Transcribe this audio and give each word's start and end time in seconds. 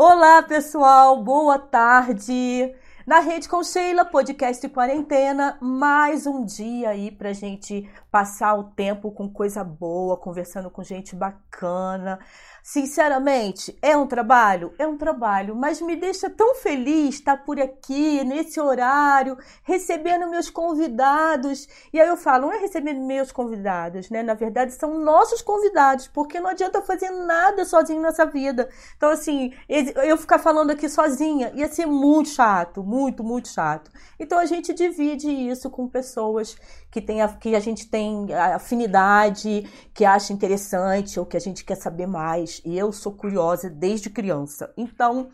Olá, 0.00 0.40
pessoal, 0.44 1.20
boa 1.24 1.58
tarde. 1.58 2.72
Na 3.04 3.18
Rede 3.18 3.48
com 3.48 3.64
Sheila, 3.64 4.04
podcast 4.04 4.68
quarentena, 4.68 5.58
mais 5.60 6.24
um 6.24 6.44
dia 6.44 6.90
aí 6.90 7.10
pra 7.10 7.32
gente 7.32 7.90
passar 8.10 8.54
o 8.54 8.64
tempo 8.64 9.10
com 9.10 9.28
coisa 9.28 9.62
boa, 9.62 10.16
conversando 10.16 10.70
com 10.70 10.82
gente 10.82 11.14
bacana. 11.14 12.18
Sinceramente, 12.62 13.78
é 13.80 13.96
um 13.96 14.06
trabalho? 14.06 14.74
É 14.78 14.86
um 14.86 14.96
trabalho, 14.96 15.54
mas 15.54 15.80
me 15.80 15.96
deixa 15.96 16.28
tão 16.28 16.54
feliz 16.54 17.16
estar 17.16 17.44
por 17.44 17.60
aqui, 17.60 18.22
nesse 18.24 18.60
horário, 18.60 19.38
recebendo 19.62 20.28
meus 20.28 20.50
convidados. 20.50 21.68
E 21.92 22.00
aí 22.00 22.08
eu 22.08 22.16
falo, 22.16 22.46
não 22.46 22.52
é 22.52 22.58
recebendo 22.58 23.00
meus 23.00 23.32
convidados, 23.32 24.10
né? 24.10 24.22
Na 24.22 24.34
verdade, 24.34 24.72
são 24.72 24.98
nossos 24.98 25.42
convidados, 25.42 26.08
porque 26.08 26.40
não 26.40 26.50
adianta 26.50 26.82
fazer 26.82 27.10
nada 27.10 27.64
sozinho 27.64 28.02
nessa 28.02 28.26
vida. 28.26 28.68
Então, 28.96 29.10
assim, 29.10 29.52
eu 29.68 30.16
ficar 30.16 30.38
falando 30.38 30.70
aqui 30.70 30.88
sozinha 30.88 31.52
ia 31.54 31.68
ser 31.68 31.86
muito 31.86 32.30
chato, 32.30 32.82
muito, 32.82 33.22
muito 33.22 33.48
chato. 33.48 33.90
Então, 34.18 34.38
a 34.38 34.46
gente 34.46 34.74
divide 34.74 35.30
isso 35.30 35.70
com 35.70 35.88
pessoas 35.88 36.56
que, 36.90 37.00
tem 37.00 37.22
a, 37.22 37.28
que 37.28 37.54
a 37.54 37.60
gente 37.60 37.86
tem 37.86 38.32
afinidade, 38.32 39.68
que 39.92 40.04
acha 40.04 40.32
interessante 40.32 41.18
ou 41.18 41.26
que 41.26 41.36
a 41.36 41.40
gente 41.40 41.64
quer 41.64 41.76
saber 41.76 42.06
mais. 42.06 42.60
E 42.64 42.76
eu 42.76 42.92
sou 42.92 43.12
curiosa 43.12 43.68
desde 43.68 44.10
criança. 44.10 44.72
Então, 44.76 45.28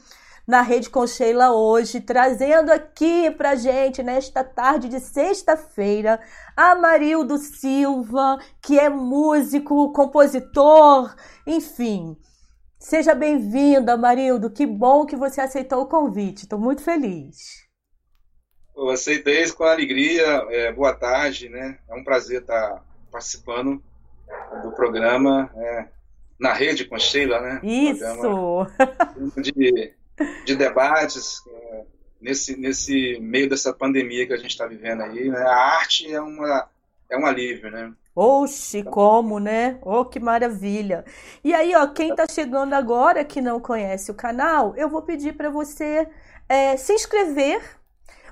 na 0.46 0.60
Rede 0.60 0.90
com 0.90 1.06
Sheila 1.06 1.52
hoje, 1.52 2.00
trazendo 2.00 2.70
aqui 2.70 3.30
pra 3.30 3.54
gente, 3.54 4.02
nesta 4.02 4.44
tarde 4.44 4.88
de 4.88 5.00
sexta-feira, 5.00 6.20
Amarildo 6.56 7.38
Silva, 7.38 8.38
que 8.60 8.78
é 8.78 8.90
músico, 8.90 9.92
compositor, 9.92 11.14
enfim. 11.46 12.16
Seja 12.78 13.14
bem-vindo, 13.14 13.90
Amarildo. 13.90 14.50
Que 14.50 14.66
bom 14.66 15.06
que 15.06 15.16
você 15.16 15.40
aceitou 15.40 15.80
o 15.80 15.86
convite. 15.86 16.42
Estou 16.42 16.58
muito 16.58 16.82
feliz. 16.82 17.63
Eu 18.76 18.90
aceitei 18.90 19.50
com 19.52 19.64
alegria. 19.64 20.46
É, 20.50 20.72
boa 20.72 20.94
tarde, 20.94 21.48
né? 21.48 21.78
É 21.88 21.94
um 21.94 22.04
prazer 22.04 22.40
estar 22.40 22.82
participando 23.10 23.82
do 24.62 24.72
programa. 24.72 25.50
É, 25.56 25.88
na 26.38 26.52
rede 26.52 26.84
com 26.84 26.94
a 26.94 26.98
Sheila, 26.98 27.40
né? 27.40 27.60
Isso! 27.62 28.66
De, 29.36 29.92
de 30.44 30.56
debates 30.56 31.42
é, 31.48 31.82
nesse, 32.20 32.56
nesse 32.56 33.18
meio 33.20 33.48
dessa 33.48 33.72
pandemia 33.72 34.26
que 34.26 34.32
a 34.32 34.36
gente 34.36 34.50
está 34.50 34.66
vivendo 34.66 35.02
aí, 35.02 35.28
né? 35.28 35.38
A 35.38 35.56
arte 35.76 36.12
é, 36.12 36.20
uma, 36.20 36.68
é 37.10 37.16
um 37.16 37.26
alívio, 37.26 37.70
né? 37.70 37.92
Oxe, 38.14 38.82
como, 38.82 39.40
né? 39.40 39.78
Oh, 39.82 40.04
que 40.04 40.20
maravilha! 40.20 41.04
E 41.42 41.52
aí, 41.52 41.74
ó, 41.74 41.86
quem 41.88 42.10
está 42.10 42.26
chegando 42.28 42.72
agora 42.74 43.24
que 43.24 43.40
não 43.40 43.58
conhece 43.58 44.10
o 44.10 44.14
canal, 44.14 44.74
eu 44.76 44.88
vou 44.88 45.02
pedir 45.02 45.34
para 45.34 45.50
você 45.50 46.06
é, 46.48 46.76
se 46.76 46.92
inscrever 46.92 47.60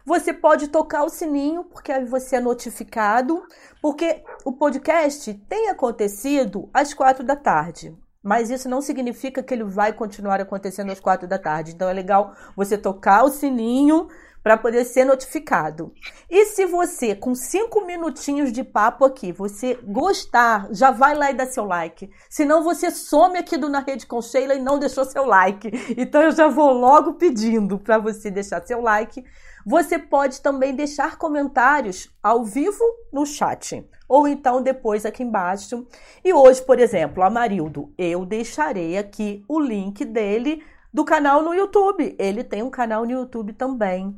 você 0.05 0.33
pode 0.33 0.69
tocar 0.69 1.05
o 1.05 1.09
sininho, 1.09 1.65
porque 1.65 1.99
você 2.01 2.37
é 2.37 2.41
notificado, 2.41 3.43
porque 3.81 4.23
o 4.45 4.53
podcast 4.53 5.33
tem 5.49 5.69
acontecido 5.69 6.69
às 6.73 6.93
quatro 6.93 7.25
da 7.25 7.37
tarde. 7.37 7.97
Mas 8.23 8.51
isso 8.51 8.69
não 8.69 8.81
significa 8.81 9.43
que 9.43 9.53
ele 9.53 9.65
vai 9.65 9.93
continuar 9.93 10.41
acontecendo 10.41 10.93
às 10.93 11.01
quatro 11.01 11.27
da 11.27 11.39
tarde. 11.39 11.73
Então 11.73 11.89
é 11.89 11.93
legal 11.93 12.35
você 12.57 12.79
tocar 12.79 13.25
o 13.25 13.31
sininho 13.31 14.09
para 14.43 14.57
poder 14.57 14.85
ser 14.85 15.05
notificado. 15.05 15.93
E 16.29 16.47
se 16.47 16.67
você, 16.67 17.15
com 17.15 17.35
cinco 17.35 17.85
minutinhos 17.87 18.53
de 18.53 18.65
papo 18.65 19.05
aqui, 19.05 19.33
você 19.33 19.79
gostar, 19.85 20.69
já 20.73 20.91
vai 20.91 21.15
lá 21.15 21.31
e 21.31 21.35
dá 21.35 21.47
seu 21.47 21.65
like. 21.65 22.11
Senão 22.29 22.63
você 22.63 22.91
some 22.91 23.39
aqui 23.39 23.57
do 23.57 23.69
Na 23.69 23.81
Rede 23.81 24.07
com 24.07 24.21
Sheila 24.21 24.55
e 24.55 24.61
não 24.61 24.79
deixou 24.79 25.05
seu 25.05 25.25
like. 25.25 25.71
Então 25.97 26.23
eu 26.23 26.33
já 26.33 26.49
vou 26.49 26.73
logo 26.73 27.15
pedindo 27.15 27.79
para 27.79 27.99
você 27.99 28.31
deixar 28.31 28.67
seu 28.67 28.81
like 28.81 29.25
você 29.65 29.99
pode 29.99 30.41
também 30.41 30.75
deixar 30.75 31.17
comentários 31.17 32.11
ao 32.23 32.45
vivo 32.45 32.85
no 33.13 33.25
chat, 33.25 33.87
ou 34.09 34.27
então 34.29 34.63
depois 34.63 35.07
aqui 35.07 35.23
embaixo. 35.23 35.87
E 36.25 36.33
hoje, 36.33 36.63
por 36.63 36.79
exemplo, 36.79 37.23
Amarildo, 37.23 37.93
eu 37.97 38.27
deixarei 38.27 38.99
aqui 38.99 39.45
o 39.49 39.61
link 39.61 40.05
dele 40.05 40.63
do 40.93 41.05
canal 41.05 41.43
no 41.43 41.55
YouTube. 41.55 42.15
Ele 42.19 42.45
tem 42.45 42.63
um 42.63 42.71
canal 42.71 43.05
no 43.05 43.13
YouTube 43.13 43.53
também. 43.53 44.15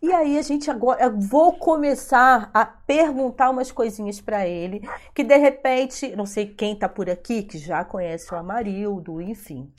E 0.00 0.12
aí 0.12 0.38
a 0.38 0.42
gente 0.42 0.70
agora 0.70 1.04
eu 1.04 1.18
vou 1.18 1.54
começar 1.54 2.50
a 2.52 2.64
perguntar 2.64 3.50
umas 3.50 3.72
coisinhas 3.72 4.20
para 4.20 4.46
ele, 4.46 4.86
que 5.14 5.24
de 5.24 5.36
repente, 5.36 6.14
não 6.14 6.26
sei 6.26 6.46
quem 6.46 6.76
tá 6.76 6.88
por 6.88 7.08
aqui 7.08 7.42
que 7.42 7.58
já 7.58 7.84
conhece 7.84 8.32
o 8.32 8.36
Amarildo, 8.36 9.20
enfim. 9.20 9.72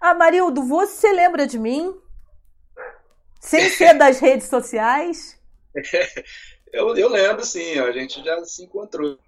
Amarildo, 0.00 0.62
você 0.62 1.12
lembra 1.12 1.46
de 1.46 1.58
mim? 1.58 1.94
Sem 3.40 3.70
ser 3.70 3.94
das 3.94 4.20
redes 4.20 4.48
sociais? 4.48 5.38
eu, 6.72 6.94
eu 6.94 7.08
lembro, 7.08 7.44
sim. 7.44 7.78
A 7.78 7.90
gente 7.90 8.22
já 8.22 8.44
se 8.44 8.64
encontrou 8.64 9.18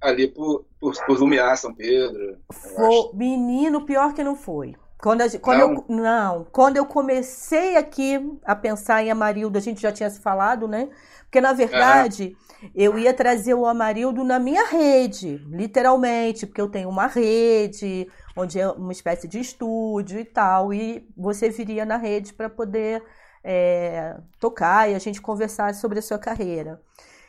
ali 0.00 0.28
por, 0.28 0.66
por, 0.80 0.92
por 1.06 1.18
Lumiar, 1.18 1.56
São 1.56 1.72
Pedro. 1.72 2.38
Foi, 2.52 3.10
menino, 3.14 3.86
pior 3.86 4.12
que 4.12 4.24
não 4.24 4.36
foi. 4.36 4.74
Quando, 4.98 5.38
quando 5.40 5.58
não. 5.58 5.74
Eu, 5.74 5.84
não, 5.88 6.46
quando 6.52 6.76
eu 6.76 6.86
comecei 6.86 7.76
aqui 7.76 8.20
a 8.44 8.54
pensar 8.54 9.02
em 9.02 9.10
Amarildo, 9.10 9.58
a 9.58 9.60
gente 9.60 9.80
já 9.80 9.90
tinha 9.90 10.08
se 10.10 10.20
falado, 10.20 10.68
né? 10.68 10.88
Porque, 11.24 11.40
na 11.40 11.52
verdade, 11.52 12.36
eu 12.74 12.96
ia 12.98 13.12
trazer 13.12 13.54
o 13.54 13.66
Amarildo 13.66 14.22
na 14.22 14.38
minha 14.38 14.64
rede, 14.68 15.38
literalmente, 15.48 16.46
porque 16.46 16.60
eu 16.60 16.68
tenho 16.68 16.88
uma 16.88 17.06
rede, 17.06 18.06
onde 18.36 18.58
é 18.60 18.68
uma 18.68 18.92
espécie 18.92 19.28
de 19.28 19.40
estúdio 19.40 20.18
e 20.18 20.24
tal, 20.24 20.72
e 20.72 21.08
você 21.16 21.48
viria 21.48 21.84
na 21.84 21.96
rede 21.96 22.32
para 22.32 22.48
poder 22.48 23.02
é, 23.44 24.16
tocar 24.38 24.90
e 24.90 24.94
a 24.94 24.98
gente 24.98 25.20
conversar 25.20 25.74
sobre 25.74 25.98
a 25.98 26.02
sua 26.02 26.18
carreira. 26.18 26.80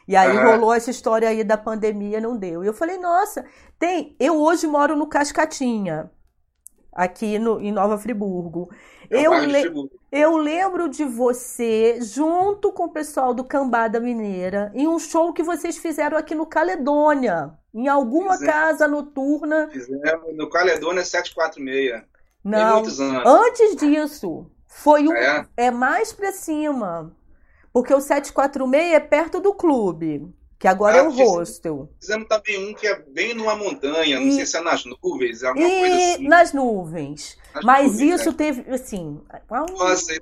E 0.07 0.15
aí 0.15 0.35
uhum. 0.35 0.43
rolou 0.43 0.73
essa 0.73 0.91
história 0.91 1.29
aí 1.29 1.43
da 1.43 1.57
pandemia, 1.57 2.19
não 2.19 2.37
deu. 2.37 2.63
E 2.63 2.67
eu 2.67 2.73
falei, 2.73 2.97
nossa, 2.97 3.45
tem. 3.79 4.15
Eu 4.19 4.41
hoje 4.41 4.67
moro 4.67 4.95
no 4.95 5.07
Cascatinha, 5.07 6.11
aqui 6.91 7.39
no, 7.39 7.61
em 7.61 7.71
Nova 7.71 7.97
Friburgo. 7.97 8.69
É 9.09 9.21
eu, 9.21 9.33
le 9.33 9.89
eu 10.11 10.37
lembro 10.37 10.89
de 10.89 11.05
você, 11.05 11.99
junto 12.01 12.71
com 12.71 12.85
o 12.85 12.91
pessoal 12.91 13.33
do 13.33 13.43
Cambada 13.43 13.99
Mineira, 13.99 14.71
em 14.75 14.87
um 14.87 14.99
show 14.99 15.33
que 15.33 15.43
vocês 15.43 15.77
fizeram 15.77 16.17
aqui 16.17 16.35
no 16.35 16.45
Caledônia, 16.45 17.57
em 17.73 17.87
alguma 17.87 18.33
Fizemos. 18.33 18.53
casa 18.53 18.87
noturna. 18.87 19.69
Fizemos 19.71 20.35
no 20.35 20.49
Caledônia 20.49 21.03
746. 21.03 22.03
Não, 22.43 22.83
antes 23.25 23.75
disso, 23.77 24.51
foi 24.67 25.07
um, 25.07 25.13
é? 25.13 25.47
é 25.55 25.71
mais 25.71 26.11
para 26.11 26.31
cima. 26.31 27.15
Porque 27.71 27.93
o 27.93 28.01
746 28.01 28.93
é 28.93 28.99
perto 28.99 29.39
do 29.39 29.53
clube. 29.53 30.27
Que 30.59 30.67
agora 30.67 30.95
ah, 30.95 30.99
é 30.99 31.03
um 31.03 31.11
hostel. 31.11 31.89
Fizemos 31.99 32.25
também 32.29 32.69
um 32.69 32.73
que 32.73 32.87
é 32.87 32.95
bem 32.95 33.33
numa 33.33 33.53
montanha, 33.53 34.17
não 34.17 34.27
e... 34.27 34.35
sei 34.35 34.45
se 34.45 34.55
é 34.55 34.61
nas 34.61 34.85
nuvens, 34.85 35.43
alguma 35.43 35.67
e... 35.67 35.79
coisa 35.79 35.95
assim. 35.95 36.27
Nas 36.29 36.53
nuvens. 36.53 37.37
Nas 37.53 37.65
Mas 37.65 37.91
nuvens, 37.91 38.21
isso 38.21 38.29
né? 38.29 38.35
teve, 38.37 38.71
assim. 38.71 39.21
Nossa, 39.49 40.13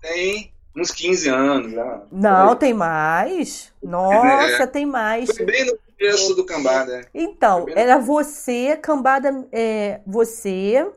tem 0.00 0.54
uns 0.74 0.90
15 0.90 1.28
anos. 1.28 1.72
Já. 1.72 2.02
Não, 2.10 2.56
tem 2.56 2.72
mais. 2.72 3.74
Nossa, 3.82 4.62
é. 4.62 4.66
tem 4.66 4.86
mais. 4.86 5.36
Foi 5.36 5.44
bem 5.44 5.66
no 5.66 5.78
começo 6.00 6.34
do 6.34 6.44
Cambada. 6.44 7.06
Então, 7.12 7.66
era 7.68 7.98
você, 7.98 8.76
Cambada, 8.76 9.46
é, 9.52 10.00
você. 10.06 10.90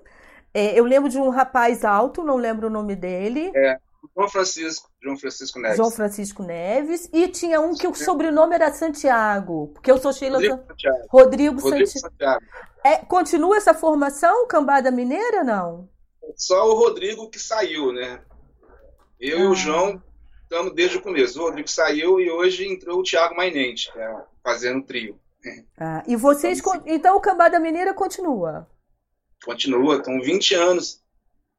É, 0.53 0.80
eu 0.80 0.86
lembro 0.86 1.09
de 1.09 1.18
um 1.18 1.30
rapaz 1.30 1.84
alto, 1.84 2.24
não 2.24 2.38
lembro 2.38 2.68
o 2.68 2.69
nome 2.69 2.96
dele. 2.96 3.52
É. 3.53 3.78
João 4.16 4.30
Francisco, 4.30 4.90
João 5.02 5.18
Francisco 5.18 5.59
Neves. 5.59 5.78
João 5.78 5.92
Francisco 5.92 6.44
Neves. 6.44 7.09
E 7.12 7.28
tinha 7.28 7.59
um 7.59 7.74
que 7.74 7.88
o 7.88 7.96
sobrenome 7.96 8.53
era 8.53 8.72
Santiago, 8.72 9.69
porque 9.74 9.92
eu 9.92 9.97
sou 9.97 10.13
Sheila 10.13 10.38
Rodrigo 10.38 10.63
Santiago. 10.68 10.97
Rodrigo, 11.09 11.62
Rodrigo 11.62 11.88
Santi... 11.88 12.00
Santiago. 12.00 12.46
É, 12.84 12.97
continua 12.97 13.58
essa 13.58 13.74
formação, 13.74 14.46
Cambada 14.47 14.92
Mineira, 14.92 15.44
não? 15.44 15.90
Só 16.36 16.69
o 16.69 16.75
Rodrigo 16.75 17.30
que 17.30 17.39
saiu, 17.39 17.92
né? 17.92 18.22
Eu 19.19 19.38
ah. 19.38 19.42
e 19.42 19.45
o 19.45 19.51
ah. 19.51 19.56
João 19.56 20.04
desde 20.73 20.97
o 20.97 21.01
começo. 21.01 21.39
O 21.39 21.45
Rodrigo 21.45 21.69
saiu 21.69 22.19
e 22.19 22.29
hoje 22.29 22.67
entrou 22.67 23.00
o 23.00 23.03
Thiago 23.03 23.35
Mainente, 23.35 23.91
é, 23.95 24.15
fazendo 24.44 24.83
trio. 24.83 25.19
Ah, 25.77 26.03
e 26.07 26.15
vocês, 26.15 26.61
então 26.85 27.17
o 27.17 27.21
Cambada 27.21 27.59
Mineira 27.59 27.94
continua? 27.94 28.67
Continua, 29.44 29.97
estão 29.97 30.21
20 30.21 30.55
anos 30.55 31.03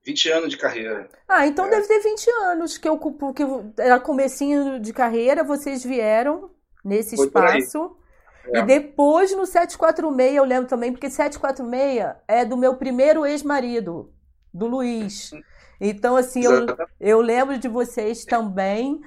20 0.05 0.31
anos 0.31 0.50
de 0.50 0.58
carreira. 0.58 1.08
Ah, 1.26 1.46
então 1.46 1.67
é. 1.67 1.70
deve 1.70 1.88
ter 1.88 1.99
20 2.00 2.31
anos, 2.43 2.79
que 2.79 2.88
eu 2.88 2.99
porque 2.99 3.43
era 3.79 3.99
comecinho 3.99 4.79
de 4.79 4.93
carreira, 4.93 5.43
vocês 5.43 5.82
vieram 5.82 6.50
nesse 6.85 7.17
Foi 7.17 7.26
espaço. 7.26 7.96
É. 8.52 8.58
E 8.58 8.62
depois 8.62 9.35
no 9.35 9.46
746, 9.46 10.37
eu 10.37 10.44
lembro 10.44 10.69
também, 10.69 10.93
porque 10.93 11.08
746 11.08 12.17
é 12.29 12.44
do 12.44 12.58
meu 12.58 12.76
primeiro 12.76 13.25
ex-marido, 13.25 14.12
do 14.52 14.67
Luiz. 14.67 15.31
Então, 15.81 16.17
assim, 16.17 16.44
eu, 16.44 16.67
eu 17.00 17.21
lembro 17.21 17.59
de 17.59 17.69
vocês 17.69 18.25
também. 18.25 19.00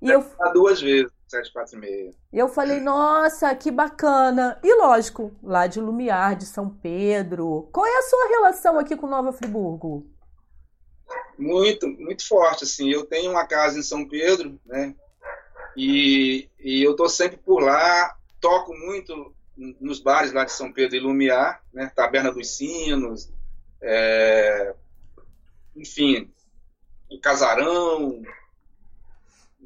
E 0.00 0.10
eu, 0.10 0.24
duas 0.52 0.80
vezes, 0.80 1.10
746. 1.28 2.14
E 2.32 2.38
eu 2.38 2.48
falei, 2.48 2.80
nossa, 2.80 3.54
que 3.54 3.70
bacana. 3.70 4.58
E 4.62 4.74
lógico, 4.74 5.32
lá 5.42 5.66
de 5.66 5.80
Lumiar, 5.80 6.36
de 6.36 6.44
São 6.44 6.68
Pedro. 6.68 7.68
Qual 7.72 7.86
é 7.86 7.98
a 7.98 8.02
sua 8.02 8.28
relação 8.28 8.78
aqui 8.78 8.96
com 8.96 9.06
Nova 9.06 9.32
Friburgo? 9.32 10.06
Muito, 11.38 11.88
muito 11.88 12.26
forte, 12.26 12.64
assim. 12.64 12.90
Eu 12.90 13.06
tenho 13.06 13.30
uma 13.30 13.46
casa 13.46 13.78
em 13.78 13.82
São 13.82 14.06
Pedro, 14.06 14.58
né? 14.66 14.94
E, 15.76 16.48
e 16.60 16.82
eu 16.82 16.94
tô 16.94 17.08
sempre 17.08 17.38
por 17.38 17.62
lá, 17.62 18.14
toco 18.40 18.74
muito 18.74 19.34
nos 19.56 20.00
bares 20.00 20.32
lá 20.32 20.44
de 20.44 20.52
São 20.52 20.72
Pedro 20.72 20.96
e 20.96 21.00
Lumiar, 21.00 21.62
né? 21.72 21.90
Taberna 21.94 22.32
dos 22.32 22.56
Sinos, 22.56 23.30
é, 23.80 24.74
enfim, 25.76 26.30
o 27.10 27.20
Casarão, 27.20 28.22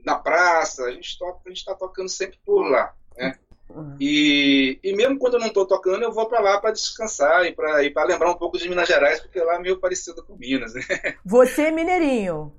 na 0.05 0.17
praça, 0.17 0.85
a 0.85 0.93
gente 0.93 1.19
toca, 1.19 1.41
a 1.44 1.49
gente 1.49 1.58
está 1.58 1.75
tocando 1.75 2.08
sempre 2.08 2.38
por 2.44 2.69
lá, 2.69 2.94
né? 3.17 3.38
Uhum. 3.69 3.97
E, 4.00 4.79
e 4.82 4.94
mesmo 4.94 5.19
quando 5.19 5.35
eu 5.35 5.41
não 5.41 5.49
estou 5.49 5.67
tocando, 5.67 6.03
eu 6.03 6.12
vou 6.12 6.26
para 6.26 6.41
lá 6.41 6.61
para 6.61 6.70
descansar 6.70 7.44
e 7.44 7.53
para 7.53 8.05
lembrar 8.05 8.31
um 8.31 8.38
pouco 8.38 8.56
de 8.56 8.69
Minas 8.69 8.88
Gerais, 8.88 9.20
porque 9.20 9.41
lá 9.41 9.56
é 9.56 9.58
meio 9.58 9.79
parecido 9.79 10.25
com 10.25 10.37
Minas, 10.37 10.75
né? 10.75 10.82
Você 11.25 11.62
é 11.62 11.70
mineirinho? 11.70 12.52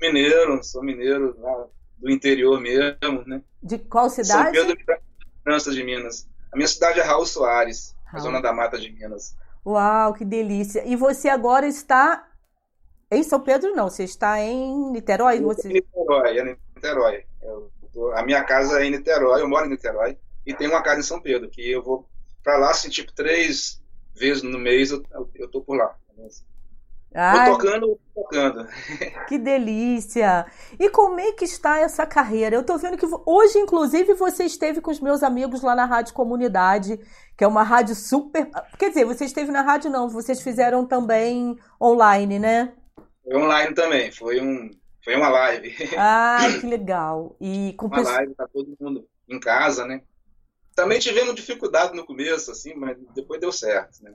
Mineiro, 0.00 0.62
sou 0.62 0.82
mineiro 0.82 1.36
lá 1.40 1.66
do 1.98 2.10
interior 2.10 2.60
mesmo, 2.60 3.24
né? 3.26 3.42
De 3.62 3.78
qual 3.78 4.08
cidade? 4.08 4.56
São 4.56 4.66
Pedro 4.66 5.00
França 5.42 5.72
de 5.72 5.82
Minas. 5.82 6.28
A 6.52 6.56
minha 6.56 6.68
cidade 6.68 7.00
é 7.00 7.02
Raul 7.02 7.26
Soares, 7.26 7.96
Raul. 8.04 8.22
zona 8.22 8.40
da 8.40 8.52
Mata 8.52 8.78
de 8.78 8.90
Minas. 8.92 9.36
Uau, 9.66 10.14
que 10.14 10.24
delícia! 10.24 10.84
E 10.86 10.94
você 10.94 11.28
agora 11.28 11.66
está 11.66 12.27
em 13.10 13.22
São 13.22 13.40
Pedro, 13.40 13.74
não? 13.74 13.88
Você 13.88 14.04
está 14.04 14.40
em 14.40 14.90
Niterói? 14.90 15.40
Você... 15.40 15.68
Em 15.68 15.74
Niterói, 15.74 16.38
é 16.38 16.42
em 16.42 16.56
Niterói. 16.74 17.24
Tô... 17.92 18.12
a 18.12 18.22
minha 18.22 18.44
casa 18.44 18.80
é 18.80 18.84
em 18.84 18.90
Niterói, 18.90 19.40
eu 19.40 19.48
moro 19.48 19.66
em 19.66 19.70
Niterói 19.70 20.18
e 20.44 20.54
tenho 20.54 20.70
uma 20.70 20.82
casa 20.82 21.00
em 21.00 21.04
São 21.04 21.20
Pedro, 21.20 21.48
que 21.48 21.70
eu 21.70 21.82
vou 21.82 22.08
para 22.42 22.58
lá, 22.58 22.70
assim, 22.70 22.88
tipo, 22.88 23.12
três 23.12 23.82
vezes 24.14 24.42
no 24.42 24.58
mês 24.58 24.90
eu, 24.90 25.02
eu 25.34 25.48
tô 25.48 25.60
por 25.60 25.76
lá. 25.76 25.94
Ai, 27.14 27.50
Tô 27.50 27.58
tocando, 27.58 28.00
tocando. 28.14 28.68
Que 29.28 29.38
delícia! 29.38 30.46
E 30.78 30.90
como 30.90 31.18
é 31.18 31.32
que 31.32 31.44
está 31.44 31.78
essa 31.78 32.04
carreira? 32.06 32.54
Eu 32.54 32.64
tô 32.64 32.76
vendo 32.76 32.98
que 32.98 33.06
hoje, 33.24 33.58
inclusive, 33.58 34.12
você 34.14 34.44
esteve 34.44 34.80
com 34.80 34.90
os 34.90 35.00
meus 35.00 35.22
amigos 35.22 35.62
lá 35.62 35.74
na 35.74 35.86
Rádio 35.86 36.12
Comunidade, 36.12 37.00
que 37.36 37.44
é 37.44 37.46
uma 37.46 37.62
rádio 37.62 37.94
super. 37.94 38.50
Quer 38.78 38.90
dizer, 38.90 39.06
você 39.06 39.24
esteve 39.24 39.50
na 39.50 39.62
rádio, 39.62 39.90
não, 39.90 40.08
vocês 40.08 40.42
fizeram 40.42 40.84
também 40.84 41.58
online, 41.80 42.38
né? 42.38 42.72
Foi 43.28 43.36
online 43.36 43.74
também, 43.74 44.10
foi, 44.10 44.40
um, 44.40 44.70
foi 45.04 45.14
uma 45.14 45.28
live. 45.28 45.76
Ah, 45.98 46.38
que 46.58 46.66
legal! 46.66 47.36
E 47.38 47.74
com 47.76 47.86
uma 47.86 48.00
live, 48.00 48.34
tá 48.34 48.48
todo 48.48 48.74
mundo 48.80 49.06
em 49.28 49.38
casa, 49.38 49.84
né? 49.84 50.00
Também 50.78 51.00
tivemos 51.00 51.34
dificuldade 51.34 51.92
no 51.92 52.06
começo, 52.06 52.52
assim, 52.52 52.72
mas 52.76 52.96
depois 53.12 53.40
deu 53.40 53.50
certo. 53.50 54.00
Né? 54.00 54.12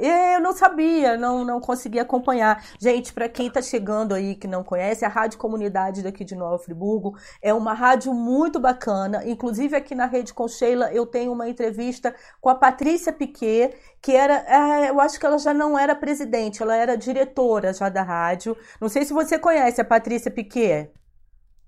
É, 0.00 0.36
eu 0.36 0.40
não 0.40 0.54
sabia, 0.54 1.14
não, 1.14 1.44
não 1.44 1.60
consegui 1.60 1.98
acompanhar. 1.98 2.64
Gente, 2.80 3.12
para 3.12 3.28
quem 3.28 3.48
está 3.48 3.60
chegando 3.60 4.14
aí 4.14 4.34
que 4.34 4.48
não 4.48 4.64
conhece, 4.64 5.04
a 5.04 5.08
Rádio 5.08 5.38
Comunidade 5.38 6.02
daqui 6.02 6.24
de 6.24 6.34
Nova 6.34 6.58
Friburgo 6.58 7.18
é 7.42 7.52
uma 7.52 7.74
rádio 7.74 8.14
muito 8.14 8.58
bacana. 8.58 9.28
Inclusive 9.28 9.76
aqui 9.76 9.94
na 9.94 10.06
Rede 10.06 10.32
com 10.32 10.48
Sheila 10.48 10.90
eu 10.90 11.04
tenho 11.04 11.30
uma 11.30 11.50
entrevista 11.50 12.14
com 12.40 12.48
a 12.48 12.54
Patrícia 12.54 13.12
Piquet, 13.12 13.76
que 14.00 14.12
era, 14.12 14.42
é, 14.48 14.88
eu 14.88 14.98
acho 14.98 15.20
que 15.20 15.26
ela 15.26 15.36
já 15.36 15.52
não 15.52 15.78
era 15.78 15.94
presidente, 15.94 16.62
ela 16.62 16.74
era 16.74 16.96
diretora 16.96 17.74
já 17.74 17.90
da 17.90 18.02
rádio. 18.02 18.56
Não 18.80 18.88
sei 18.88 19.04
se 19.04 19.12
você 19.12 19.38
conhece 19.38 19.82
a 19.82 19.84
Patrícia 19.84 20.30
Piquet. 20.30 20.90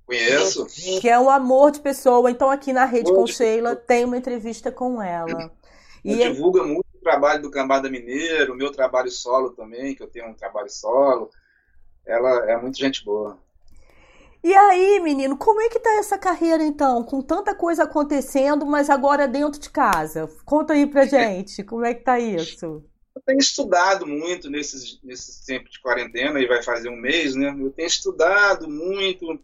Conheço. 0.08 0.66
Que 1.02 1.06
é 1.10 1.20
um 1.20 1.28
amor 1.28 1.70
de 1.70 1.80
pessoa. 1.80 2.30
Então, 2.30 2.50
aqui 2.50 2.72
na 2.72 2.86
Rede 2.86 3.12
com 3.12 3.26
Sheila, 3.26 3.76
tem 3.76 4.06
uma 4.06 4.16
entrevista 4.16 4.72
com 4.72 5.02
ela. 5.02 5.52
E 6.02 6.22
é 6.22 6.30
divulga 6.30 6.64
muito 6.64 6.86
o 6.94 7.00
trabalho 7.00 7.42
do 7.42 7.50
Cambada 7.50 7.90
Mineiro, 7.90 8.54
o 8.54 8.56
meu 8.56 8.72
trabalho 8.72 9.10
solo 9.10 9.50
também, 9.50 9.94
que 9.94 10.02
eu 10.02 10.08
tenho 10.08 10.26
um 10.26 10.32
trabalho 10.32 10.70
solo. 10.70 11.28
Ela 12.06 12.50
é 12.50 12.56
muito 12.56 12.78
gente 12.78 13.04
boa. 13.04 13.38
E 14.42 14.54
aí, 14.54 14.98
menino, 15.00 15.36
como 15.36 15.60
é 15.60 15.68
que 15.68 15.78
tá 15.78 15.90
essa 15.98 16.16
carreira 16.16 16.64
então? 16.64 17.04
Com 17.04 17.20
tanta 17.20 17.54
coisa 17.54 17.82
acontecendo, 17.82 18.64
mas 18.64 18.88
agora 18.88 19.28
dentro 19.28 19.60
de 19.60 19.68
casa. 19.68 20.26
Conta 20.46 20.72
aí 20.72 20.86
pra 20.86 21.04
gente, 21.06 21.62
como 21.62 21.84
é 21.84 21.92
que 21.92 22.02
tá 22.02 22.18
isso? 22.18 22.82
Eu 23.14 23.22
tenho 23.26 23.40
estudado 23.40 24.06
muito 24.06 24.48
nesses, 24.48 24.98
nesses 25.02 25.44
tempos 25.44 25.72
de 25.72 25.82
quarentena, 25.82 26.40
e 26.40 26.46
vai 26.46 26.62
fazer 26.62 26.88
um 26.88 26.96
mês, 26.96 27.34
né? 27.34 27.54
Eu 27.60 27.70
tenho 27.72 27.88
estudado 27.88 28.70
muito, 28.70 29.38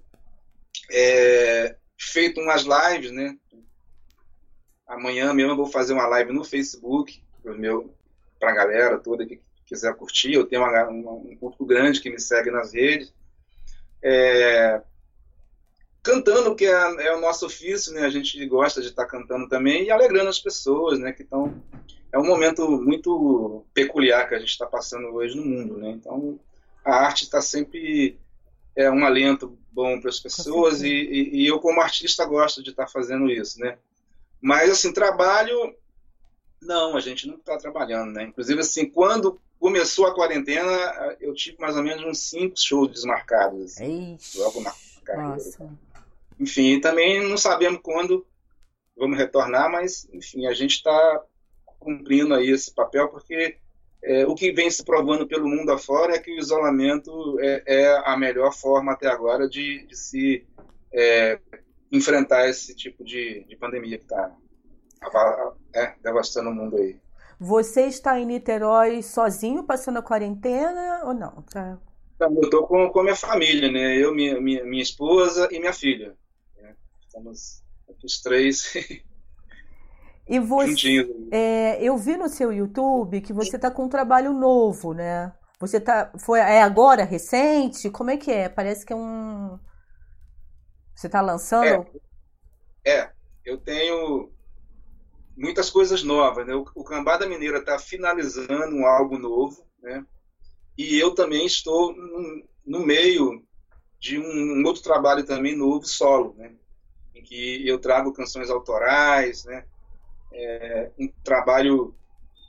é, 0.91 1.77
feito 1.99 2.41
umas 2.41 2.63
lives, 2.63 3.11
né? 3.11 3.37
Amanhã 4.87 5.33
mesmo 5.33 5.53
eu 5.53 5.57
vou 5.57 5.67
fazer 5.67 5.93
uma 5.93 6.07
live 6.07 6.33
no 6.33 6.45
Facebook 6.45 7.23
para 8.39 8.51
a 8.51 8.55
galera 8.55 8.99
toda 8.99 9.27
que 9.27 9.41
quiser 9.67 9.95
curtir. 9.95 10.33
Eu 10.33 10.47
tenho 10.47 10.63
uma, 10.63 10.91
um 10.91 11.37
público 11.37 11.65
grande 11.65 12.01
que 12.01 12.11
me 12.11 12.21
segue 12.21 12.51
nas 12.51 12.75
redes. 12.75 13.13
É, 14.03 14.83
cantando, 16.03 16.55
que 16.55 16.67
é, 16.67 17.07
é, 17.07 17.17
o 17.17 17.21
nosso 17.21 17.47
ofício, 17.47 17.93
né? 17.95 18.03
A 18.03 18.11
gente 18.11 18.45
gosta 18.47 18.83
de 18.83 18.89
estar 18.89 19.05
tá 19.05 19.11
cantando 19.11 19.49
também 19.49 19.85
e 19.85 19.91
alegrando 19.91 20.29
as 20.29 20.39
pessoas, 20.39 20.99
né? 20.99 21.13
Que 21.13 21.23
estão 21.23 21.63
é 22.13 22.19
um 22.19 22.27
momento 22.27 22.81
muito 22.81 23.65
peculiar 23.75 24.29
que 24.29 24.37
a 24.37 24.39
gente 24.39 24.51
está 24.51 24.67
passando 24.67 25.09
hoje 25.09 25.37
no 25.37 25.45
mundo, 25.45 25.79
né? 25.79 25.91
Então 25.91 26.39
a 26.85 26.95
arte 26.95 27.25
está 27.25 27.41
sempre 27.41 28.21
é 28.77 28.91
um 28.91 29.05
alento 29.05 29.59
bom 29.71 30.01
para 30.01 30.11
as 30.11 30.21
pessoas 30.21 30.83
e, 30.83 30.89
e, 30.89 31.43
e, 31.43 31.47
eu 31.47 31.61
como 31.61 31.81
artista 31.81 32.25
gosto 32.25 32.63
de 32.63 32.71
estar 32.71 32.87
tá 32.87 32.91
fazendo 32.91 33.31
isso, 33.31 33.59
né? 33.61 33.79
Mas 34.41 34.71
assim 34.71 34.93
trabalho 34.93 35.75
não, 36.61 36.97
a 36.97 37.01
gente 37.01 37.27
não 37.27 37.37
está 37.37 37.57
trabalhando, 37.57 38.13
né? 38.13 38.25
Inclusive 38.25 38.61
assim 38.61 38.89
quando 38.89 39.41
começou 39.59 40.07
a 40.07 40.15
quarentena 40.15 41.17
eu 41.21 41.35
tive 41.35 41.59
mais 41.59 41.77
ou 41.77 41.83
menos 41.83 42.05
uns 42.05 42.19
cinco 42.19 42.55
shows 42.57 42.91
desmarcados, 42.91 43.65
assim, 43.65 44.19
logo 44.37 44.61
na 44.61 44.75
carreira. 45.05 45.29
Nossa. 45.29 45.71
Enfim, 46.39 46.81
também 46.81 47.27
não 47.29 47.37
sabemos 47.37 47.81
quando 47.83 48.27
vamos 48.97 49.19
retornar, 49.19 49.71
mas 49.71 50.09
enfim 50.13 50.47
a 50.47 50.55
gente 50.55 50.77
está 50.77 51.23
cumprindo 51.79 52.35
aí 52.35 52.51
esse 52.51 52.73
papel 52.73 53.09
porque 53.09 53.59
é, 54.05 54.27
o 54.27 54.35
que 54.35 54.53
vem 54.53 54.71
se 54.71 54.85
provando 54.85 55.27
pelo 55.27 55.49
mundo 55.49 55.73
afora 55.73 56.15
é 56.15 56.19
que 56.19 56.31
o 56.31 56.39
isolamento 56.39 57.39
é, 57.41 57.63
é 57.67 58.03
a 58.05 58.17
melhor 58.17 58.53
forma 58.53 58.93
até 58.93 59.09
agora 59.09 59.49
de, 59.49 59.87
de 59.87 59.97
se 59.97 60.47
é, 60.93 61.41
enfrentar 61.91 62.49
esse 62.49 62.75
tipo 62.75 63.03
de, 63.03 63.45
de 63.45 63.57
pandemia 63.57 63.97
que 63.97 64.05
está 64.05 64.31
é, 65.75 65.95
devastando 66.03 66.51
o 66.51 66.55
mundo 66.55 66.77
aí. 66.77 67.01
Você 67.41 67.87
está 67.87 68.19
em 68.21 68.27
Niterói 68.27 69.03
sozinho, 69.03 69.65
passando 69.65 69.99
a 69.99 70.03
quarentena 70.03 71.03
ou 71.05 71.15
não? 71.15 71.43
Tá... 71.43 71.79
Eu 72.21 72.41
estou 72.43 72.67
com, 72.67 72.89
com 72.91 73.01
a 73.01 73.03
minha 73.03 73.17
família, 73.17 73.73
né? 73.73 73.97
Eu, 73.97 74.15
minha, 74.15 74.41
minha, 74.41 74.65
minha 74.65 74.83
esposa 74.83 75.49
e 75.51 75.59
minha 75.59 75.73
filha. 75.73 76.15
Né? 76.57 76.77
Estamos 77.07 77.63
os 78.03 78.21
três 78.21 78.73
E 80.27 80.39
você, 80.39 81.07
é, 81.31 81.83
eu 81.83 81.99
vi 81.99 82.17
no 82.17 82.29
seu 82.29 82.53
YouTube 82.53 83.21
que 83.21 83.33
você 83.33 83.57
está 83.57 83.71
com 83.71 83.85
um 83.85 83.89
trabalho 83.89 84.33
novo, 84.33 84.95
né? 84.95 85.33
Você 85.61 85.79
tá, 85.79 86.11
foi, 86.19 86.41
é 86.41 86.63
agora, 86.63 87.05
recente? 87.05 87.91
Como 87.91 88.11
é 88.11 88.17
que 88.17 88.31
é? 88.31 88.49
Parece 88.49 88.85
que 88.87 88.93
é 88.93 88.97
um... 88.97 89.59
Você 90.95 91.09
está 91.09 91.21
lançando? 91.21 91.87
É, 92.85 93.01
é, 93.01 93.13
eu 93.45 93.59
tenho 93.59 94.33
muitas 95.37 95.69
coisas 95.71 96.03
novas, 96.03 96.47
né? 96.47 96.55
O, 96.55 96.65
o 96.75 96.85
Cambada 96.85 97.27
Mineira 97.27 97.59
está 97.59 97.79
finalizando 97.79 98.75
um 98.75 98.87
álbum 98.87 99.19
novo, 99.19 99.67
né? 99.83 100.05
E 100.77 100.99
eu 100.99 101.15
também 101.15 101.47
estou 101.47 101.95
no, 101.95 102.45
no 102.67 102.87
meio 102.87 103.45
de 104.01 104.19
um, 104.19 104.61
um, 104.61 104.67
outro 104.67 104.83
trabalho 104.83 105.25
também 105.25 105.57
novo, 105.57 105.87
solo, 105.87 106.35
né? 106.37 106.55
Em 107.15 107.23
que 107.23 107.67
eu 107.67 107.79
trago 107.79 108.13
canções 108.13 108.51
autorais, 108.51 109.45
né? 109.45 109.67
É, 110.35 110.91
um 110.99 111.09
trabalho 111.23 111.95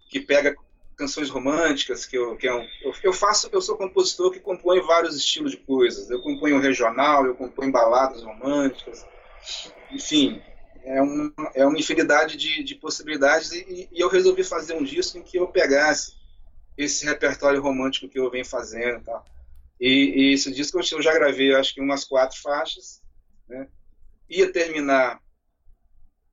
que 0.10 0.20
pega 0.20 0.56
canções 0.96 1.30
românticas, 1.30 2.06
que, 2.06 2.18
eu, 2.18 2.36
que 2.38 2.48
é 2.48 2.54
um, 2.54 2.66
eu, 2.82 2.94
eu, 3.04 3.14
faço, 3.14 3.50
eu 3.52 3.62
sou 3.62 3.78
compositor 3.78 4.32
que 4.32 4.40
compõe 4.40 4.82
vários 4.82 5.16
estilos 5.16 5.52
de 5.52 5.58
coisas. 5.58 6.10
Eu 6.10 6.22
componho 6.22 6.60
regional, 6.60 7.26
eu 7.26 7.36
componho 7.36 7.72
baladas 7.72 8.24
românticas, 8.24 9.06
enfim, 9.92 10.42
é 10.84 11.02
uma, 11.02 11.34
é 11.54 11.66
uma 11.66 11.78
infinidade 11.78 12.38
de, 12.38 12.64
de 12.64 12.76
possibilidades 12.76 13.52
e, 13.52 13.90
e, 13.92 14.00
eu 14.00 14.08
resolvi 14.08 14.44
fazer 14.44 14.76
um 14.76 14.84
disco 14.84 15.18
em 15.18 15.24
que 15.24 15.38
eu 15.38 15.48
pegasse 15.48 16.14
esse 16.78 17.06
repertório 17.06 17.62
romântico 17.62 18.10
que 18.10 18.20
eu 18.20 18.30
venho 18.30 18.46
fazendo, 18.46 19.04
tá? 19.04 19.24
E, 19.80 19.90
e 20.30 20.34
esse 20.34 20.52
disco 20.52 20.80
eu 20.80 21.02
já 21.02 21.14
gravei, 21.14 21.54
acho 21.54 21.74
que 21.74 21.82
umas 21.82 22.04
quatro 22.04 22.40
faixas, 22.42 23.02
né? 23.48 23.68
Ia 24.30 24.52
terminar 24.52 25.20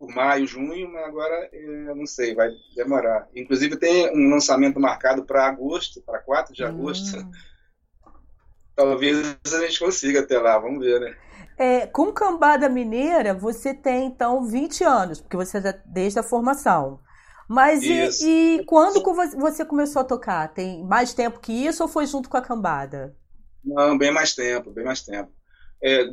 por 0.03 0.13
maio, 0.13 0.49
junho, 0.49 0.93
mas 0.93 1.05
agora 1.05 1.49
eu 1.53 1.95
não 1.95 2.07
sei, 2.07 2.35
vai 2.35 2.51
demorar. 2.75 3.29
Inclusive 3.37 3.77
tem 3.77 4.11
um 4.11 4.31
lançamento 4.31 4.81
marcado 4.81 5.25
para 5.25 5.47
agosto, 5.47 6.03
para 6.03 6.19
4 6.19 6.53
de 6.53 6.65
agosto. 6.65 7.17
Hum. 7.17 7.31
Talvez 8.75 9.37
a 9.45 9.61
gente 9.61 9.79
consiga 9.79 10.19
até 10.19 10.41
lá, 10.41 10.59
vamos 10.59 10.85
ver, 10.85 11.01
né? 11.01 11.17
É, 11.57 11.87
com 11.87 12.11
Cambada 12.13 12.69
Mineira, 12.69 13.33
você 13.33 13.73
tem 13.73 14.07
então 14.07 14.45
20 14.45 14.83
anos, 14.83 15.21
porque 15.21 15.37
você 15.37 15.59
é 15.59 15.81
desde 15.87 16.19
a 16.19 16.25
formação. 16.25 16.99
Mas 17.49 17.85
e, 17.85 18.59
e, 18.59 18.65
quando 18.65 19.01
você 19.37 19.65
começou 19.65 20.03
a 20.03 20.05
tocar? 20.05 20.53
Tem 20.53 20.83
mais 20.85 21.15
tempo 21.15 21.39
que 21.39 21.53
isso 21.53 21.81
ou 21.81 21.89
foi 21.89 22.07
junto 22.07 22.29
com 22.29 22.37
a 22.37 22.43
Cambada? 22.43 23.17
Não, 23.65 23.97
bem 23.97 24.11
mais 24.11 24.35
tempo, 24.35 24.73
bem 24.73 24.85
mais 24.85 25.03
tempo. 25.03 25.31
É, 25.81 26.07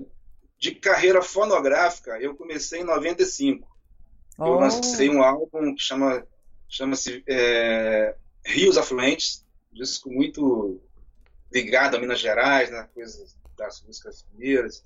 de 0.60 0.76
carreira 0.76 1.24
fonográfica, 1.24 2.22
eu 2.22 2.36
comecei 2.36 2.82
em 2.82 2.86
95. 2.86 3.79
Oh. 4.40 4.46
Eu 4.46 4.60
lancei 4.60 5.10
um 5.10 5.22
álbum 5.22 5.76
que 5.76 5.82
chama 5.82 6.26
chama-se 6.68 7.24
é, 7.28 8.16
Rios 8.46 8.78
Afluentes, 8.78 9.44
disco 9.72 10.10
muito 10.12 10.80
ligado 11.52 11.96
a 11.96 12.00
Minas 12.00 12.20
Gerais, 12.20 12.70
né, 12.70 12.88
coisas 12.94 13.36
das 13.58 13.82
músicas 13.82 14.24
mineiras. 14.34 14.84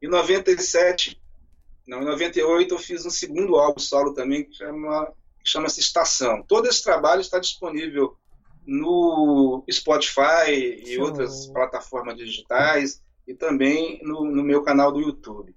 Em 0.00 0.08
97, 0.08 1.20
não, 1.86 2.02
em 2.02 2.04
98 2.04 2.72
eu 2.72 2.78
fiz 2.78 3.04
um 3.04 3.10
segundo 3.10 3.56
álbum 3.56 3.80
solo 3.80 4.14
também 4.14 4.44
que 4.44 4.54
chama 4.54 5.12
chama-se 5.44 5.80
Estação. 5.80 6.42
Todo 6.46 6.68
esse 6.68 6.82
trabalho 6.84 7.20
está 7.20 7.38
disponível 7.38 8.16
no 8.64 9.64
Spotify 9.70 10.52
e 10.86 10.98
outras 10.98 11.46
plataformas 11.48 12.16
digitais 12.16 13.02
e 13.26 13.34
também 13.34 14.00
no, 14.04 14.24
no, 14.24 14.42
meu 14.42 14.62
canal 14.62 14.92
do 14.92 15.00
YouTube. 15.00 15.54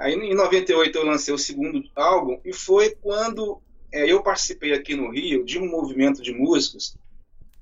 Aí 0.00 0.14
em 0.14 0.34
98 0.34 0.96
eu 0.96 1.04
lancei 1.04 1.32
o 1.34 1.38
segundo 1.38 1.84
álbum 1.94 2.40
e 2.42 2.54
foi 2.54 2.96
quando 3.02 3.60
é, 3.92 4.10
eu 4.10 4.22
participei 4.22 4.72
aqui 4.72 4.96
no 4.96 5.10
Rio 5.10 5.44
de 5.44 5.58
um 5.58 5.68
movimento 5.68 6.22
de 6.22 6.32
músicos 6.32 6.96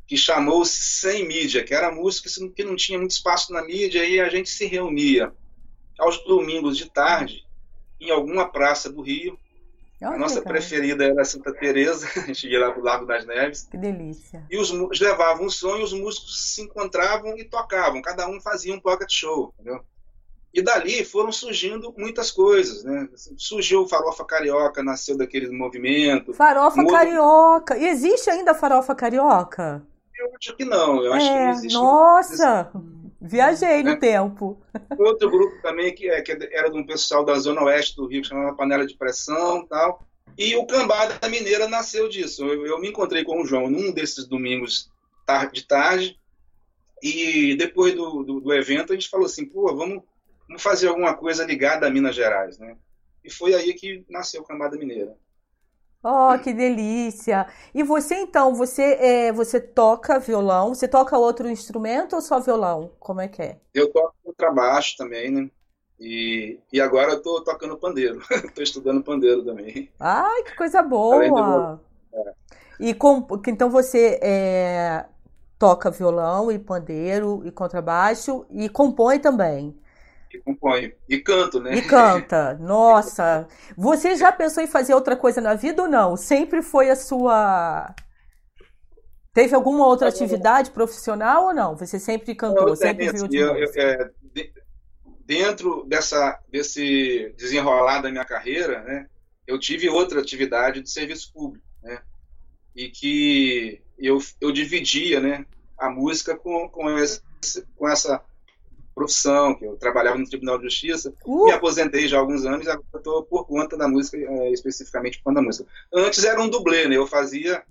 que 0.07 0.16
chamou-se 0.16 0.80
Sem 0.80 1.26
Mídia, 1.26 1.64
que 1.64 1.75
era 1.75 1.90
música 1.90 2.30
que 2.54 2.62
não 2.62 2.76
tinha 2.76 2.97
muito 2.97 3.11
espaço 3.11 3.52
na 3.52 3.62
mídia 3.62 4.04
e 4.04 4.21
a 4.21 4.28
gente 4.28 4.49
se 4.49 4.66
reunia 4.66 5.33
aos 5.99 6.25
domingos 6.25 6.78
de 6.78 6.88
tarde 6.88 7.45
em 8.00 8.12
alguma 8.12 8.49
praça 8.49 8.88
do 8.88 9.02
Rio. 9.02 9.37
a 10.00 10.16
nossa 10.16 10.40
preferida 10.40 11.04
era 11.04 11.25
Santa 11.25 11.52
Teresa, 11.52 12.09
a 12.14 12.21
gente 12.21 12.47
ia 12.47 12.61
lá 12.61 12.71
para 12.71 12.80
o 12.80 12.85
Lago 12.85 13.04
das 13.04 13.26
Neves. 13.26 13.64
Que 13.68 13.76
delícia. 13.76 14.47
E 14.49 14.57
os 14.57 14.71
levavam 15.00 15.47
um 15.47 15.50
som 15.50 15.76
e 15.76 15.83
os 15.83 15.92
músicos 15.92 16.54
se 16.54 16.62
encontravam 16.62 17.37
e 17.37 17.45
tocavam, 17.45 18.00
cada 18.00 18.28
um 18.28 18.40
fazia 18.40 18.73
um 18.73 18.80
pocket 18.80 19.11
show, 19.11 19.52
entendeu? 19.59 19.85
E 20.52 20.62
dali 20.62 21.05
foram 21.05 21.31
surgindo 21.31 21.95
muitas 21.97 22.31
coisas, 22.31 22.83
né? 22.83 23.09
Surgiu 23.37 23.83
o 23.83 23.88
Farofa 23.88 24.25
Carioca, 24.25 24.83
nasceu 24.83 25.17
daquele 25.17 25.50
movimento. 25.50 26.33
Farofa 26.33 26.85
Carioca. 26.87 27.76
E 27.76 27.87
existe 27.87 28.31
ainda 28.31 28.55
Farofa 28.55 28.95
Carioca? 28.95 29.83
Eu 30.19 30.31
acho 30.37 30.57
que 30.57 30.64
não. 30.64 31.02
Eu 31.05 31.14
é, 31.14 31.17
acho 31.17 31.26
que 31.26 31.35
não 31.35 31.40
é, 31.40 31.50
existe. 31.50 31.75
Nossa! 31.75 32.73
Viajei 33.21 33.83
no 33.83 33.90
é. 33.90 33.97
tempo. 33.97 34.59
Outro 34.99 35.31
grupo 35.31 35.61
também 35.61 35.95
que, 35.95 36.09
é, 36.09 36.23
que 36.23 36.33
era 36.33 36.71
de 36.71 36.78
um 36.78 36.87
pessoal 36.87 37.25
da 37.25 37.35
zona 37.38 37.62
oeste 37.64 37.97
do 37.97 38.07
Rio, 38.07 38.23
que 38.23 38.28
chamava 38.28 38.57
Panela 38.57 38.87
de 38.87 38.97
Pressão 38.97 39.67
tal. 39.67 40.02
E 40.37 40.57
o 40.57 40.67
Cambada 40.67 41.28
Mineira 41.28 41.69
nasceu 41.69 42.09
disso. 42.09 42.45
Eu, 42.45 42.67
eu 42.67 42.81
me 42.81 42.88
encontrei 42.88 43.25
com 43.25 43.43
o 43.43 43.47
João 43.47 43.69
num 43.69 43.93
desses 43.93 44.26
domingos 44.26 44.90
de 45.52 45.67
tarde. 45.67 46.19
E 47.02 47.55
depois 47.57 47.95
do, 47.95 48.23
do, 48.23 48.40
do 48.40 48.52
evento 48.52 48.93
a 48.93 48.97
gente 48.97 49.11
falou 49.11 49.26
assim, 49.26 49.45
pô, 49.45 49.75
vamos 49.75 50.02
vamos 50.49 50.62
fazer 50.62 50.88
alguma 50.88 51.14
coisa 51.14 51.45
ligada 51.45 51.87
a 51.87 51.90
Minas 51.90 52.17
Gerais, 52.17 52.59
né? 52.59 52.76
E 53.23 53.31
foi 53.31 53.55
aí 53.55 53.75
que 53.75 54.05
nasceu 54.09 54.43
Cambada 54.43 54.76
Mineira. 54.76 55.14
Oh, 56.02 56.38
que 56.43 56.52
delícia! 56.52 57.47
E 57.75 57.83
você 57.83 58.14
então, 58.14 58.55
você 58.55 58.95
é, 59.00 59.33
você 59.33 59.61
toca 59.61 60.19
violão? 60.19 60.69
Você 60.75 60.87
toca 60.87 61.19
outro 61.19 61.49
instrumento 61.50 62.14
ou 62.14 62.23
só 62.23 62.38
violão? 62.38 62.93
Como 63.00 63.21
é 63.21 63.28
que 63.28 63.43
é? 63.43 63.61
Eu 63.75 63.93
toco 63.93 64.14
contrabaixo 64.23 64.97
também, 64.97 65.31
né? 65.31 65.50
E, 65.99 66.61
e 66.73 66.81
agora 66.81 67.12
eu 67.12 67.23
tô 67.23 67.43
tocando 67.43 67.76
pandeiro. 67.76 68.21
tô 68.55 68.62
estudando 68.62 69.02
pandeiro 69.02 69.45
também. 69.45 69.90
Ai, 69.99 70.45
que 70.45 70.57
coisa 70.57 70.81
boa! 70.83 71.81
É. 72.14 72.33
E 72.78 72.95
com, 72.95 73.26
então 73.49 73.69
você 73.69 74.21
é, 74.23 75.05
toca 75.59 75.90
violão 75.90 76.52
e 76.52 76.61
pandeiro 76.61 77.43
e 77.45 77.50
contrabaixo 77.50 78.47
e 78.50 78.69
compõe 78.69 79.19
também? 79.19 79.76
Que 80.38 80.45
compõe. 80.45 80.92
E 81.09 81.18
canto, 81.18 81.61
né? 81.61 81.75
E 81.76 81.83
canta. 81.83 82.54
Nossa. 82.54 83.47
Você 83.76 84.16
já 84.16 84.33
pensou 84.33 84.62
em 84.62 84.66
fazer 84.66 84.95
outra 84.95 85.16
coisa 85.16 85.40
na 85.40 85.54
vida 85.54 85.83
ou 85.83 85.88
não? 85.88 86.16
Sempre 86.16 86.62
foi 86.62 86.90
a 86.90 86.97
sua. 86.97 87.95
Teve 89.35 89.54
alguma 89.54 89.87
outra 89.87 90.09
atividade 90.09 90.71
profissional 90.71 91.47
ou 91.47 91.54
não? 91.54 91.76
Você 91.76 91.99
sempre 91.99 92.35
cantou, 92.35 92.68
eu 92.68 92.76
sempre 92.76 93.12
viu 93.12 93.28
de 93.28 93.37
eu, 93.37 93.57
eu, 93.57 93.71
é, 93.76 94.11
Dentro 95.28 95.85
dessa, 95.85 96.40
desse 96.50 97.35
desenrolar 97.37 98.00
da 98.00 98.11
minha 98.11 98.25
carreira, 98.25 98.83
né, 98.83 99.07
eu 99.47 99.59
tive 99.59 99.87
outra 99.87 100.23
atividade 100.23 100.80
de 100.80 100.90
serviço 100.90 101.30
público, 101.35 101.66
né, 101.83 102.00
e 102.75 102.88
que 102.88 103.83
eu, 103.99 104.18
eu 104.40 104.50
dividia, 104.50 105.21
né, 105.21 105.45
a 105.76 105.90
música 105.90 106.35
com, 106.35 106.66
com, 106.71 106.99
esse, 106.99 107.21
com 107.76 107.87
essa 107.87 108.25
profissão, 108.99 109.55
que 109.55 109.64
eu 109.64 109.76
trabalhava 109.76 110.19
no 110.19 110.28
Tribunal 110.28 110.59
de 110.59 110.64
Justiça, 110.64 111.14
uh! 111.25 111.45
me 111.45 111.52
aposentei 111.52 112.09
já 112.09 112.17
há 112.17 112.21
alguns 112.21 112.45
anos 112.45 112.67
agora 112.67 112.85
estou 112.97 113.23
por 113.23 113.47
conta 113.47 113.76
da 113.76 113.87
música, 113.87 114.17
é, 114.17 114.50
especificamente 114.50 115.19
por 115.19 115.25
conta 115.25 115.37
da 115.37 115.47
música. 115.47 115.69
Antes 115.95 116.25
era 116.25 116.40
um 116.43 116.49
dublê, 116.49 116.88
né? 116.88 116.97
Eu 116.97 117.07
fazia 117.07 117.62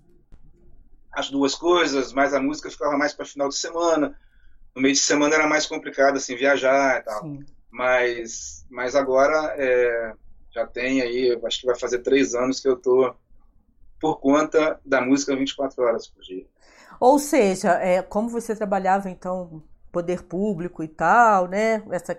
as 1.12 1.30
duas 1.30 1.54
coisas, 1.54 2.14
mas 2.14 2.34
a 2.34 2.40
música 2.40 2.72
ficava 2.72 2.98
mais 2.98 3.14
para 3.14 3.26
final 3.26 3.50
de 3.50 3.58
semana. 3.58 4.18
No 4.74 4.82
meio 4.82 4.94
de 4.94 5.02
semana 5.02 5.36
era 5.36 5.48
mais 5.48 5.66
complicado, 5.66 6.16
assim, 6.16 6.36
viajar 6.36 7.02
e 7.02 7.04
tal. 7.04 7.22
Sim. 7.24 7.46
Mas, 7.70 8.66
mas 8.70 8.96
agora 8.96 9.54
é, 9.58 10.14
já 10.52 10.66
tem 10.66 11.02
aí, 11.02 11.38
acho 11.44 11.60
que 11.60 11.68
vai 11.68 11.78
fazer 11.78 12.00
três 12.00 12.34
anos 12.36 12.62
que 12.62 12.70
eu 12.70 12.76
estou 12.76 13.16
por 14.00 14.20
conta 14.20 14.80
da 14.86 15.02
música 15.02 15.36
24 15.36 15.84
horas 15.84 16.08
por 16.08 16.24
dia. 16.24 16.46
Ou 17.00 17.20
seja, 17.20 17.74
é, 17.74 18.02
como 18.02 18.30
você 18.30 18.56
trabalhava 18.56 19.10
então 19.10 19.62
poder 19.91 20.24
público 20.24 20.84
e 20.84 20.88
tal, 20.88 21.48
né? 21.48 21.84
Essa 21.91 22.17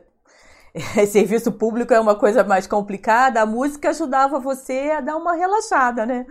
serviço 1.10 1.52
público 1.52 1.92
é 1.92 2.00
uma 2.00 2.14
coisa 2.14 2.44
mais 2.44 2.66
complicada. 2.66 3.40
A 3.40 3.46
música 3.46 3.90
ajudava 3.90 4.38
você 4.38 4.90
a 4.90 5.00
dar 5.00 5.16
uma 5.16 5.34
relaxada, 5.34 6.04
né? 6.06 6.26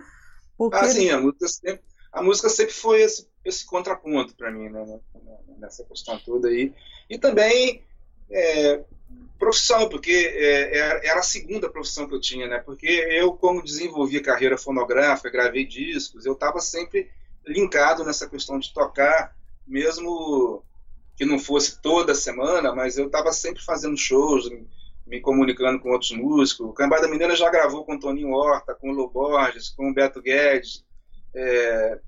Porque... 0.56 0.76
Ah, 0.76 0.84
sim, 0.84 1.10
a 1.10 1.20
música 1.20 1.48
sempre, 1.48 1.82
a 2.12 2.22
música 2.22 2.48
sempre 2.48 2.74
foi 2.74 3.02
esse, 3.02 3.28
esse 3.44 3.66
contraponto 3.66 4.34
para 4.36 4.50
mim, 4.50 4.68
né? 4.68 5.00
Nessa 5.58 5.84
questão 5.84 6.18
toda 6.18 6.48
aí. 6.48 6.72
E 7.08 7.18
também 7.18 7.82
é, 8.30 8.84
profissão, 9.38 9.88
porque 9.88 10.32
é, 10.34 11.06
era 11.06 11.20
a 11.20 11.22
segunda 11.22 11.70
profissão 11.70 12.08
que 12.08 12.14
eu 12.14 12.20
tinha, 12.20 12.46
né? 12.46 12.58
Porque 12.58 12.86
eu, 12.86 13.32
como 13.32 13.62
desenvolvi 13.62 14.20
carreira 14.20 14.58
fonográfica, 14.58 15.30
gravei 15.30 15.64
discos, 15.64 16.26
eu 16.26 16.32
estava 16.32 16.60
sempre 16.60 17.10
linkado 17.46 18.04
nessa 18.04 18.28
questão 18.28 18.58
de 18.58 18.72
tocar, 18.74 19.34
mesmo 19.66 20.62
que 21.18 21.24
não 21.24 21.36
fosse 21.36 21.82
toda 21.82 22.14
semana, 22.14 22.72
mas 22.72 22.96
eu 22.96 23.06
estava 23.06 23.32
sempre 23.32 23.60
fazendo 23.60 23.96
shows, 23.96 24.48
me 25.04 25.20
comunicando 25.20 25.80
com 25.80 25.90
outros 25.90 26.12
músicos. 26.12 26.68
O 26.68 26.72
Cambada 26.72 27.08
Mineira 27.08 27.34
já 27.34 27.50
gravou 27.50 27.84
com 27.84 27.96
o 27.96 27.98
Toninho 27.98 28.30
Horta, 28.30 28.72
com 28.72 28.90
o 28.90 28.94
Lô 28.94 29.08
Borges, 29.08 29.68
com 29.68 29.90
o 29.90 29.92
Beto 29.92 30.22
Guedes. 30.22 30.84
É, 31.34 31.98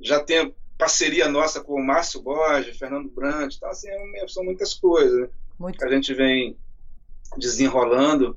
já 0.00 0.18
tem 0.18 0.52
parceria 0.76 1.28
nossa 1.28 1.60
com 1.60 1.74
o 1.74 1.84
Márcio 1.84 2.20
Borges, 2.20 2.76
Fernando 2.76 3.08
Brandt. 3.08 3.56
Então, 3.56 3.70
assim, 3.70 3.88
é 3.88 4.26
são 4.26 4.42
muitas 4.42 4.74
coisas 4.74 5.20
né, 5.20 5.28
Muito. 5.56 5.78
que 5.78 5.84
a 5.84 5.88
gente 5.88 6.12
vem 6.12 6.56
desenrolando. 7.36 8.36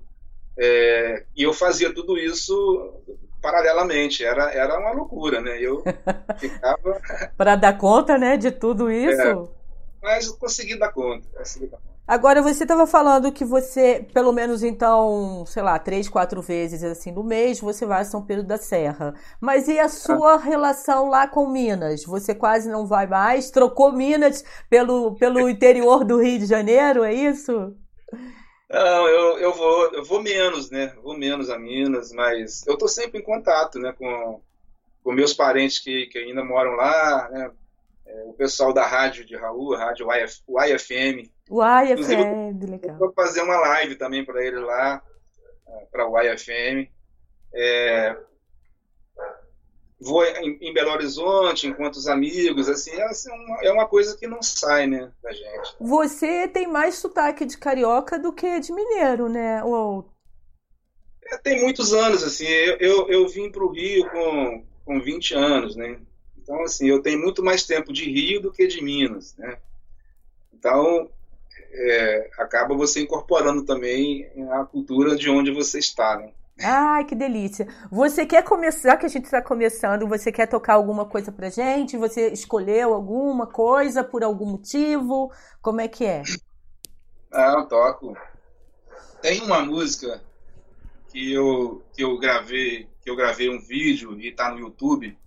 É, 0.56 1.26
e 1.36 1.42
eu 1.42 1.52
fazia 1.52 1.92
tudo 1.92 2.16
isso 2.16 2.94
paralelamente. 3.42 4.24
Era, 4.24 4.52
era 4.52 4.80
uma 4.80 4.92
loucura, 4.92 5.42
né? 5.42 5.58
Eu 5.60 5.84
ficava. 6.38 7.02
Para 7.36 7.56
dar 7.56 7.76
conta 7.76 8.20
né, 8.20 8.38
de 8.38 8.52
tudo 8.52 8.92
isso. 8.92 9.20
É, 9.20 9.61
mas 10.02 10.28
eu 10.28 10.38
consegui 10.38 10.78
dar 10.78 10.92
conta. 10.92 11.28
Consegui 11.38 11.68
dar 11.68 11.78
conta. 11.78 11.92
Agora, 12.08 12.42
você 12.42 12.64
estava 12.64 12.86
falando 12.86 13.32
que 13.32 13.46
você, 13.46 14.06
pelo 14.14 14.34
menos 14.34 14.64
então, 14.64 15.46
sei 15.46 15.64
lá, 15.64 15.80
três, 15.80 16.10
quatro 16.10 16.42
vezes 16.42 16.84
assim 16.84 17.12
no 17.12 17.24
mês, 17.24 17.60
você 17.60 17.86
vai 17.86 18.02
a 18.02 18.06
São 18.06 18.26
Pedro 18.26 18.44
da 18.44 18.58
Serra. 18.58 19.14
Mas 19.40 19.68
e 19.68 19.80
a 19.80 19.88
sua 19.88 20.34
ah. 20.34 20.38
relação 20.38 21.08
lá 21.08 21.28
com 21.28 21.48
Minas? 21.48 22.04
Você 22.04 22.36
quase 22.36 22.70
não 22.70 22.86
vai 22.86 23.08
mais? 23.08 23.50
Trocou 23.50 23.94
Minas 23.94 24.44
pelo, 24.70 25.16
pelo 25.16 25.48
interior 25.48 26.04
do 26.04 26.22
Rio 26.22 26.40
de 26.40 26.48
Janeiro, 26.48 27.04
é 27.04 27.14
isso? 27.14 27.74
Não, 28.70 29.08
eu, 29.08 29.38
eu, 29.38 29.54
vou, 29.54 29.94
eu 29.94 30.04
vou 30.04 30.22
menos, 30.22 30.70
né? 30.70 30.94
Vou 31.02 31.18
menos 31.18 31.50
a 31.50 31.58
Minas, 31.58 32.12
mas 32.12 32.66
eu 32.68 32.74
estou 32.74 32.88
sempre 32.88 33.20
em 33.20 33.24
contato 33.24 33.80
né, 33.80 33.94
com, 33.98 34.42
com 35.04 35.14
meus 35.14 35.34
parentes 35.34 35.80
que, 35.80 36.08
que 36.08 36.18
ainda 36.18 36.44
moram 36.44 36.72
lá, 36.72 37.30
né? 37.32 37.52
É, 38.12 38.24
o 38.26 38.34
pessoal 38.34 38.74
da 38.74 38.86
rádio 38.86 39.26
de 39.26 39.38
Raul, 39.38 39.74
a 39.74 39.86
rádio 39.86 40.08
YF, 40.12 40.42
YFM. 40.50 41.32
YFM, 41.50 42.70
legal. 42.70 42.98
Vou 42.98 43.14
fazer 43.14 43.42
uma 43.42 43.58
live 43.58 43.96
também 43.96 44.26
para 44.26 44.44
ele 44.46 44.60
lá, 44.60 45.02
é, 45.68 45.86
para 45.86 46.08
o 46.08 46.20
YFM. 46.20 46.90
É, 47.54 48.18
vou 50.00 50.26
em, 50.26 50.58
em, 50.62 50.74
Belo 50.74 50.92
Horizonte, 50.92 51.68
enquanto 51.68 51.96
os 51.96 52.08
amigos, 52.08 52.68
assim, 52.68 52.92
é, 52.92 53.04
assim, 53.04 53.32
uma, 53.32 53.60
é 53.64 53.72
uma 53.72 53.88
coisa 53.88 54.18
que 54.18 54.28
não 54.28 54.42
sai, 54.42 54.88
né, 54.88 55.12
da 55.24 55.32
gente. 55.32 55.76
Você 55.80 56.48
tem 56.50 56.68
mais 56.68 56.96
sotaque 56.96 57.46
de 57.46 57.58
carioca 57.58 58.20
do 58.20 58.34
que 58.34 58.60
de 58.60 58.74
mineiro, 58.74 59.30
né? 59.30 59.64
Ou... 59.64 60.10
É, 61.24 61.38
tem 61.38 61.62
muitos 61.62 61.94
anos, 61.94 62.24
assim, 62.24 62.48
eu, 62.48 62.78
eu, 62.78 63.10
eu 63.10 63.28
vim 63.30 63.50
para 63.50 63.64
o 63.64 63.72
Rio 63.72 64.10
com, 64.10 64.66
com 64.84 65.00
20 65.00 65.34
anos, 65.34 65.76
né? 65.78 65.98
Então, 66.42 66.64
assim, 66.64 66.88
eu 66.88 67.02
tenho 67.02 67.20
muito 67.20 67.44
mais 67.44 67.64
tempo 67.64 67.94
de 67.94 68.10
Rio 68.10 68.42
do 68.42 68.52
que 68.52 68.68
de 68.68 68.84
Minas, 68.84 69.36
né? 69.38 69.58
Então, 70.54 71.10
é, 71.72 72.30
acaba 72.38 72.76
você 72.76 73.02
incorporando 73.02 73.64
também 73.64 74.30
a 74.52 74.66
cultura 74.66 75.16
de 75.16 75.30
onde 75.30 75.52
você 75.52 75.80
está, 75.80 76.18
né? 76.18 76.32
Ai, 76.64 77.06
que 77.06 77.16
delícia. 77.16 77.68
Você 77.90 78.26
quer 78.26 78.44
começar, 78.44 78.98
que 78.98 79.06
a 79.06 79.10
gente 79.10 79.26
está 79.26 79.42
começando, 79.42 80.08
você 80.08 80.32
quer 80.32 80.48
tocar 80.48 80.74
alguma 80.74 81.06
coisa 81.06 81.32
pra 81.32 81.50
gente? 81.50 81.98
Você 81.98 82.30
escolheu 82.30 82.94
alguma 82.94 83.48
coisa 83.48 84.04
por 84.04 84.24
algum 84.24 84.46
motivo? 84.46 85.32
Como 85.62 85.82
é 85.82 85.88
que 85.88 86.06
é? 86.06 86.22
Ah, 87.32 87.56
eu 87.58 87.66
toco. 87.66 88.16
Tem 89.22 89.42
uma 89.42 89.62
música 89.62 90.22
que 91.10 91.32
eu, 91.32 91.82
que 91.94 92.04
eu 92.04 92.18
gravei, 92.20 92.88
que 93.02 93.10
eu 93.10 93.16
gravei 93.16 93.50
um 93.50 93.60
vídeo 93.60 94.20
e 94.20 94.32
tá 94.32 94.52
no 94.52 94.60
YouTube. 94.60 95.18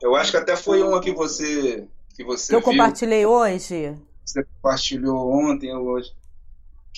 Eu 0.00 0.14
acho 0.14 0.30
que 0.30 0.36
até 0.36 0.56
foi 0.56 0.82
uma 0.82 1.00
que 1.00 1.12
você 1.12 1.86
que 2.14 2.24
você 2.24 2.48
que 2.48 2.54
eu 2.54 2.60
viu. 2.60 2.70
compartilhei 2.70 3.26
hoje. 3.26 3.96
Você 4.24 4.44
compartilhou 4.44 5.32
ontem 5.32 5.72
ou 5.74 5.86
hoje 5.86 6.12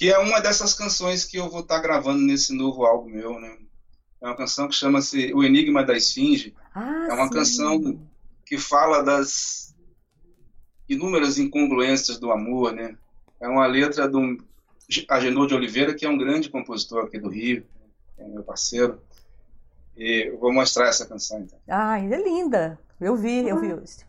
que 0.01 0.11
é 0.11 0.19
uma 0.19 0.41
dessas 0.41 0.73
canções 0.73 1.27
que 1.27 1.37
eu 1.37 1.51
vou 1.51 1.61
estar 1.61 1.77
tá 1.77 1.83
gravando 1.83 2.23
nesse 2.23 2.55
novo 2.55 2.87
álbum 2.87 3.11
meu, 3.11 3.39
né? 3.39 3.55
É 4.19 4.27
uma 4.27 4.35
canção 4.35 4.67
que 4.67 4.75
chama-se 4.75 5.31
O 5.35 5.45
Enigma 5.45 5.85
da 5.85 5.95
Esfinge. 5.95 6.55
Ah, 6.75 7.09
é 7.11 7.13
uma 7.13 7.27
sim. 7.27 7.35
canção 7.35 8.01
que 8.47 8.57
fala 8.57 9.03
das 9.03 9.75
inúmeras 10.89 11.39
incongruências 11.39 12.19
do 12.19 12.31
amor, 12.31 12.73
né? 12.73 12.97
É 13.39 13.47
uma 13.47 13.67
letra 13.67 14.09
do 14.09 14.39
Agenor 15.07 15.47
de 15.47 15.55
Oliveira, 15.55 15.95
que 15.95 16.07
é 16.07 16.09
um 16.09 16.17
grande 16.17 16.49
compositor 16.49 17.05
aqui 17.05 17.19
do 17.19 17.29
Rio, 17.29 17.63
é 18.17 18.27
meu 18.27 18.43
parceiro. 18.43 19.03
E 19.99 20.29
eu 20.29 20.39
vou 20.39 20.51
mostrar 20.51 20.89
essa 20.89 21.05
canção 21.05 21.41
então. 21.41 21.59
Ah, 21.69 22.01
é 22.01 22.23
linda. 22.23 22.79
Eu 23.01 23.17
vi, 23.17 23.49
eu 23.49 23.59
vi 23.59 23.73
hoje. 23.73 24.05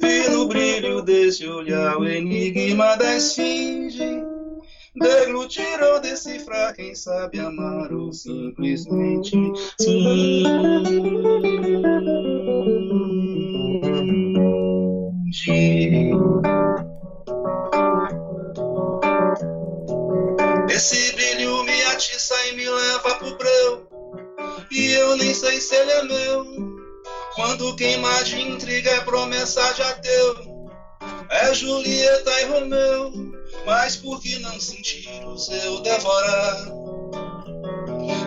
E 0.00 0.28
no 0.28 0.46
brilho 0.46 1.02
desse 1.02 1.44
olhar 1.48 1.98
o 1.98 2.06
enigma 2.06 2.94
da 2.96 3.16
esfinge 3.16 4.24
Deglutir 4.94 5.82
ou 5.82 6.00
decifrar 6.00 6.72
quem 6.74 6.94
sabe 6.94 7.40
amar 7.40 7.92
ou 7.92 8.12
simplesmente 8.12 9.30
sim 9.80 10.44
Esse 20.70 21.12
brilho 21.12 21.64
me 21.64 21.82
atiça 21.86 22.34
e 22.46 22.56
me 22.56 22.68
leva 22.70 23.14
pro 23.16 23.36
breu 23.36 23.89
E 24.70 24.92
eu 24.92 25.16
nem 25.16 25.34
sei 25.34 25.60
se 25.60 25.74
ele 25.74 25.90
é 25.90 26.02
meu 26.04 26.80
quando 27.34 27.74
queima 27.74 28.22
de 28.24 28.40
intriga 28.40 28.90
é 28.90 29.00
promessa 29.00 29.72
de 29.72 29.82
ateu. 29.82 30.70
É 31.30 31.54
Julieta 31.54 32.40
e 32.40 32.44
Romeu, 32.46 33.12
mas 33.64 33.96
por 33.96 34.20
que 34.20 34.38
não 34.40 34.60
sentir 34.60 35.08
o 35.24 35.38
seu 35.38 35.80
devorar? 35.80 36.66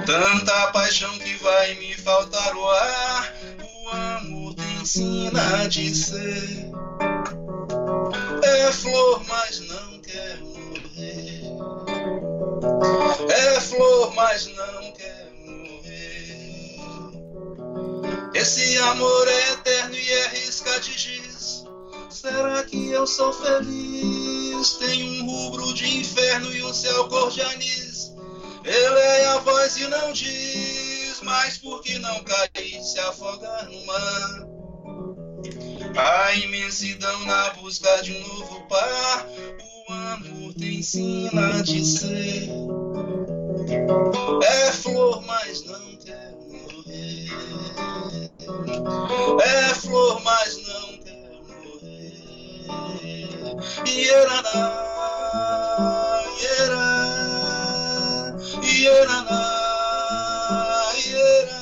Tanta 0.05 0.67
paixão 0.71 1.17
que 1.19 1.35
vai 1.35 1.75
me 1.75 1.95
faltar 1.95 2.55
o 2.55 2.69
ar. 2.69 3.33
O 3.61 3.89
amor 3.89 4.55
te 4.55 4.81
ensina 4.81 5.67
de 5.69 5.95
ser. 5.95 6.71
É 8.43 8.71
flor, 8.71 9.23
mas 9.27 9.59
não 9.61 9.99
quer 9.99 10.39
morrer. 10.39 11.41
É 13.29 13.61
flor, 13.61 14.13
mas 14.15 14.47
não 14.47 14.82
Esse 18.33 18.77
amor 18.79 19.27
é 19.27 19.51
eterno 19.51 19.95
e 19.95 20.11
é 20.11 20.27
risca 20.29 20.79
de 20.79 20.97
giz. 20.97 21.63
Será 22.09 22.63
que 22.63 22.89
eu 22.89 23.05
sou 23.05 23.31
feliz? 23.31 24.71
Tem 24.73 25.21
um 25.21 25.25
rubro 25.25 25.73
de 25.73 25.99
inferno 25.99 26.51
e 26.51 26.63
um 26.63 26.73
céu 26.73 27.07
cor 27.09 27.29
de 27.29 27.41
anis. 27.41 28.11
Ele 28.63 28.99
é 28.99 29.25
a 29.27 29.37
voz 29.39 29.77
e 29.77 29.87
não 29.87 30.13
diz, 30.13 31.19
mas 31.21 31.57
por 31.57 31.81
que 31.81 31.99
não 31.99 32.23
cair 32.23 32.81
se 32.81 32.99
afogar 33.01 33.69
no 33.69 33.85
mar? 33.85 34.47
A 35.95 36.33
imensidão 36.35 37.25
na 37.25 37.51
busca 37.51 38.01
de 38.01 38.13
um 38.13 38.27
novo 38.27 38.67
par. 38.67 39.27
O 39.87 39.91
amor 39.93 40.53
te 40.55 40.77
ensina 40.77 41.61
de 41.61 41.85
ser. 41.85 42.49
É 44.43 44.71
flor, 44.71 45.21
mas 45.23 45.63
não. 45.65 45.82
É 49.41 49.73
flor, 49.75 50.21
mas 50.23 50.57
não 50.67 50.97
quer 50.97 51.13
morrer. 51.63 52.13
Ierana, 53.87 54.73
ierá, 56.41 56.93
ierana, 58.63 59.41
ierá, 61.05 61.53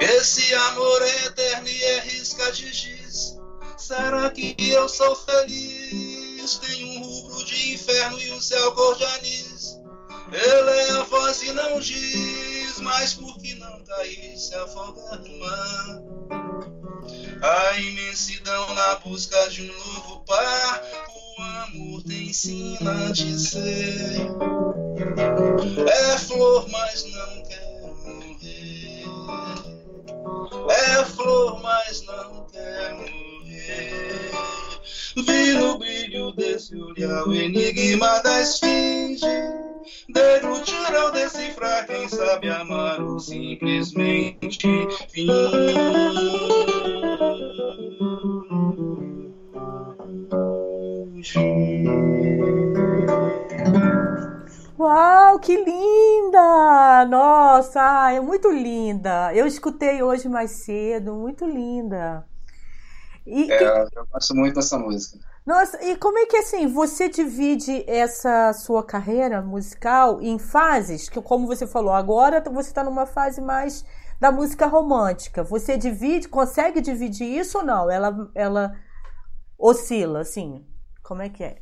Esse 0.00 0.54
amor 0.54 1.02
eterno 1.26 1.68
e 1.68 1.84
é 1.84 2.00
risca 2.00 2.50
de 2.52 2.72
giz. 2.72 3.36
Será 3.76 4.30
que 4.30 4.54
eu 4.58 4.88
sou 4.88 5.14
feliz? 5.14 6.56
Tenho 6.58 6.86
um 6.88 7.02
rubro 7.02 7.44
de 7.44 7.74
inferno 7.74 8.20
e 8.20 8.32
um 8.32 8.40
céu 8.40 8.72
cor 8.72 8.96
de 8.96 9.04
anis. 9.04 9.47
Ele 10.30 10.70
é 10.70 10.90
a 10.90 11.02
voz 11.04 11.42
e 11.42 11.52
não 11.52 11.80
diz, 11.80 12.80
mas 12.80 13.14
por 13.14 13.38
que 13.38 13.54
não 13.54 13.82
cair 13.84 14.36
se 14.36 14.54
afogar 14.54 15.18
no 15.20 15.38
mar? 15.38 16.02
A 17.42 17.80
imensidão 17.80 18.74
na 18.74 18.96
busca 18.96 19.48
de 19.48 19.62
um 19.62 19.66
novo 19.66 20.22
par, 20.26 20.82
o 21.38 21.42
amor 21.42 22.02
te 22.02 22.28
ensina 22.28 23.08
a 23.08 23.12
dizer. 23.12 24.28
É 25.88 26.18
flor, 26.18 26.68
mas 26.68 27.04
não 27.04 27.42
quer 27.44 27.80
morrer. 27.80 29.04
É 30.70 31.04
flor, 31.04 31.62
mas 31.62 32.02
não 32.02 32.44
quer 32.52 32.92
morrer. 32.94 34.30
Vi 35.16 35.52
no 35.54 35.78
brilho 35.78 36.32
desse 36.32 36.76
olhar 36.76 37.26
o 37.26 37.34
enigma 37.34 38.18
da 38.20 38.42
esfinge 38.42 38.87
Ou 41.02 41.12
decifrar 41.12 41.86
quem 41.86 42.08
sabe 42.08 42.50
amar 42.50 43.00
ou 43.00 43.18
simplesmente 43.18 44.68
fingir. 45.10 45.78
Uau, 54.78 55.38
que 55.40 55.56
linda! 55.56 57.04
Nossa, 57.06 58.12
é 58.12 58.20
muito 58.20 58.50
linda. 58.50 59.34
Eu 59.34 59.46
escutei 59.46 60.02
hoje 60.02 60.28
mais 60.28 60.64
cedo, 60.64 61.14
muito 61.14 61.44
linda. 61.44 62.24
E, 63.26 63.50
é, 63.52 63.82
eu 63.94 64.06
gosto 64.10 64.34
muito 64.34 64.54
dessa 64.54 64.78
música. 64.78 65.18
Nossa, 65.48 65.82
e 65.82 65.96
como 65.96 66.18
é 66.18 66.26
que 66.26 66.36
assim, 66.36 66.66
você 66.66 67.08
divide 67.08 67.82
essa 67.86 68.52
sua 68.52 68.84
carreira 68.84 69.40
musical 69.40 70.20
em 70.20 70.38
fases? 70.38 71.08
Que 71.08 71.22
como 71.22 71.46
você 71.46 71.66
falou, 71.66 71.94
agora 71.94 72.42
você 72.52 72.68
está 72.68 72.84
numa 72.84 73.06
fase 73.06 73.40
mais 73.40 73.82
da 74.20 74.30
música 74.30 74.66
romântica. 74.66 75.42
Você 75.42 75.78
divide, 75.78 76.28
consegue 76.28 76.82
dividir 76.82 77.26
isso 77.26 77.56
ou 77.56 77.64
não? 77.64 77.90
Ela, 77.90 78.30
ela 78.34 78.78
oscila, 79.56 80.20
assim. 80.20 80.66
Como 81.02 81.22
é 81.22 81.30
que 81.30 81.42
é? 81.42 81.56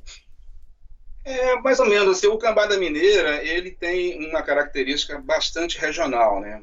É, 1.25 1.55
mais 1.61 1.79
ou 1.79 1.87
menos. 1.87 2.19
Assim, 2.19 2.27
o 2.27 2.39
Cambada 2.39 2.77
Mineira, 2.77 3.41
ele 3.45 3.71
tem 3.71 4.29
uma 4.29 4.43
característica 4.43 5.17
bastante 5.21 5.79
regional, 5.79 6.41
né? 6.41 6.61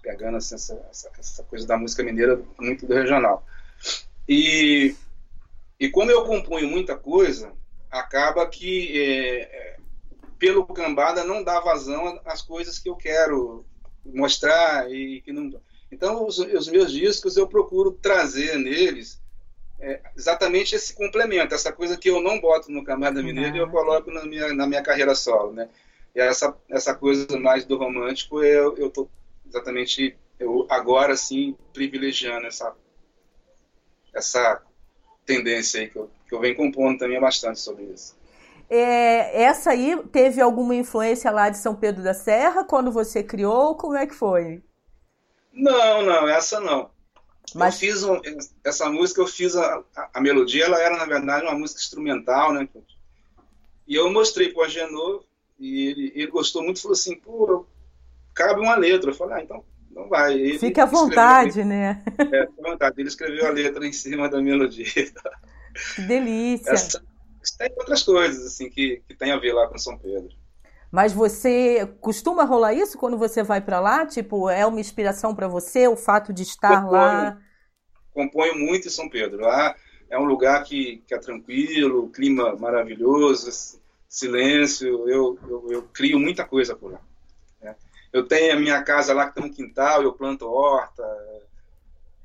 Pegando 0.00 0.36
assim, 0.36 0.54
essa, 0.54 0.80
essa, 0.88 1.10
essa 1.18 1.42
coisa 1.42 1.66
da 1.66 1.76
música 1.76 2.04
mineira 2.04 2.40
muito 2.60 2.86
do 2.86 2.94
regional. 2.94 3.44
E 4.28 4.94
e 5.78 5.88
como 5.88 6.10
eu 6.10 6.24
componho 6.24 6.68
muita 6.68 6.96
coisa, 6.96 7.52
acaba 7.90 8.46
que 8.46 9.00
é, 9.00 9.40
é, 9.42 9.76
pelo 10.38 10.66
cambada 10.66 11.24
não 11.24 11.42
dá 11.42 11.60
vazão 11.60 12.20
às 12.24 12.42
coisas 12.42 12.78
que 12.78 12.88
eu 12.88 12.96
quero 12.96 13.64
mostrar 14.04 14.90
e 14.90 15.20
que 15.20 15.32
não. 15.32 15.60
Então 15.90 16.26
os, 16.26 16.38
os 16.38 16.68
meus 16.68 16.92
discos 16.92 17.36
eu 17.36 17.46
procuro 17.46 17.92
trazer 17.92 18.58
neles 18.58 19.20
é, 19.80 20.00
exatamente 20.16 20.74
esse 20.74 20.92
complemento, 20.94 21.54
essa 21.54 21.72
coisa 21.72 21.96
que 21.96 22.10
eu 22.10 22.20
não 22.20 22.40
boto 22.40 22.70
no 22.70 22.82
Cambada 22.82 23.22
Mineiro 23.22 23.56
e 23.56 23.60
eu 23.60 23.70
coloco 23.70 24.10
na 24.10 24.24
minha, 24.26 24.52
na 24.52 24.66
minha 24.66 24.82
carreira 24.82 25.14
solo, 25.14 25.52
né? 25.52 25.68
E 26.14 26.20
essa, 26.20 26.56
essa 26.68 26.94
coisa 26.94 27.38
mais 27.38 27.64
do 27.64 27.76
romântico 27.76 28.42
eu, 28.42 28.76
eu 28.76 28.90
tô 28.90 29.08
exatamente 29.46 30.16
eu 30.38 30.66
agora 30.68 31.16
sim 31.16 31.56
privilegiando 31.72 32.46
essa 32.46 32.74
essa 34.12 34.62
tendência 35.28 35.82
aí 35.82 35.88
que 35.90 35.96
eu, 35.96 36.10
que 36.26 36.34
eu 36.34 36.40
venho 36.40 36.56
compondo 36.56 36.98
também 36.98 37.20
bastante 37.20 37.60
sobre 37.60 37.84
isso. 37.84 38.16
É, 38.70 39.42
essa 39.42 39.70
aí 39.70 39.96
teve 40.10 40.40
alguma 40.40 40.74
influência 40.74 41.30
lá 41.30 41.50
de 41.50 41.58
São 41.58 41.74
Pedro 41.74 42.02
da 42.02 42.14
Serra 42.14 42.64
quando 42.64 42.90
você 42.90 43.22
criou? 43.22 43.74
Como 43.74 43.96
é 43.96 44.06
que 44.06 44.14
foi? 44.14 44.62
Não, 45.52 46.02
não, 46.02 46.28
essa 46.28 46.60
não. 46.60 46.90
Mas... 47.54 47.74
Eu 47.74 47.80
fiz 47.80 48.02
um, 48.04 48.20
essa 48.64 48.90
música, 48.90 49.20
eu 49.20 49.26
fiz 49.26 49.56
a, 49.56 49.82
a, 49.96 50.10
a, 50.14 50.20
melodia, 50.20 50.64
ela 50.64 50.80
era 50.80 50.96
na 50.96 51.06
verdade 51.06 51.46
uma 51.46 51.58
música 51.58 51.80
instrumental, 51.80 52.52
né? 52.52 52.68
E 53.86 53.94
eu 53.94 54.10
mostrei 54.10 54.52
para 54.52 54.60
o 54.62 54.64
Agenor 54.64 55.24
e 55.58 55.88
ele, 55.88 56.12
ele 56.14 56.30
gostou 56.30 56.62
muito, 56.62 56.80
falou 56.80 56.92
assim, 56.92 57.16
pô, 57.16 57.66
cabe 58.34 58.60
uma 58.60 58.76
letra. 58.76 59.10
Eu 59.10 59.14
falei, 59.14 59.36
ah, 59.36 59.42
então 59.42 59.64
não 59.98 60.08
vai. 60.08 60.34
Ele 60.34 60.58
Fique 60.58 60.80
à 60.80 60.86
vontade, 60.86 61.64
né? 61.64 62.02
É, 62.18 62.42
à 62.42 62.70
vontade. 62.70 63.00
Ele 63.00 63.08
escreveu 63.08 63.46
a 63.46 63.50
letra 63.50 63.84
em 63.86 63.92
cima 63.92 64.28
da 64.28 64.40
melodia. 64.40 64.84
Que 65.94 66.02
delícia. 66.02 66.70
Essa, 66.70 67.02
tem 67.58 67.70
outras 67.76 68.02
coisas, 68.02 68.46
assim, 68.46 68.70
que, 68.70 69.02
que 69.08 69.16
tem 69.16 69.32
a 69.32 69.38
ver 69.38 69.52
lá 69.52 69.68
com 69.68 69.76
São 69.76 69.98
Pedro. 69.98 70.28
Mas 70.90 71.12
você 71.12 71.86
costuma 72.00 72.44
rolar 72.44 72.72
isso 72.72 72.96
quando 72.96 73.18
você 73.18 73.42
vai 73.42 73.60
para 73.60 73.80
lá? 73.80 74.06
Tipo, 74.06 74.48
é 74.48 74.64
uma 74.64 74.80
inspiração 74.80 75.34
para 75.34 75.48
você 75.48 75.86
o 75.86 75.96
fato 75.96 76.32
de 76.32 76.42
estar 76.42 76.82
componho, 76.82 76.92
lá? 76.92 77.38
Componho 78.12 78.58
muito 78.58 78.88
em 78.88 78.90
São 78.90 79.08
Pedro. 79.08 79.40
Lá 79.42 79.74
é 80.08 80.18
um 80.18 80.24
lugar 80.24 80.62
que, 80.64 81.02
que 81.06 81.14
é 81.14 81.18
tranquilo, 81.18 82.08
clima 82.10 82.56
maravilhoso, 82.56 83.50
silêncio. 84.08 85.08
Eu, 85.08 85.38
eu, 85.48 85.66
eu 85.70 85.82
crio 85.92 86.18
muita 86.18 86.44
coisa 86.44 86.74
por 86.74 86.92
lá. 86.92 87.00
Eu 88.12 88.26
tenho 88.26 88.54
a 88.54 88.60
minha 88.60 88.82
casa 88.82 89.12
lá 89.12 89.28
que 89.28 89.34
tem 89.34 89.44
um 89.44 89.52
quintal, 89.52 90.02
eu 90.02 90.12
planto 90.12 90.46
horta, 90.46 91.02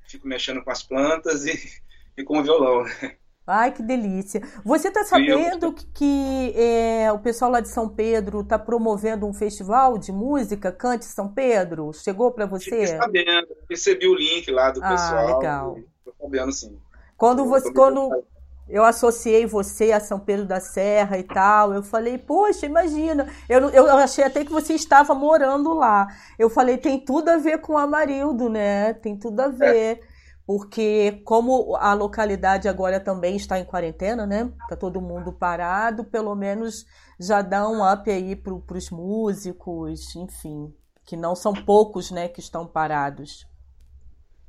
fico 0.08 0.28
mexendo 0.28 0.64
com 0.64 0.72
as 0.72 0.84
plantas 0.84 1.46
e, 1.46 1.82
e 2.18 2.24
com 2.24 2.40
o 2.40 2.44
violão. 2.44 2.84
Né? 2.84 3.16
Ai, 3.46 3.74
que 3.74 3.84
delícia. 3.84 4.42
Você 4.64 4.88
está 4.88 5.04
sabendo 5.04 5.74
que, 5.74 5.86
que 5.88 6.54
é, 6.56 7.12
o 7.12 7.20
pessoal 7.20 7.52
lá 7.52 7.60
de 7.60 7.68
São 7.68 7.90
Pedro 7.90 8.40
está 8.40 8.58
promovendo 8.58 9.26
um 9.26 9.34
festival 9.34 9.98
de 9.98 10.14
música, 10.14 10.72
Cante 10.72 11.04
São 11.04 11.28
Pedro? 11.28 11.92
Chegou 11.94 12.32
para 12.32 12.46
você? 12.46 12.70
Fiquei 12.70 12.88
sabendo. 12.88 13.48
Recebi 13.70 14.08
o 14.08 14.16
link 14.16 14.50
lá 14.50 14.72
do 14.72 14.82
ah, 14.82 14.90
pessoal. 14.90 15.38
legal. 15.38 15.80
Estou 15.98 16.16
sabendo, 16.22 16.52
sim. 16.54 16.80
Quando, 17.18 17.46
você, 17.46 17.72
quando 17.74 18.24
eu 18.68 18.84
associei 18.84 19.46
você 19.46 19.92
a 19.92 20.00
São 20.00 20.20
Pedro 20.20 20.46
da 20.46 20.60
Serra 20.60 21.18
e 21.18 21.24
tal, 21.24 21.74
eu 21.74 21.84
falei, 21.84 22.18
poxa, 22.18 22.66
imagina. 22.66 23.28
Eu, 23.48 23.70
eu 23.70 23.90
achei 23.98 24.24
até 24.24 24.44
que 24.46 24.52
você 24.52 24.74
estava 24.74 25.14
morando 25.14 25.74
lá. 25.74 26.08
Eu 26.40 26.50
falei, 26.50 26.78
tem 26.78 27.00
tudo 27.00 27.30
a 27.30 27.38
ver 27.38 27.60
com 27.60 27.74
o 27.74 27.78
Amarildo, 27.78 28.50
né? 28.50 28.94
Tem 28.94 29.18
tudo 29.18 29.40
a 29.40 29.48
ver. 29.48 30.00
É 30.00 30.14
porque 30.46 31.22
como 31.24 31.76
a 31.78 31.94
localidade 31.94 32.68
agora 32.68 33.00
também 33.00 33.36
está 33.36 33.58
em 33.60 33.66
quarentena, 33.66 34.26
né? 34.26 34.52
Tá 34.68 34.76
todo 34.76 35.02
mundo 35.02 35.32
parado, 35.32 36.04
pelo 36.04 36.36
menos 36.36 36.86
já 37.20 37.42
dá 37.42 37.68
um 37.68 37.82
up 37.90 38.10
aí 38.10 38.36
para 38.36 38.54
os 38.54 38.90
músicos, 38.90 40.16
enfim, 40.16 40.74
que 41.06 41.16
não 41.16 41.36
são 41.36 41.54
poucos, 41.54 42.12
né, 42.12 42.28
que 42.28 42.42
estão 42.42 42.68
parados. 42.68 43.48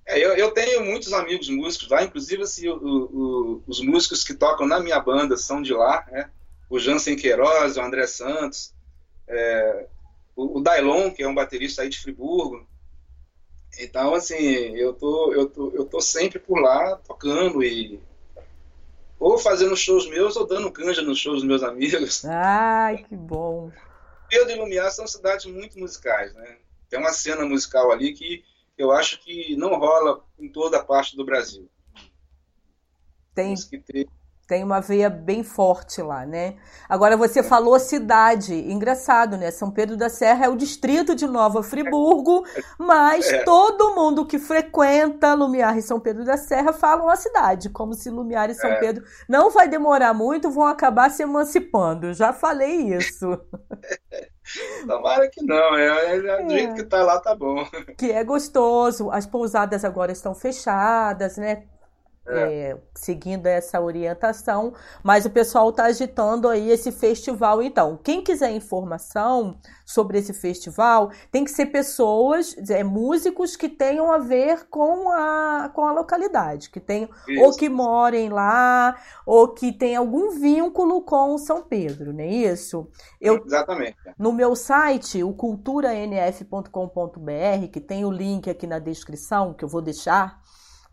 É, 0.07 0.19
eu, 0.19 0.35
eu, 0.37 0.51
tenho 0.51 0.85
muitos 0.85 1.12
amigos 1.12 1.49
músicos 1.49 1.88
lá, 1.88 2.03
inclusive 2.03 2.43
assim, 2.43 2.69
o, 2.69 2.77
o, 2.77 3.62
os 3.67 3.81
músicos 3.81 4.23
que 4.23 4.35
tocam 4.35 4.67
na 4.67 4.79
minha 4.79 5.01
banda 5.01 5.37
são 5.37 5.62
de 5.62 5.73
lá, 5.73 6.05
né? 6.11 6.31
O 6.69 6.79
Jansen 6.79 7.17
Queiroz, 7.17 7.77
o 7.77 7.81
André 7.81 8.07
Santos, 8.07 8.75
é, 9.27 9.87
o, 10.37 10.59
o 10.59 10.61
Dailon, 10.62 11.11
que 11.11 11.23
é 11.23 11.29
um 11.29 11.35
baterista 11.35 11.83
aí 11.83 11.88
de 11.88 11.99
Friburgo, 11.99 12.67
então, 13.79 14.14
assim, 14.14 14.37
eu 14.77 14.93
tô, 14.93 15.33
eu 15.33 15.49
tô, 15.49 15.71
eu 15.75 15.85
tô 15.85 16.01
sempre 16.01 16.38
por 16.38 16.61
lá 16.61 16.97
tocando 17.07 17.62
e 17.62 18.01
ou 19.19 19.38
fazendo 19.38 19.77
shows 19.77 20.09
meus 20.09 20.37
ou 20.37 20.47
dando 20.47 20.71
canja 20.71 21.01
nos 21.01 21.19
shows 21.19 21.37
dos 21.37 21.45
meus 21.45 21.62
amigos. 21.62 22.25
Ai, 22.27 22.99
que 22.99 23.17
bom. 23.17 23.71
Pedro 24.29 24.51
e 24.51 24.55
Lumiar 24.57 24.90
são 24.90 25.07
cidades 25.07 25.47
muito 25.47 25.79
musicais, 25.79 26.35
né? 26.35 26.59
Tem 26.88 26.99
uma 26.99 27.12
cena 27.12 27.45
musical 27.45 27.90
ali 27.90 28.12
que 28.12 28.45
eu 28.76 28.90
acho 28.90 29.18
que 29.20 29.56
não 29.56 29.78
rola 29.78 30.24
em 30.38 30.48
toda 30.48 30.78
a 30.78 30.84
parte 30.84 31.16
do 31.16 31.24
Brasil. 31.24 31.68
Tem. 33.34 33.54
ter 33.84 34.08
tem 34.46 34.62
uma 34.62 34.80
veia 34.80 35.09
bem 35.09 35.42
forte 35.42 36.02
lá, 36.02 36.26
né? 36.26 36.57
Agora 36.88 37.16
você 37.16 37.42
falou 37.42 37.78
cidade, 37.78 38.54
engraçado, 38.54 39.37
né? 39.37 39.50
São 39.50 39.70
Pedro 39.70 39.96
da 39.96 40.09
Serra 40.09 40.46
é 40.46 40.48
o 40.48 40.57
distrito 40.57 41.14
de 41.14 41.26
Nova 41.26 41.62
Friburgo, 41.62 42.44
mas 42.78 43.33
é. 43.33 43.42
todo 43.42 43.94
mundo 43.94 44.26
que 44.26 44.38
frequenta 44.38 45.35
Lumiar 45.35 45.76
e 45.78 45.83
São 45.83 45.98
Pedro 45.98 46.24
da 46.24 46.37
Serra 46.37 46.72
falam 46.72 47.09
a 47.09 47.16
cidade, 47.16 47.70
como 47.70 47.94
se 47.94 48.11
Lumiar 48.11 48.50
e 48.50 48.54
São 48.54 48.70
é. 48.70 48.76
Pedro 48.76 49.04
não 49.28 49.50
vai 49.50 49.68
demorar 49.68 50.12
muito, 50.12 50.50
vão 50.50 50.66
acabar 50.66 51.11
se 51.11 51.22
emancipando. 51.22 52.12
Já 52.12 52.33
falei 52.33 52.94
isso. 52.94 53.26
Tomara 54.87 55.28
que 55.30 55.42
não, 55.42 55.74
é, 55.74 56.16
é, 56.16 56.42
do 56.42 56.50
jeito 56.50 56.72
é. 56.72 56.74
que 56.74 56.85
tá 56.85 57.02
lá 57.02 57.18
tá 57.18 57.35
bom. 57.35 57.66
Que 57.96 58.12
é 58.12 58.22
gostoso. 58.22 59.11
As 59.11 59.24
pousadas 59.26 59.85
agora 59.85 60.12
estão 60.12 60.35
fechadas, 60.35 61.38
né? 61.38 61.64
É. 62.26 62.70
É, 62.70 62.78
seguindo 62.94 63.46
essa 63.46 63.78
orientação, 63.78 64.72
mas 65.02 65.26
o 65.26 65.30
pessoal 65.30 65.68
está 65.68 65.84
agitando 65.84 66.48
aí 66.48 66.70
esse 66.70 66.90
festival. 66.90 67.62
Então, 67.62 67.98
quem 68.02 68.22
quiser 68.22 68.50
informação 68.50 69.58
sobre 69.84 70.18
esse 70.18 70.32
festival, 70.32 71.10
tem 71.30 71.44
que 71.44 71.50
ser 71.50 71.66
pessoas, 71.66 72.56
é, 72.70 72.82
músicos 72.82 73.56
que 73.56 73.68
tenham 73.68 74.10
a 74.10 74.16
ver 74.16 74.66
com 74.70 75.12
a, 75.12 75.70
com 75.74 75.87
a 75.87 75.92
localidade, 75.92 76.70
que 76.70 76.80
tenham, 76.80 77.10
ou 77.42 77.54
que 77.54 77.68
morem 77.68 78.30
lá, 78.30 78.96
ou 79.26 79.48
que 79.48 79.70
tenham 79.70 80.02
algum 80.02 80.30
vínculo 80.30 81.02
com 81.02 81.37
São 81.37 81.62
Pedro, 81.62 82.14
não 82.14 82.20
é 82.20 82.28
isso? 82.28 82.88
Eu, 83.20 83.44
Exatamente. 83.44 83.98
No 84.18 84.32
meu 84.32 84.56
site, 84.56 85.22
o 85.22 85.34
culturanf.com.br, 85.34 87.68
que 87.70 87.80
tem 87.80 88.06
o 88.06 88.10
link 88.10 88.48
aqui 88.48 88.66
na 88.66 88.78
descrição, 88.78 89.52
que 89.52 89.64
eu 89.64 89.68
vou 89.68 89.82
deixar 89.82 90.42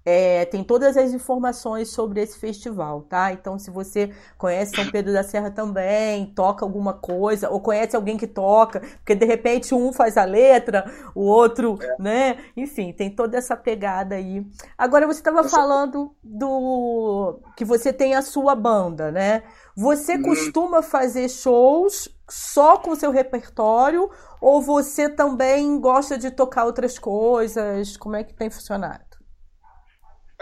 é, 0.03 0.45
tem 0.45 0.63
todas 0.63 0.97
as 0.97 1.13
informações 1.13 1.89
sobre 1.89 2.21
esse 2.21 2.37
festival, 2.37 3.01
tá? 3.01 3.31
Então, 3.31 3.59
se 3.59 3.69
você 3.69 4.11
conhece 4.37 4.75
São 4.75 4.89
Pedro 4.89 5.13
da 5.13 5.23
Serra 5.23 5.51
também, 5.51 6.25
toca 6.33 6.65
alguma 6.65 6.93
coisa, 6.93 7.49
ou 7.49 7.59
conhece 7.59 7.95
alguém 7.95 8.17
que 8.17 8.27
toca, 8.27 8.79
porque 8.79 9.13
de 9.13 9.25
repente 9.25 9.75
um 9.75 9.93
faz 9.93 10.17
a 10.17 10.23
letra, 10.23 10.91
o 11.13 11.21
outro, 11.21 11.77
é. 11.81 11.95
né? 11.99 12.37
Enfim, 12.57 12.91
tem 12.91 13.09
toda 13.09 13.37
essa 13.37 13.55
pegada 13.55 14.15
aí. 14.15 14.45
Agora, 14.77 15.05
você 15.05 15.19
estava 15.19 15.43
falando 15.43 16.15
do 16.23 17.39
que 17.55 17.63
você 17.63 17.93
tem 17.93 18.15
a 18.15 18.21
sua 18.21 18.55
banda, 18.55 19.11
né? 19.11 19.43
Você 19.75 20.15
hum. 20.15 20.23
costuma 20.23 20.81
fazer 20.81 21.29
shows 21.29 22.09
só 22.27 22.77
com 22.77 22.91
o 22.91 22.95
seu 22.95 23.11
repertório 23.11 24.09
ou 24.39 24.61
você 24.61 25.07
também 25.09 25.79
gosta 25.79 26.17
de 26.17 26.31
tocar 26.31 26.65
outras 26.65 26.97
coisas? 26.97 27.95
Como 27.97 28.15
é 28.15 28.23
que 28.23 28.33
tem 28.33 28.49
funcionado? 28.49 29.11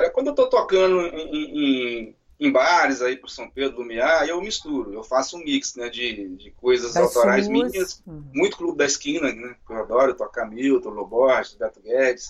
Quando 0.10 0.28
eu 0.28 0.34
estou 0.34 0.48
tocando 0.48 1.02
em, 1.02 2.08
em, 2.08 2.16
em, 2.40 2.52
bares 2.52 3.02
aí 3.02 3.18
por 3.18 3.30
São 3.30 3.50
Pedro, 3.50 3.80
Lumiar, 3.80 4.28
eu 4.28 4.42
misturo, 4.42 4.94
eu 4.94 5.04
faço 5.04 5.38
um 5.38 5.44
mix 5.44 5.76
né, 5.76 5.90
de, 5.90 6.30
de 6.36 6.52
coisas 6.52 6.94
das 6.94 7.04
autorais 7.04 7.46
suas. 7.46 7.72
minhas, 7.72 8.04
muito 8.34 8.58
clube 8.58 8.78
da 8.78 8.86
esquina, 8.86 9.32
né, 9.34 9.56
que 9.66 9.74
eu 9.74 9.78
adoro 9.78 10.14
tocar 10.14 10.50
Milton, 10.50 10.90
Loborges, 10.90 11.56
Beto 11.56 11.82
Guedes, 11.82 12.30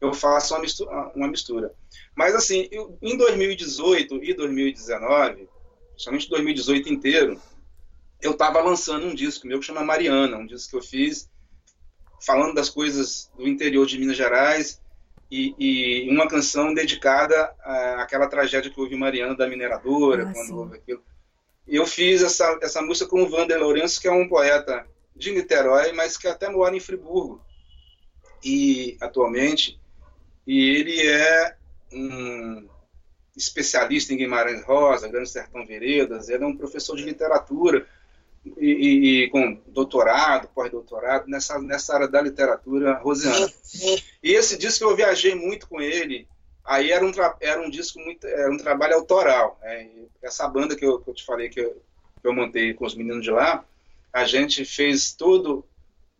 eu 0.00 0.12
faço 0.12 0.54
uma 0.54 0.60
mistura. 0.60 1.12
Uma 1.14 1.28
mistura. 1.28 1.74
Mas 2.14 2.34
assim, 2.34 2.68
eu, 2.70 2.98
em 3.00 3.16
2018 3.16 4.22
e 4.22 4.34
2019, 4.34 5.48
principalmente 5.92 6.28
2018 6.28 6.92
inteiro, 6.92 7.40
eu 8.20 8.32
estava 8.32 8.60
lançando 8.60 9.06
um 9.06 9.14
disco 9.14 9.46
meu 9.46 9.60
que 9.60 9.66
chama 9.66 9.82
Mariana, 9.82 10.36
um 10.36 10.46
disco 10.46 10.70
que 10.70 10.76
eu 10.76 10.82
fiz 10.82 11.30
falando 12.24 12.54
das 12.54 12.68
coisas 12.68 13.30
do 13.36 13.46
interior 13.46 13.86
de 13.86 13.98
Minas 13.98 14.16
Gerais 14.16 14.80
e, 15.30 15.54
e, 15.58 16.10
uma 16.10 16.28
canção 16.28 16.72
dedicada 16.72 17.54
àquela 17.98 18.28
tragédia 18.28 18.70
que 18.70 18.80
houve 18.80 18.94
em 18.94 18.98
Mariana 18.98 19.34
da 19.34 19.48
mineradora, 19.48 20.22
ah, 20.28 20.32
quando 20.32 20.46
sim. 20.46 20.52
houve 20.54 20.76
aquilo. 20.76 21.02
Eu 21.66 21.86
fiz 21.86 22.22
essa, 22.22 22.58
essa 22.62 22.80
música 22.80 23.10
com 23.10 23.22
o 23.22 23.30
Wander 23.30 23.58
Lourenço, 23.58 24.00
que 24.00 24.06
é 24.06 24.12
um 24.12 24.28
poeta 24.28 24.86
de 25.14 25.32
Niterói, 25.32 25.92
mas 25.92 26.16
que 26.16 26.28
até 26.28 26.48
mora 26.48 26.76
em 26.76 26.80
Friburgo, 26.80 27.40
e 28.44 28.96
atualmente, 29.00 29.80
e 30.46 30.70
ele 30.76 31.08
é 31.08 31.56
um 31.92 32.68
especialista 33.36 34.12
em 34.12 34.16
Guimarães 34.16 34.64
Rosa, 34.64 35.08
Grande 35.08 35.28
Sertão 35.28 35.66
Veredas, 35.66 36.28
ele 36.28 36.44
é 36.44 36.46
um 36.46 36.56
professor 36.56 36.96
de 36.96 37.02
literatura, 37.02 37.86
e, 38.58 38.66
e, 38.66 39.24
e 39.24 39.30
com 39.30 39.60
doutorado, 39.66 40.48
pós-doutorado, 40.54 41.26
nessa, 41.28 41.58
nessa 41.58 41.94
área 41.94 42.08
da 42.08 42.20
literatura 42.20 42.98
rosiana. 42.98 43.50
E 44.22 44.32
esse 44.32 44.56
disco 44.56 44.84
eu 44.84 44.96
viajei 44.96 45.34
muito 45.34 45.68
com 45.68 45.80
ele, 45.80 46.28
aí 46.64 46.90
era 46.90 47.04
um, 47.04 47.12
era 47.40 47.60
um 47.60 47.70
disco 47.70 47.98
muito, 48.00 48.26
era 48.26 48.50
um 48.50 48.58
trabalho 48.58 48.94
autoral. 48.94 49.58
Né? 49.62 49.88
Essa 50.22 50.48
banda 50.48 50.76
que 50.76 50.84
eu, 50.84 51.00
que 51.00 51.10
eu 51.10 51.14
te 51.14 51.24
falei 51.24 51.48
que 51.48 51.60
eu, 51.60 51.82
que 52.20 52.28
eu 52.28 52.34
montei 52.34 52.74
com 52.74 52.84
os 52.84 52.94
meninos 52.94 53.22
de 53.22 53.30
lá, 53.30 53.64
a 54.12 54.24
gente 54.24 54.64
fez 54.64 55.12
todo 55.12 55.58
o 55.58 55.64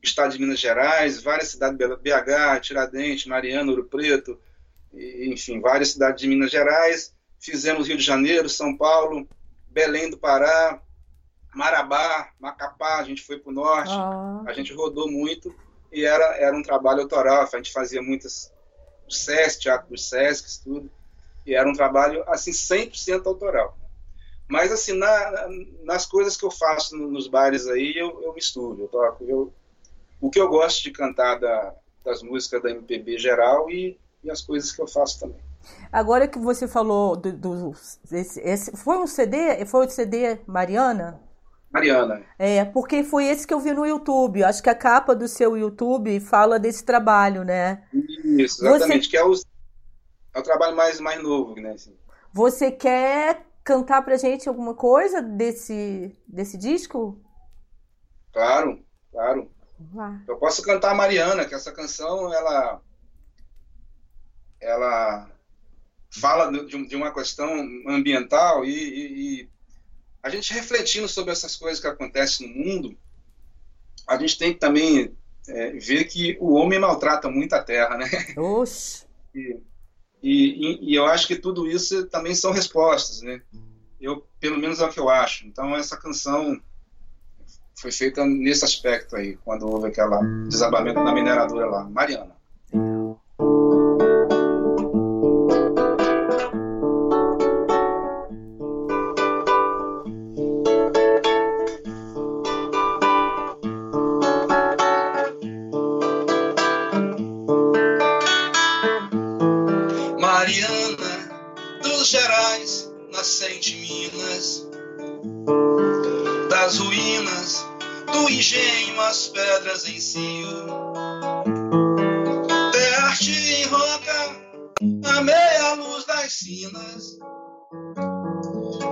estado 0.02 0.32
de 0.32 0.38
Minas 0.38 0.60
Gerais, 0.60 1.22
várias 1.22 1.48
cidades, 1.48 1.78
BH, 1.78 2.60
Tiradentes, 2.60 3.26
Mariana, 3.26 3.70
Ouro 3.70 3.84
Preto, 3.84 4.38
enfim, 4.92 5.60
várias 5.60 5.90
cidades 5.90 6.20
de 6.20 6.28
Minas 6.28 6.50
Gerais. 6.50 7.14
Fizemos 7.38 7.88
Rio 7.88 7.96
de 7.96 8.02
Janeiro, 8.02 8.48
São 8.48 8.76
Paulo, 8.76 9.28
Belém 9.68 10.10
do 10.10 10.18
Pará, 10.18 10.80
Marabá, 11.56 12.28
Macapá, 12.38 12.98
a 12.98 13.02
gente 13.02 13.22
foi 13.22 13.38
para 13.38 13.50
o 13.50 13.54
norte, 13.54 13.90
ah. 13.90 14.42
a 14.46 14.52
gente 14.52 14.74
rodou 14.74 15.10
muito 15.10 15.56
e 15.90 16.04
era, 16.04 16.36
era 16.36 16.54
um 16.54 16.62
trabalho 16.62 17.00
autoral, 17.00 17.48
a 17.50 17.56
gente 17.56 17.72
fazia 17.72 18.02
muitas 18.02 18.52
do 19.08 19.14
SESC, 19.14 19.60
teatro 19.60 19.88
dos 19.88 20.06
SESC, 20.06 20.62
tudo, 20.62 20.90
e 21.46 21.54
era 21.54 21.66
um 21.66 21.72
trabalho, 21.72 22.22
assim, 22.28 22.50
100% 22.50 23.24
autoral. 23.24 23.74
Mas, 24.46 24.70
assim, 24.70 24.92
na, 24.98 25.48
nas 25.82 26.04
coisas 26.04 26.36
que 26.36 26.44
eu 26.44 26.50
faço 26.50 26.94
nos 26.94 27.26
bares 27.26 27.66
aí, 27.66 27.94
eu, 27.96 28.22
eu 28.22 28.34
misturo, 28.34 28.82
eu 28.82 28.88
toco, 28.88 29.24
eu, 29.24 29.50
o 30.20 30.28
que 30.28 30.38
eu 30.38 30.50
gosto 30.50 30.82
de 30.82 30.90
cantar 30.90 31.40
da, 31.40 31.74
das 32.04 32.22
músicas 32.22 32.62
da 32.62 32.70
MPB 32.70 33.16
geral 33.16 33.70
e, 33.70 33.98
e 34.22 34.30
as 34.30 34.42
coisas 34.42 34.72
que 34.72 34.82
eu 34.82 34.86
faço 34.86 35.20
também. 35.20 35.40
Agora 35.90 36.28
que 36.28 36.38
você 36.38 36.68
falou 36.68 37.16
do, 37.16 37.32
do 37.32 37.74
esse, 38.12 38.40
esse, 38.40 38.76
foi 38.76 38.98
um 38.98 39.06
CD, 39.06 39.64
foi 39.64 39.86
o 39.86 39.90
CD 39.90 40.38
Mariana? 40.46 41.24
Mariana. 41.70 42.22
É, 42.38 42.64
porque 42.64 43.02
foi 43.04 43.26
esse 43.26 43.46
que 43.46 43.52
eu 43.52 43.60
vi 43.60 43.72
no 43.72 43.86
YouTube. 43.86 44.42
Acho 44.42 44.62
que 44.62 44.70
a 44.70 44.74
capa 44.74 45.14
do 45.14 45.28
seu 45.28 45.56
YouTube 45.56 46.20
fala 46.20 46.58
desse 46.58 46.84
trabalho, 46.84 47.44
né? 47.44 47.84
Isso, 47.92 48.66
exatamente, 48.66 49.04
você... 49.04 49.10
que 49.10 49.16
é 49.16 49.24
o, 49.24 49.32
é 50.34 50.38
o 50.38 50.42
trabalho 50.42 50.76
mais, 50.76 51.00
mais 51.00 51.22
novo, 51.22 51.54
né? 51.56 51.72
Assim. 51.72 51.96
Você 52.32 52.70
quer 52.70 53.46
cantar 53.64 54.02
pra 54.02 54.16
gente 54.16 54.48
alguma 54.48 54.74
coisa 54.74 55.20
desse, 55.20 56.16
desse 56.26 56.56
disco? 56.56 57.20
Claro, 58.32 58.80
claro. 59.10 59.50
Eu 60.26 60.36
posso 60.36 60.62
cantar 60.62 60.94
Mariana, 60.94 61.44
que 61.44 61.54
essa 61.54 61.72
canção, 61.72 62.32
ela 62.32 62.80
ela 64.60 65.30
fala 66.10 66.50
de, 66.50 66.86
de 66.86 66.96
uma 66.96 67.12
questão 67.12 67.48
ambiental 67.88 68.64
e, 68.64 68.70
e, 68.70 69.42
e, 69.42 69.50
a 70.26 70.28
gente 70.28 70.52
refletindo 70.52 71.08
sobre 71.08 71.30
essas 71.30 71.54
coisas 71.54 71.80
que 71.80 71.86
acontecem 71.86 72.48
no 72.48 72.64
mundo, 72.64 72.98
a 74.08 74.18
gente 74.18 74.36
tem 74.36 74.52
que 74.52 74.58
também 74.58 75.16
é, 75.46 75.70
ver 75.70 76.06
que 76.06 76.36
o 76.40 76.54
homem 76.54 76.80
maltrata 76.80 77.30
muito 77.30 77.52
a 77.52 77.62
terra, 77.62 77.96
né? 77.96 78.08
Oxe. 78.36 79.06
E, 79.32 79.60
e, 80.20 80.90
e, 80.90 80.94
eu 80.96 81.06
acho 81.06 81.28
que 81.28 81.36
tudo 81.36 81.68
isso 81.68 82.06
também 82.06 82.34
são 82.34 82.50
respostas, 82.50 83.22
né? 83.22 83.40
Eu, 84.00 84.26
pelo 84.40 84.58
menos 84.58 84.80
é 84.80 84.84
o 84.84 84.90
que 84.90 84.98
eu 84.98 85.08
acho. 85.08 85.46
Então 85.46 85.76
essa 85.76 85.96
canção 85.96 86.60
foi 87.76 87.92
feita 87.92 88.26
nesse 88.26 88.64
aspecto 88.64 89.14
aí, 89.14 89.36
quando 89.44 89.68
houve 89.68 89.88
aquele 89.88 90.48
desabamento 90.48 91.04
da 91.04 91.14
mineradora 91.14 91.66
lá, 91.66 91.84
Mariana. 91.84 92.35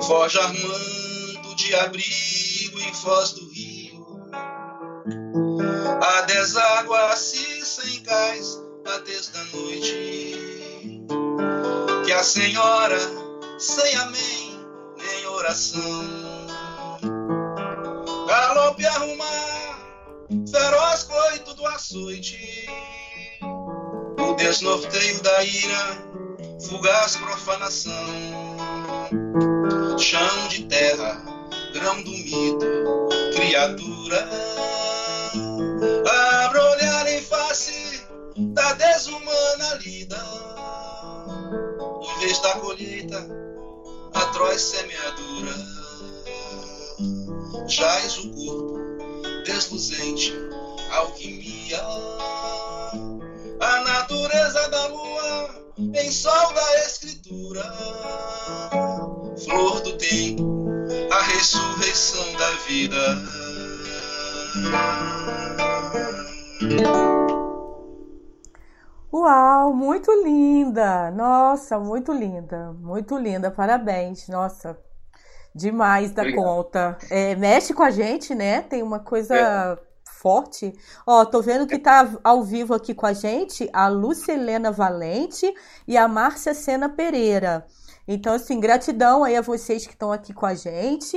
Foge 0.07 0.39
armando 0.39 1.55
de 1.57 1.75
abrigo 1.77 2.81
em 2.81 2.95
foz 2.95 3.33
do 3.33 3.49
rio. 3.51 4.07
A 6.03 6.21
deságua-se 6.23 7.65
sem 7.65 8.03
cais 8.03 8.59
a 8.87 8.99
desde 8.99 9.39
noite. 9.55 11.05
Que 12.05 12.13
a 12.13 12.23
senhora, 12.23 12.99
sem 13.59 13.97
amém, 13.97 14.61
nem 14.97 15.27
oração. 15.27 16.05
Galope 18.27 18.87
arrumar, 18.87 19.54
feroz 20.51 21.03
coito 21.05 21.55
do 21.55 21.67
açoite. 21.67 22.69
O 24.19 24.35
desnorteio 24.35 25.23
da 25.23 25.45
ira, 25.45 26.05
fugaz 26.69 27.17
profanação 27.17 28.45
chão 29.99 30.49
de 30.49 30.65
terra, 30.65 31.23
grão 31.73 32.03
do 32.03 32.11
mito, 32.11 32.67
criatura. 33.35 34.29
Abra 36.45 36.71
olhar 36.73 37.09
em 37.09 37.23
face 37.23 38.03
da 38.37 38.73
desumana 38.75 39.75
lida, 39.85 40.23
em 42.03 42.21
vez 42.21 42.39
da 42.41 42.53
colheita, 42.59 43.27
atroz 44.13 44.61
semeadura. 44.61 45.55
Jaz 47.67 48.19
o 48.19 48.31
corpo, 48.31 48.74
desluzente, 49.45 50.33
alquimia. 50.91 51.81
A 53.61 53.81
natureza 53.85 54.69
da 54.69 54.87
lua 54.89 55.65
em 55.79 56.11
sol 56.11 56.53
da 56.53 56.87
escritura 56.87 57.63
flor 59.45 59.81
do 59.83 59.97
tempo, 59.99 60.67
a 61.11 61.23
ressurreição 61.23 62.33
da 62.37 62.51
vida. 62.69 62.99
Uau, 69.13 69.73
muito 69.73 70.11
linda! 70.23 71.11
Nossa, 71.11 71.79
muito 71.79 72.13
linda, 72.13 72.73
muito 72.81 73.17
linda, 73.17 73.51
parabéns, 73.51 74.29
nossa, 74.29 74.77
demais 75.55 76.11
da 76.11 76.23
Obrigado. 76.23 76.45
conta. 76.45 76.99
É, 77.11 77.37
mexe 77.37 77.73
com 77.73 77.83
a 77.83 77.91
gente, 77.91 78.35
né? 78.35 78.63
Tem 78.63 78.83
uma 78.83 78.99
coisa 78.99 79.35
é. 79.35 79.79
forte. 80.21 80.73
Ó, 81.07 81.25
tô 81.25 81.41
vendo 81.41 81.67
que 81.67 81.79
tá 81.79 82.19
ao 82.25 82.43
vivo 82.43 82.75
aqui 82.75 82.95
com 82.95 83.07
a 83.07 83.13
gente 83.13 83.69
a 83.73 83.89
Lucilena 83.89 84.73
Valente 84.73 85.55
e 85.87 85.97
a 85.97 86.09
Márcia 86.09 86.55
Sena 86.55 86.89
Pereira. 86.89 87.67
Então, 88.07 88.35
assim, 88.35 88.61
gratidão 88.61 89.25
aí 89.25 89.37
a 89.37 89.41
vocês 89.41 89.87
que 89.87 89.93
estão 89.93 90.13
aqui 90.13 90.35
com 90.35 90.45
a 90.45 90.55
gente. 90.55 91.17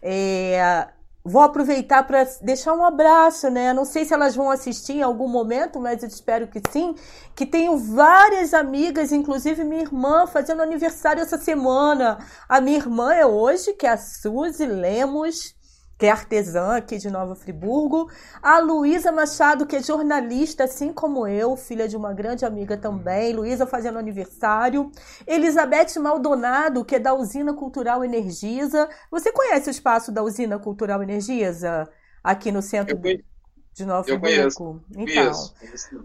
É, 0.00 0.88
vou 1.24 1.40
aproveitar 1.40 2.06
para 2.06 2.24
deixar 2.42 2.74
um 2.74 2.84
abraço, 2.84 3.48
né? 3.48 3.72
Não 3.72 3.86
sei 3.86 4.04
se 4.04 4.12
elas 4.12 4.36
vão 4.36 4.50
assistir 4.50 4.98
em 4.98 5.02
algum 5.02 5.26
momento, 5.26 5.80
mas 5.80 6.02
eu 6.02 6.08
espero 6.08 6.46
que 6.46 6.60
sim. 6.70 6.94
Que 7.34 7.46
tenho 7.46 7.78
várias 7.78 8.52
amigas, 8.52 9.10
inclusive 9.10 9.64
minha 9.64 9.82
irmã, 9.82 10.26
fazendo 10.26 10.62
aniversário 10.62 11.22
essa 11.22 11.38
semana. 11.38 12.18
A 12.48 12.60
minha 12.60 12.76
irmã 12.76 13.14
é 13.14 13.24
hoje, 13.24 13.72
que 13.72 13.86
é 13.86 13.90
a 13.90 13.96
Suzy 13.96 14.66
Lemos 14.66 15.54
que 15.98 16.06
é 16.06 16.10
artesã 16.10 16.76
aqui 16.76 16.98
de 16.98 17.10
Nova 17.10 17.34
Friburgo, 17.34 18.10
a 18.42 18.58
Luísa 18.58 19.12
Machado, 19.12 19.66
que 19.66 19.76
é 19.76 19.82
jornalista, 19.82 20.64
assim 20.64 20.92
como 20.92 21.26
eu, 21.26 21.56
filha 21.56 21.88
de 21.88 21.96
uma 21.96 22.12
grande 22.12 22.44
amiga 22.44 22.76
também, 22.76 23.32
Luísa 23.32 23.66
fazendo 23.66 23.98
aniversário, 23.98 24.90
Elizabeth 25.26 25.98
Maldonado, 26.00 26.84
que 26.84 26.96
é 26.96 26.98
da 26.98 27.14
Usina 27.14 27.54
Cultural 27.54 28.04
Energisa. 28.04 28.88
Você 29.10 29.32
conhece 29.32 29.68
o 29.68 29.70
espaço 29.70 30.10
da 30.10 30.22
Usina 30.22 30.58
Cultural 30.58 31.02
Energisa? 31.02 31.88
Aqui 32.22 32.50
no 32.50 32.62
centro. 32.62 32.96
Eu 32.96 33.33
de 33.74 33.84
Nova 33.84 34.08
Eu 34.08 34.20
Friburgo. 34.20 34.80
Então, 34.96 35.32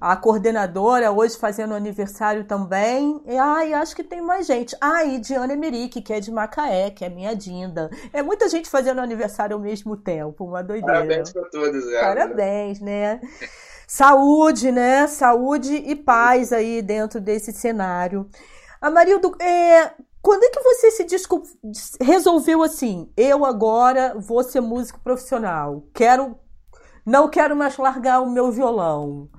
a 0.01 0.15
coordenadora 0.15 1.11
hoje 1.11 1.37
fazendo 1.37 1.75
aniversário 1.75 2.43
também. 2.43 3.21
E 3.25 3.37
ai, 3.37 3.73
acho 3.73 3.95
que 3.95 4.03
tem 4.03 4.21
mais 4.21 4.47
gente. 4.47 4.75
Ah, 4.81 5.05
e 5.05 5.19
Diana 5.19 5.53
Emerick, 5.53 6.01
que 6.01 6.11
é 6.11 6.19
de 6.19 6.31
Macaé, 6.31 6.89
que 6.89 7.05
é 7.05 7.09
minha 7.09 7.35
Dinda. 7.35 7.91
É 8.11 8.23
muita 8.23 8.49
gente 8.49 8.67
fazendo 8.67 8.99
aniversário 8.99 9.55
ao 9.55 9.61
mesmo 9.61 9.95
tempo, 9.95 10.45
uma 10.45 10.63
doideira. 10.63 11.01
Parabéns 11.01 11.31
para 11.31 11.45
todos, 11.49 11.87
é, 11.87 12.01
Parabéns, 12.01 12.79
né? 12.79 13.21
Saúde, 13.87 14.71
né? 14.71 15.05
Saúde 15.07 15.75
e 15.75 15.95
paz 15.95 16.51
aí 16.51 16.81
dentro 16.81 17.21
desse 17.21 17.53
cenário. 17.53 18.27
Amarildo, 18.81 19.35
é, 19.39 19.91
quando 20.21 20.43
é 20.43 20.49
que 20.49 20.61
você 20.61 20.89
se 20.89 21.03
desculpa, 21.03 21.47
resolveu 22.01 22.63
assim? 22.63 23.11
Eu 23.15 23.45
agora 23.45 24.15
vou 24.17 24.43
ser 24.43 24.59
músico 24.59 24.99
profissional. 25.01 25.83
Quero 25.93 26.35
não 27.05 27.29
quero 27.29 27.55
mais 27.55 27.77
largar 27.77 28.21
o 28.21 28.29
meu 28.29 28.51
violão. 28.51 29.29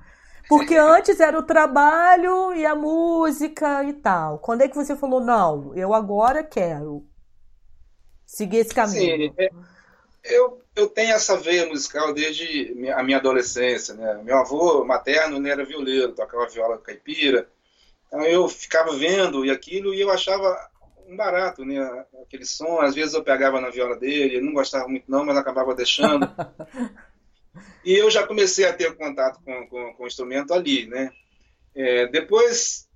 Porque 0.47 0.75
antes 0.75 1.19
era 1.19 1.39
o 1.39 1.43
trabalho 1.43 2.53
e 2.53 2.65
a 2.65 2.75
música 2.75 3.83
e 3.85 3.93
tal. 3.93 4.39
Quando 4.39 4.61
é 4.61 4.67
que 4.67 4.75
você 4.75 4.95
falou, 4.95 5.21
não, 5.21 5.73
eu 5.75 5.93
agora 5.93 6.43
quero 6.43 7.05
seguir 8.25 8.57
esse 8.57 8.73
caminho? 8.73 9.29
Sim, 9.29 9.33
é, 9.37 9.49
eu, 10.25 10.61
eu 10.75 10.87
tenho 10.87 11.13
essa 11.13 11.37
veia 11.37 11.65
musical 11.67 12.13
desde 12.13 12.91
a 12.93 13.01
minha 13.01 13.17
adolescência. 13.17 13.93
Né? 13.93 14.21
Meu 14.23 14.37
avô 14.37 14.83
materno 14.83 15.37
ele 15.37 15.49
era 15.49 15.63
violeiro, 15.63 16.13
tocava 16.13 16.47
viola 16.47 16.77
caipira. 16.77 17.47
Então 18.07 18.21
eu 18.23 18.47
ficava 18.49 18.93
vendo 18.93 19.45
e 19.45 19.51
aquilo 19.51 19.93
e 19.93 20.01
eu 20.01 20.11
achava 20.11 20.69
um 21.07 21.15
barato, 21.15 21.63
né? 21.63 22.05
Aquele 22.21 22.45
som. 22.45 22.79
Às 22.81 22.93
vezes 22.93 23.13
eu 23.13 23.23
pegava 23.23 23.61
na 23.61 23.69
viola 23.69 23.95
dele, 23.97 24.35
ele 24.35 24.45
não 24.45 24.53
gostava 24.53 24.87
muito 24.87 25.09
não, 25.09 25.25
mas 25.25 25.37
acabava 25.37 25.73
deixando. 25.73 26.29
E 27.83 27.93
eu 27.93 28.09
já 28.09 28.25
comecei 28.25 28.65
a 28.65 28.73
ter 28.73 28.95
contato 28.95 29.41
com, 29.43 29.67
com, 29.67 29.93
com 29.93 30.03
o 30.03 30.07
instrumento 30.07 30.53
ali, 30.53 30.87
né? 30.87 31.11
É, 31.75 32.07
depois 32.07 32.87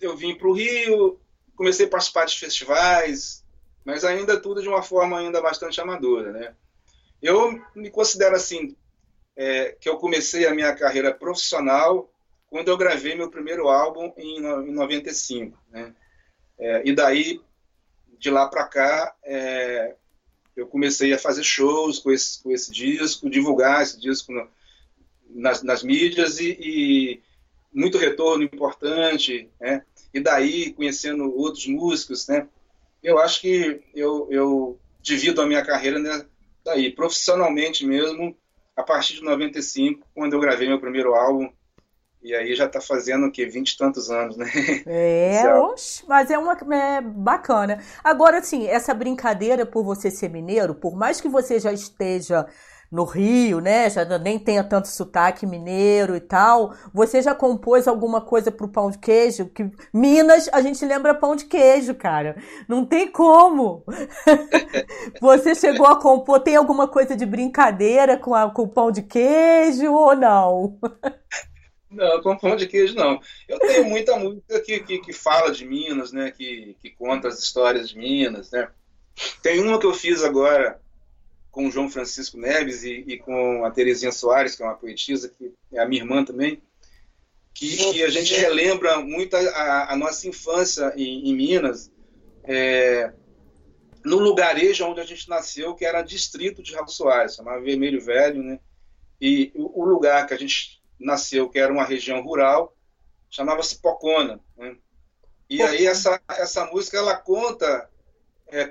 eu 0.00 0.16
vim 0.16 0.36
para 0.36 0.48
o 0.48 0.52
Rio, 0.52 1.20
comecei 1.54 1.86
a 1.86 1.88
participar 1.90 2.26
de 2.26 2.38
festivais, 2.38 3.44
mas 3.84 4.04
ainda 4.04 4.40
tudo 4.40 4.62
de 4.62 4.68
uma 4.68 4.82
forma 4.82 5.18
ainda 5.18 5.40
bastante 5.40 5.80
amadora, 5.80 6.32
né? 6.32 6.54
Eu 7.20 7.60
me 7.74 7.90
considero 7.90 8.34
assim, 8.34 8.76
é, 9.36 9.76
que 9.80 9.88
eu 9.88 9.96
comecei 9.96 10.46
a 10.46 10.54
minha 10.54 10.74
carreira 10.74 11.14
profissional 11.14 12.12
quando 12.48 12.68
eu 12.68 12.76
gravei 12.76 13.14
meu 13.14 13.30
primeiro 13.30 13.68
álbum 13.68 14.12
em, 14.16 14.38
em 14.38 14.72
95, 14.72 15.58
né? 15.70 15.94
É, 16.58 16.82
e 16.84 16.94
daí, 16.94 17.40
de 18.18 18.30
lá 18.30 18.46
para 18.46 18.64
cá, 18.66 19.16
é, 19.24 19.96
eu 20.56 20.66
comecei 20.66 21.12
a 21.12 21.18
fazer 21.18 21.42
shows 21.42 21.98
com 21.98 22.10
esse, 22.10 22.42
com 22.42 22.50
esse 22.50 22.70
disco, 22.70 23.30
divulgar 23.30 23.82
esse 23.82 23.98
disco 23.98 24.32
no, 24.32 24.48
nas, 25.30 25.62
nas, 25.62 25.82
mídias 25.82 26.38
e, 26.40 26.56
e, 26.60 27.22
muito 27.72 27.98
retorno 27.98 28.44
importante, 28.44 29.48
né? 29.60 29.82
E 30.12 30.20
daí, 30.20 30.72
conhecendo 30.72 31.34
outros 31.34 31.66
músicos, 31.66 32.28
né? 32.28 32.46
Eu 33.02 33.18
acho 33.18 33.40
que 33.40 33.80
eu, 33.94 34.28
eu 34.30 34.78
divido 35.00 35.40
a 35.40 35.46
minha 35.46 35.64
carreira 35.64 35.98
né, 35.98 36.24
daí, 36.64 36.92
profissionalmente 36.92 37.84
mesmo, 37.84 38.36
a 38.76 38.82
partir 38.82 39.14
de 39.14 39.22
95, 39.22 40.06
quando 40.14 40.34
eu 40.34 40.40
gravei 40.40 40.68
meu 40.68 40.78
primeiro 40.78 41.14
álbum, 41.14 41.50
e 42.22 42.34
aí 42.34 42.54
já 42.54 42.66
está 42.66 42.80
fazendo 42.80 43.26
o 43.26 43.32
quê? 43.32 43.46
Vinte 43.46 43.72
e 43.72 43.76
tantos 43.76 44.10
anos, 44.10 44.36
né? 44.36 44.46
É, 44.86 45.54
oxe, 45.54 46.04
mas 46.06 46.30
é 46.30 46.38
uma 46.38 46.56
é 46.74 47.00
bacana. 47.00 47.80
Agora, 48.02 48.38
assim, 48.38 48.66
essa 48.66 48.94
brincadeira 48.94 49.66
por 49.66 49.82
você 49.82 50.10
ser 50.10 50.28
mineiro, 50.28 50.74
por 50.74 50.96
mais 50.96 51.20
que 51.20 51.28
você 51.28 51.58
já 51.58 51.72
esteja 51.72 52.46
no 52.92 53.04
Rio, 53.04 53.58
né? 53.58 53.88
Já 53.88 54.04
nem 54.18 54.38
tenha 54.38 54.62
tanto 54.62 54.86
sotaque 54.86 55.46
mineiro 55.46 56.14
e 56.14 56.20
tal. 56.20 56.74
Você 56.92 57.22
já 57.22 57.34
compôs 57.34 57.88
alguma 57.88 58.20
coisa 58.20 58.52
pro 58.52 58.68
pão 58.68 58.90
de 58.90 58.98
queijo? 58.98 59.46
Que 59.46 59.70
Minas, 59.94 60.48
a 60.52 60.60
gente 60.60 60.84
lembra 60.84 61.14
pão 61.14 61.34
de 61.34 61.46
queijo, 61.46 61.94
cara. 61.94 62.36
Não 62.68 62.84
tem 62.84 63.10
como. 63.10 63.82
você 65.20 65.54
chegou 65.54 65.86
a 65.86 65.98
compor, 65.98 66.40
tem 66.40 66.54
alguma 66.54 66.86
coisa 66.86 67.16
de 67.16 67.24
brincadeira 67.24 68.18
com, 68.18 68.34
a, 68.34 68.50
com 68.50 68.62
o 68.62 68.68
pão 68.68 68.92
de 68.92 69.02
queijo 69.02 69.90
ou 69.90 70.14
não? 70.14 70.78
Não, 71.92 72.22
com 72.22 72.36
pão 72.36 72.56
de 72.56 72.66
queijo 72.66 72.94
não. 72.94 73.20
Eu 73.46 73.58
tenho 73.58 73.84
muita 73.84 74.16
música 74.16 74.60
que, 74.60 74.80
que, 74.80 74.98
que, 74.98 75.12
fala 75.12 75.50
de 75.50 75.64
Minas, 75.64 76.12
né? 76.12 76.30
Que, 76.30 76.76
que 76.80 76.90
conta 76.90 77.28
as 77.28 77.38
histórias 77.38 77.90
de 77.90 77.98
Minas, 77.98 78.50
né? 78.50 78.68
Tem 79.42 79.60
uma 79.60 79.78
que 79.78 79.86
eu 79.86 79.92
fiz 79.92 80.24
agora 80.24 80.80
com 81.50 81.66
o 81.66 81.70
João 81.70 81.90
Francisco 81.90 82.38
Neves 82.38 82.82
e, 82.82 83.04
e 83.06 83.18
com 83.18 83.64
a 83.64 83.70
Terezinha 83.70 84.10
Soares, 84.10 84.56
que 84.56 84.62
é 84.62 84.66
uma 84.66 84.74
poetisa, 84.74 85.28
que 85.28 85.52
é 85.72 85.80
a 85.80 85.86
minha 85.86 86.02
irmã 86.02 86.24
também, 86.24 86.62
que, 87.52 87.76
que 87.92 88.02
a 88.02 88.08
gente 88.08 88.34
relembra 88.34 88.98
muito 89.00 89.36
a, 89.36 89.92
a 89.92 89.96
nossa 89.96 90.26
infância 90.26 90.92
em, 90.96 91.28
em 91.28 91.34
Minas, 91.34 91.92
é, 92.44 93.12
no 94.02 94.18
lugarejo 94.18 94.86
onde 94.86 95.00
a 95.00 95.04
gente 95.04 95.28
nasceu, 95.28 95.74
que 95.74 95.84
era 95.84 96.02
distrito 96.02 96.62
de 96.62 96.74
Raul 96.74 96.88
Soares, 96.88 97.34
chamava 97.34 97.60
Vermelho 97.60 98.00
Velho, 98.00 98.42
né? 98.42 98.58
E 99.20 99.52
o, 99.54 99.82
o 99.82 99.84
lugar 99.84 100.26
que 100.26 100.34
a 100.34 100.38
gente 100.38 100.81
nasceu, 101.02 101.48
que 101.48 101.58
era 101.58 101.72
uma 101.72 101.84
região 101.84 102.22
rural, 102.22 102.76
chamava-se 103.30 103.80
Pocona. 103.80 104.40
Né? 104.56 104.76
E 105.48 105.58
Pocona. 105.58 105.76
aí 105.76 105.86
essa, 105.86 106.20
essa 106.28 106.66
música 106.66 106.98
ela 106.98 107.16
conta 107.16 107.90
é, 108.48 108.70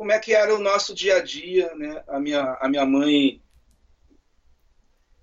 como 0.00 0.12
é 0.12 0.18
que 0.18 0.34
era 0.34 0.54
o 0.54 0.58
nosso 0.58 0.94
dia 0.94 1.16
a 1.16 1.22
dia, 1.22 1.74
né? 1.74 2.02
A 2.08 2.18
minha, 2.18 2.56
a 2.60 2.68
minha 2.68 2.86
mãe 2.86 3.42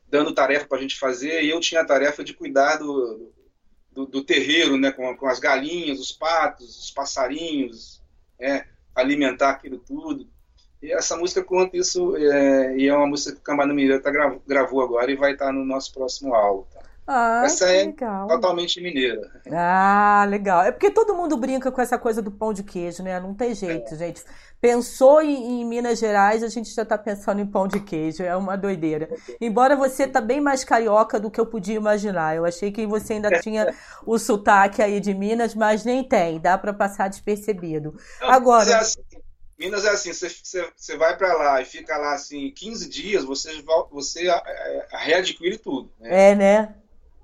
dando 0.07 0.33
tarefa 0.33 0.67
para 0.67 0.77
a 0.77 0.81
gente 0.81 0.97
fazer 0.97 1.43
e 1.43 1.49
eu 1.49 1.59
tinha 1.59 1.81
a 1.81 1.85
tarefa 1.85 2.23
de 2.23 2.33
cuidar 2.33 2.77
do, 2.77 3.33
do, 3.91 4.05
do 4.05 4.23
terreiro, 4.23 4.77
né? 4.77 4.91
Com, 4.91 5.17
com, 5.17 5.27
as 5.27 5.39
galinhas, 5.39 5.99
os 5.99 6.11
patos, 6.11 6.77
os 6.83 6.91
passarinhos, 6.91 8.03
né? 8.39 8.67
alimentar 8.93 9.49
aquilo 9.49 9.79
tudo. 9.79 10.29
E 10.88 10.93
essa 10.93 11.17
música 11.17 11.43
conta 11.43 11.76
isso, 11.76 12.15
é, 12.15 12.78
e 12.78 12.88
é 12.88 12.95
uma 12.95 13.06
música 13.06 13.34
que 13.34 13.41
o 13.41 13.43
Cambada 13.43 13.73
Mineiro 13.73 14.02
tá, 14.02 14.10
gravou 14.47 14.82
agora 14.82 15.12
e 15.12 15.17
vai 15.17 15.34
estar 15.34 15.47
tá 15.47 15.52
no 15.52 15.65
nosso 15.65 15.93
próximo 15.93 16.34
álbum. 16.34 16.63
Tá? 16.73 16.80
Ah, 17.06 17.43
essa 17.45 17.65
é 17.69 17.86
legal. 17.86 18.28
totalmente 18.28 18.82
mineira. 18.82 19.21
Ah, 19.50 20.26
legal. 20.30 20.63
É 20.63 20.71
porque 20.71 20.91
todo 20.91 21.15
mundo 21.15 21.38
brinca 21.38 21.71
com 21.71 21.82
essa 21.82 21.97
coisa 21.97 22.21
do 22.21 22.32
pão 22.32 22.54
de 22.54 22.63
queijo, 22.63 23.02
né? 23.02 23.17
Não 23.17 23.34
tem 23.34 23.54
jeito, 23.54 23.93
é. 23.93 23.97
gente. 23.97 24.23
Pensou 24.60 25.21
em, 25.21 25.62
em, 25.62 25.65
Minas 25.65 26.00
Gerais, 26.00 26.43
a 26.43 26.50
gente 26.50 26.73
já 26.73 26.82
está 26.84 26.97
pensando 26.97 27.39
em 27.39 27.45
pão 27.45 27.65
de 27.65 27.80
queijo. 27.80 28.23
É 28.23 28.36
uma 28.36 28.58
doideira. 28.58 29.08
Embora 29.39 29.76
você 29.76 30.06
tá 30.06 30.19
bem 30.19 30.41
mais 30.41 30.65
carioca 30.65 31.17
do 31.17 31.32
que 31.32 31.39
eu 31.39 31.45
podia 31.45 31.76
imaginar. 31.76 32.36
Eu 32.36 32.43
achei 32.43 32.71
que 32.73 32.86
você 32.86 33.13
ainda 33.13 33.30
tinha 33.39 33.73
o 34.06 34.17
sotaque 34.19 34.82
aí 34.82 35.00
de 35.00 35.13
Minas, 35.13 35.56
mas 35.56 35.86
nem 35.86 36.04
tem. 36.04 36.39
Dá 36.39 36.58
para 36.58 36.73
passar 36.73 37.08
despercebido. 37.08 37.95
Agora. 38.21 38.82
Minas 39.58 39.86
é 39.86 39.89
assim, 39.89 40.13
você, 40.13 40.30
você, 40.76 40.98
vai 40.98 41.17
para 41.17 41.34
lá 41.34 41.62
e 41.62 41.65
fica 41.65 41.98
lá 41.98 42.13
assim 42.13 42.52
15 42.52 42.88
dias, 42.88 43.24
você, 43.24 43.62
você 43.91 44.30
é, 44.30 44.34
é, 44.36 44.88
readquire 44.91 45.58
tudo. 45.58 45.91
Né? 46.00 46.32
É, 46.32 46.36
né? 46.36 46.76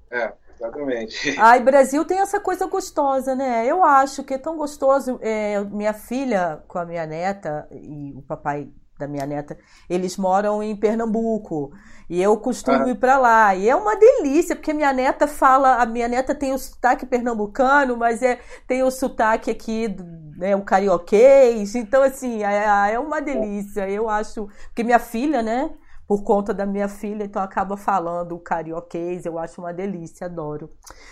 É, 0.10 0.34
exatamente. 0.56 1.36
Ai, 1.40 1.60
Brasil 1.60 2.04
tem 2.06 2.20
essa 2.20 2.40
coisa 2.40 2.66
gostosa, 2.66 3.36
né? 3.36 3.68
Eu 3.68 3.84
acho 3.84 4.24
que 4.24 4.34
é 4.34 4.38
tão 4.40 4.58
gostoso. 4.58 5.20
É, 5.22 5.64
minha 5.66 5.94
filha 5.94 6.64
com 6.68 6.80
a 6.80 6.86
minha 6.86 7.06
neta 7.06 7.68
e 7.72 8.14
o 8.16 8.22
papai 8.24 8.68
da 9.04 9.08
minha 9.08 9.26
neta, 9.26 9.58
eles 9.90 10.18
moram 10.18 10.64
em 10.64 10.76
Pernambuco. 10.76 11.72
E 12.10 12.22
eu 12.22 12.36
costumo 12.38 12.84
ah. 12.84 12.90
ir 12.90 12.96
para 12.96 13.18
lá. 13.18 13.56
E 13.56 13.70
é 13.70 13.76
uma 13.76 13.96
delícia, 13.96 14.56
porque 14.56 14.74
minha 14.74 14.94
neta 14.94 15.28
fala, 15.28 15.76
a 15.76 15.86
minha 15.86 16.08
neta 16.08 16.36
tem 16.36 16.54
o 16.54 16.58
sotaque 16.58 17.06
pernambucano, 17.06 17.98
mas 17.98 18.22
é, 18.22 18.40
tem 18.68 18.84
o 18.84 18.92
sotaque 18.92 19.50
aqui, 19.50 19.96
né, 20.38 20.56
o 20.56 20.62
carioquês. 20.62 21.76
Então, 21.76 22.04
assim, 22.04 22.44
é, 22.44 22.94
é 22.94 23.00
uma 23.00 23.22
delícia. 23.22 23.90
Eu 23.90 24.10
acho. 24.10 24.48
Porque 24.68 24.84
minha 24.84 25.00
filha, 25.00 25.42
né? 25.42 25.72
Por 26.08 26.24
conta 26.24 26.54
da 26.54 26.66
minha 26.66 26.90
filha, 26.90 27.24
então 27.24 27.42
acaba 27.42 27.78
falando 27.78 28.36
o 28.36 28.40
carioquês, 28.40 29.26
eu 29.26 29.40
acho 29.40 29.62
uma 29.62 29.74
delícia, 29.74 30.26
adoro. 30.26 30.70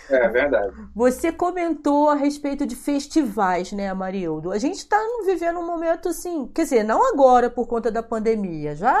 É 0.08 0.28
verdade. 0.28 0.74
Você 0.94 1.32
comentou 1.32 2.10
a 2.10 2.14
respeito 2.14 2.66
de 2.66 2.76
festivais, 2.76 3.72
né, 3.72 3.92
Marildo? 3.94 4.52
A 4.52 4.58
gente 4.58 4.78
está 4.78 4.98
vivendo 5.24 5.58
um 5.58 5.66
momento 5.66 6.08
assim, 6.08 6.46
quer 6.48 6.64
dizer, 6.64 6.84
não 6.84 7.10
agora 7.10 7.48
por 7.48 7.66
conta 7.66 7.90
da 7.90 8.02
pandemia, 8.02 8.76
já 8.76 8.94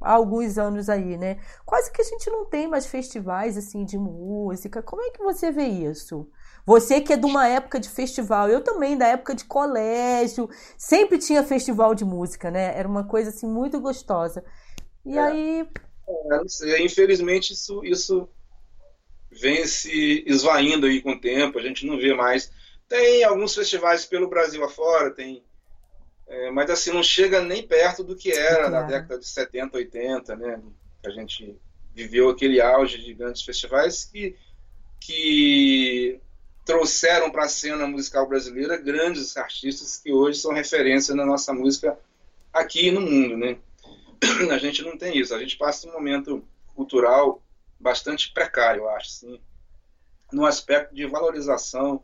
há 0.00 0.12
alguns 0.12 0.58
anos 0.58 0.88
aí, 0.88 1.16
né? 1.16 1.38
Quase 1.64 1.92
que 1.92 2.00
a 2.00 2.04
gente 2.04 2.30
não 2.30 2.44
tem 2.44 2.68
mais 2.68 2.86
festivais 2.86 3.56
assim 3.56 3.84
de 3.84 3.98
música. 3.98 4.82
Como 4.82 5.02
é 5.02 5.10
que 5.10 5.22
você 5.22 5.50
vê 5.50 5.64
isso? 5.64 6.28
Você 6.64 7.00
que 7.00 7.12
é 7.12 7.16
de 7.16 7.24
uma 7.24 7.48
época 7.48 7.80
de 7.80 7.88
festival, 7.88 8.48
eu 8.48 8.62
também 8.62 8.96
da 8.96 9.06
época 9.06 9.34
de 9.34 9.44
colégio, 9.44 10.48
sempre 10.76 11.18
tinha 11.18 11.42
festival 11.42 11.94
de 11.94 12.04
música, 12.04 12.50
né? 12.50 12.78
Era 12.78 12.86
uma 12.86 13.04
coisa 13.04 13.30
assim 13.30 13.48
muito 13.48 13.80
gostosa. 13.80 14.44
E 15.08 15.16
é. 15.16 15.20
aí, 15.20 15.68
é, 16.64 16.82
infelizmente 16.82 17.54
isso 17.54 17.82
isso 17.84 18.28
vem 19.30 19.66
se 19.66 20.22
esvaindo 20.26 20.86
aí 20.86 21.00
com 21.00 21.12
o 21.12 21.20
tempo, 21.20 21.58
a 21.58 21.62
gente 21.62 21.86
não 21.86 21.96
vê 21.96 22.14
mais. 22.14 22.52
Tem 22.86 23.24
alguns 23.24 23.54
festivais 23.54 24.04
pelo 24.04 24.28
Brasil 24.28 24.62
afora, 24.64 25.10
tem 25.10 25.42
é, 26.26 26.50
mas 26.50 26.68
assim, 26.68 26.92
não 26.92 27.02
chega 27.02 27.40
nem 27.40 27.66
perto 27.66 28.04
do 28.04 28.14
que 28.14 28.30
era 28.30 28.68
na 28.68 28.82
década 28.82 29.18
de 29.18 29.26
70, 29.26 29.78
80, 29.78 30.36
né? 30.36 30.60
A 31.02 31.08
gente 31.08 31.56
viveu 31.94 32.28
aquele 32.28 32.60
auge 32.60 33.02
de 33.02 33.14
grandes 33.14 33.40
festivais 33.40 34.04
que, 34.04 34.36
que 35.00 36.20
trouxeram 36.66 37.30
para 37.30 37.44
a 37.44 37.48
cena 37.48 37.86
musical 37.86 38.28
brasileira 38.28 38.76
grandes 38.76 39.38
artistas 39.38 39.96
que 39.96 40.12
hoje 40.12 40.38
são 40.38 40.52
referência 40.52 41.14
na 41.14 41.24
nossa 41.24 41.54
música 41.54 41.98
aqui 42.52 42.90
no 42.90 43.00
mundo, 43.00 43.34
né? 43.38 43.56
A 44.50 44.58
gente 44.58 44.82
não 44.82 44.96
tem 44.96 45.16
isso, 45.18 45.34
a 45.34 45.38
gente 45.38 45.56
passa 45.56 45.88
um 45.88 45.92
momento 45.92 46.44
cultural 46.74 47.42
bastante 47.78 48.32
precário, 48.32 48.82
eu 48.82 48.90
acho, 48.90 49.10
sim, 49.10 49.40
no 50.32 50.44
aspecto 50.44 50.94
de 50.94 51.06
valorização 51.06 52.02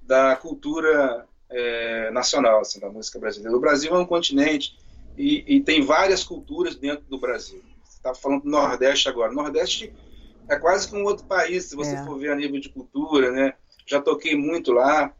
da 0.00 0.34
cultura 0.36 1.26
é, 1.48 2.10
nacional 2.10 2.60
assim, 2.60 2.80
da 2.80 2.88
música 2.88 3.18
brasileira. 3.18 3.56
O 3.56 3.60
Brasil 3.60 3.94
é 3.94 3.98
um 3.98 4.06
continente 4.06 4.76
e, 5.16 5.56
e 5.56 5.60
tem 5.60 5.82
várias 5.82 6.24
culturas 6.24 6.74
dentro 6.74 7.04
do 7.06 7.18
Brasil. 7.18 7.62
Você 7.84 7.96
estava 7.96 8.14
falando 8.14 8.42
do 8.42 8.50
Nordeste 8.50 9.08
agora. 9.08 9.32
O 9.32 9.34
Nordeste 9.34 9.92
é 10.48 10.56
quase 10.56 10.88
que 10.88 10.96
um 10.96 11.04
outro 11.04 11.24
país, 11.24 11.66
se 11.66 11.76
você 11.76 11.94
é. 11.94 12.04
for 12.04 12.18
ver 12.18 12.32
a 12.32 12.36
nível 12.36 12.60
de 12.60 12.68
cultura, 12.68 13.30
né? 13.30 13.54
Já 13.86 14.00
toquei 14.00 14.36
muito 14.36 14.72
lá 14.72 15.14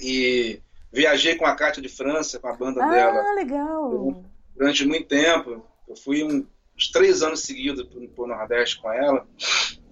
e 0.00 0.60
viajei 0.92 1.36
com 1.36 1.46
a 1.46 1.54
Cátia 1.54 1.82
de 1.82 1.88
França, 1.88 2.38
com 2.38 2.48
a 2.48 2.56
banda 2.56 2.84
ah, 2.84 2.90
dela. 2.90 3.20
Ah, 3.20 3.34
legal! 3.34 4.24
Durante 4.56 4.84
muito 4.86 5.08
tempo. 5.08 5.64
Eu 5.88 5.96
fui 5.96 6.22
um, 6.22 6.46
uns 6.76 6.90
três 6.90 7.22
anos 7.22 7.40
seguidos 7.40 7.86
para 8.14 8.24
o 8.24 8.26
Nordeste 8.26 8.80
com 8.80 8.92
ela 8.92 9.26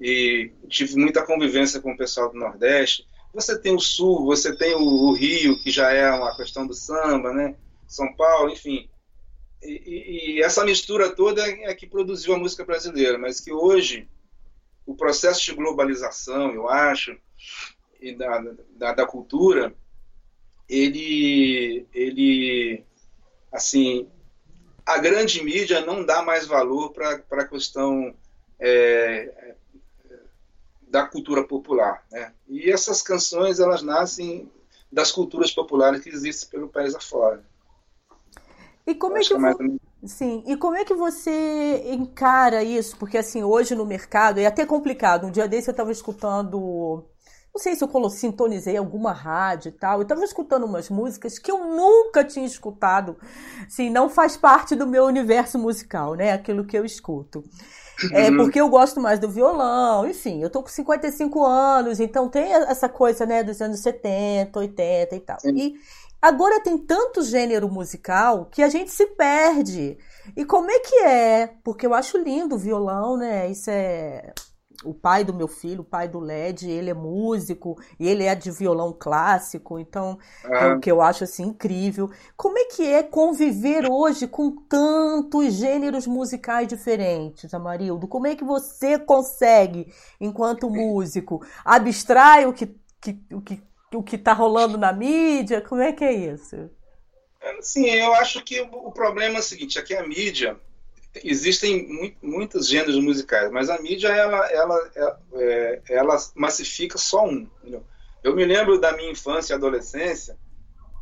e 0.01 0.51
tive 0.69 0.97
muita 0.97 1.25
convivência 1.25 1.81
com 1.81 1.93
o 1.93 1.97
pessoal 1.97 2.31
do 2.31 2.39
Nordeste. 2.39 3.07
Você 3.33 3.59
tem 3.59 3.75
o 3.75 3.81
Sul, 3.81 4.25
você 4.25 4.57
tem 4.57 4.75
o, 4.75 4.81
o 4.83 5.13
Rio, 5.13 5.61
que 5.63 5.71
já 5.71 5.93
é 5.93 6.11
uma 6.11 6.37
questão 6.37 6.67
do 6.67 6.75
samba, 6.75 7.33
né? 7.33 7.55
São 7.87 8.15
Paulo, 8.15 8.51
enfim. 8.51 8.89
e, 9.63 10.37
e, 10.37 10.43
essa 10.43 10.65
mistura 10.65 11.15
toda 11.15 11.47
é 11.47 11.75
que 11.75 11.87
produziu 11.87 12.35
a 12.35 12.39
música 12.39 12.65
brasileira, 12.65 13.19
mas 13.19 13.41
que 13.41 13.53
hoje 13.53 14.09
o 14.87 14.95
processo 14.95 15.45
de 15.45 15.55
globalização, 15.55 16.53
eu 16.53 16.69
acho, 16.69 17.17
e 18.01 18.15
da, 18.15 18.41
da, 18.77 18.93
da 18.95 19.07
cultura, 19.07 19.75
ele, 20.69 21.87
ele, 21.93 22.85
assim, 23.53 24.09
a 24.85 24.99
grande 24.99 25.43
mídia 25.43 25.81
não 25.81 26.05
dá 26.05 26.23
mais 26.23 26.47
valor 26.47 26.93
para 26.93 27.23
a 27.31 27.49
questão 27.49 28.15
é, 28.59 29.55
da 30.89 31.07
cultura 31.07 31.45
popular, 31.45 32.05
né? 32.11 32.33
E 32.49 32.71
essas 32.71 33.01
canções 33.03 33.61
elas 33.61 33.83
nascem 33.83 34.51
das 34.91 35.13
culturas 35.13 35.53
populares 35.53 36.03
que 36.03 36.09
existem 36.09 36.49
pelo 36.49 36.69
país 36.69 36.95
afora. 36.95 37.45
E 38.87 38.95
como 38.95 39.17
é 39.17 39.21
que, 39.21 39.29
que 39.29 39.35
é 39.35 40.07
Sim, 40.07 40.43
e 40.47 40.57
como 40.57 40.77
é 40.77 40.85
que 40.85 40.95
você 40.95 41.93
encara 41.93 42.65
isso? 42.65 42.97
Porque 42.97 43.19
assim, 43.19 43.45
hoje 43.45 43.75
no 43.75 43.85
mercado 43.85 44.41
é 44.41 44.47
até 44.47 44.65
complicado. 44.65 45.27
Um 45.27 45.31
dia 45.31 45.47
desse 45.47 45.69
eu 45.69 45.73
estava 45.73 45.93
escutando, 45.93 47.05
não 47.55 47.61
sei 47.61 47.75
se 47.75 47.83
eu 47.85 48.11
sintonizei 48.11 48.77
alguma 48.77 49.13
rádio 49.13 49.71
e 49.71 49.73
tal, 49.73 49.99
eu 49.99 50.03
estava 50.03 50.25
escutando 50.25 50.65
umas 50.65 50.89
músicas 50.89 51.39
que 51.39 51.51
eu 51.51 51.59
nunca 51.59 52.25
tinha 52.25 52.47
escutado. 52.47 53.17
Assim, 53.67 53.91
não 53.91 54.09
faz 54.09 54.37
parte 54.37 54.75
do 54.75 54.87
meu 54.87 55.05
universo 55.05 55.59
musical, 55.59 56.15
né? 56.15 56.33
Aquilo 56.33 56.65
que 56.65 56.79
eu 56.79 56.85
escuto. 56.85 57.43
É 58.13 58.31
uhum. 58.31 58.39
porque 58.39 58.61
eu 58.61 58.69
gosto 58.69 58.99
mais 58.99 59.19
do 59.19 59.29
violão, 59.29 60.09
enfim, 60.09 60.43
eu 60.43 60.49
tô 60.49 60.63
com 60.63 60.71
55 60.71 61.45
anos, 61.45 62.01
então 62.01 62.31
tem 62.31 62.51
essa 62.51 62.89
coisa, 62.89 63.27
né, 63.27 63.43
dos 63.43 63.61
anos 63.61 63.81
70, 63.81 64.59
80 64.59 65.17
e 65.17 65.21
tal. 65.21 65.39
E 65.45 65.75
Agora 66.23 66.61
tem 66.61 66.77
tanto 66.77 67.23
gênero 67.23 67.67
musical 67.71 68.45
que 68.51 68.63
a 68.63 68.69
gente 68.69 68.91
se 68.91 69.07
perde. 69.07 69.97
E 70.37 70.45
como 70.45 70.71
é 70.71 70.79
que 70.81 70.97
é? 70.97 71.47
Porque 71.65 71.87
eu 71.87 71.95
acho 71.95 72.19
lindo 72.19 72.57
o 72.57 72.59
violão, 72.59 73.17
né? 73.17 73.51
Isso 73.51 73.71
é 73.71 74.35
o 74.85 74.95
pai 74.95 75.25
do 75.25 75.35
meu 75.35 75.47
filho, 75.47 75.83
o 75.83 75.85
pai 75.85 76.09
do 76.09 76.19
LED, 76.19 76.71
ele 76.71 76.91
é 76.91 76.95
músico 76.95 77.77
e 77.99 78.09
ele 78.09 78.25
é 78.25 78.35
de 78.35 78.51
violão 78.51 78.97
clássico, 78.99 79.79
então 79.79 80.19
é 80.45 80.67
o 80.69 80.81
que 80.81 80.91
eu 80.91 81.03
acho 81.03 81.25
assim 81.25 81.45
incrível. 81.45 82.11
Como 82.37 82.59
é 82.59 82.65
que 82.65 82.87
é 82.87 83.03
conviver 83.03 83.91
hoje 83.91 84.27
com 84.27 84.51
tantos 84.51 85.55
gêneros 85.55 86.07
musicais 86.07 86.67
diferentes, 86.67 87.53
Amarildo? 87.53 88.09
Como 88.09 88.27
é 88.27 88.35
que 88.35 88.45
você 88.45 88.99
consegue, 88.99 89.93
enquanto 90.21 90.71
músico, 90.71 91.45
abstrai 91.65 92.47
o 92.47 92.53
que, 92.53 92.75
que, 93.01 93.21
o 93.33 93.41
que 93.41 93.63
o 93.93 94.03
que 94.03 94.17
está 94.17 94.33
rolando 94.33 94.79
na 94.79 94.93
mídia? 94.93 95.61
Como 95.61 95.83
é 95.83 95.93
que 95.93 96.05
é 96.05 96.13
isso? 96.13 96.71
Sim, 97.61 97.87
eu 97.87 98.15
acho 98.15 98.43
que 98.45 98.61
o 98.61 98.93
problema 98.93 99.37
é 99.37 99.41
o 99.41 99.43
seguinte, 99.43 99.79
aqui 99.79 99.95
a 99.95 100.07
mídia, 100.07 100.59
existem 101.15 102.17
muitos 102.23 102.69
gêneros 102.69 102.97
musicais, 102.97 103.51
mas 103.51 103.69
a 103.69 103.81
mídia, 103.81 104.09
ela, 104.09 104.47
ela, 104.51 104.91
ela, 104.95 105.21
é, 105.35 105.83
ela 105.89 106.17
massifica 106.35 106.97
só 106.99 107.27
um. 107.27 107.49
Entendeu? 107.61 107.85
Eu 108.23 108.35
me 108.35 108.45
lembro 108.45 108.81
da 108.81 108.93
minha 108.93 109.11
infância 109.11 109.53
e 109.53 109.57
adolescência, 109.57 110.39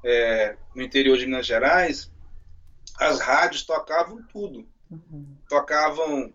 é, 0.05 0.57
no 0.75 0.83
interior 0.83 1.19
de 1.19 1.27
Minas 1.27 1.47
Gerais, 1.47 2.11
as 2.99 3.21
rádios 3.21 3.65
tocavam 3.65 4.23
tudo. 4.33 4.67
Uhum. 4.91 5.37
Tocavam 5.49 6.33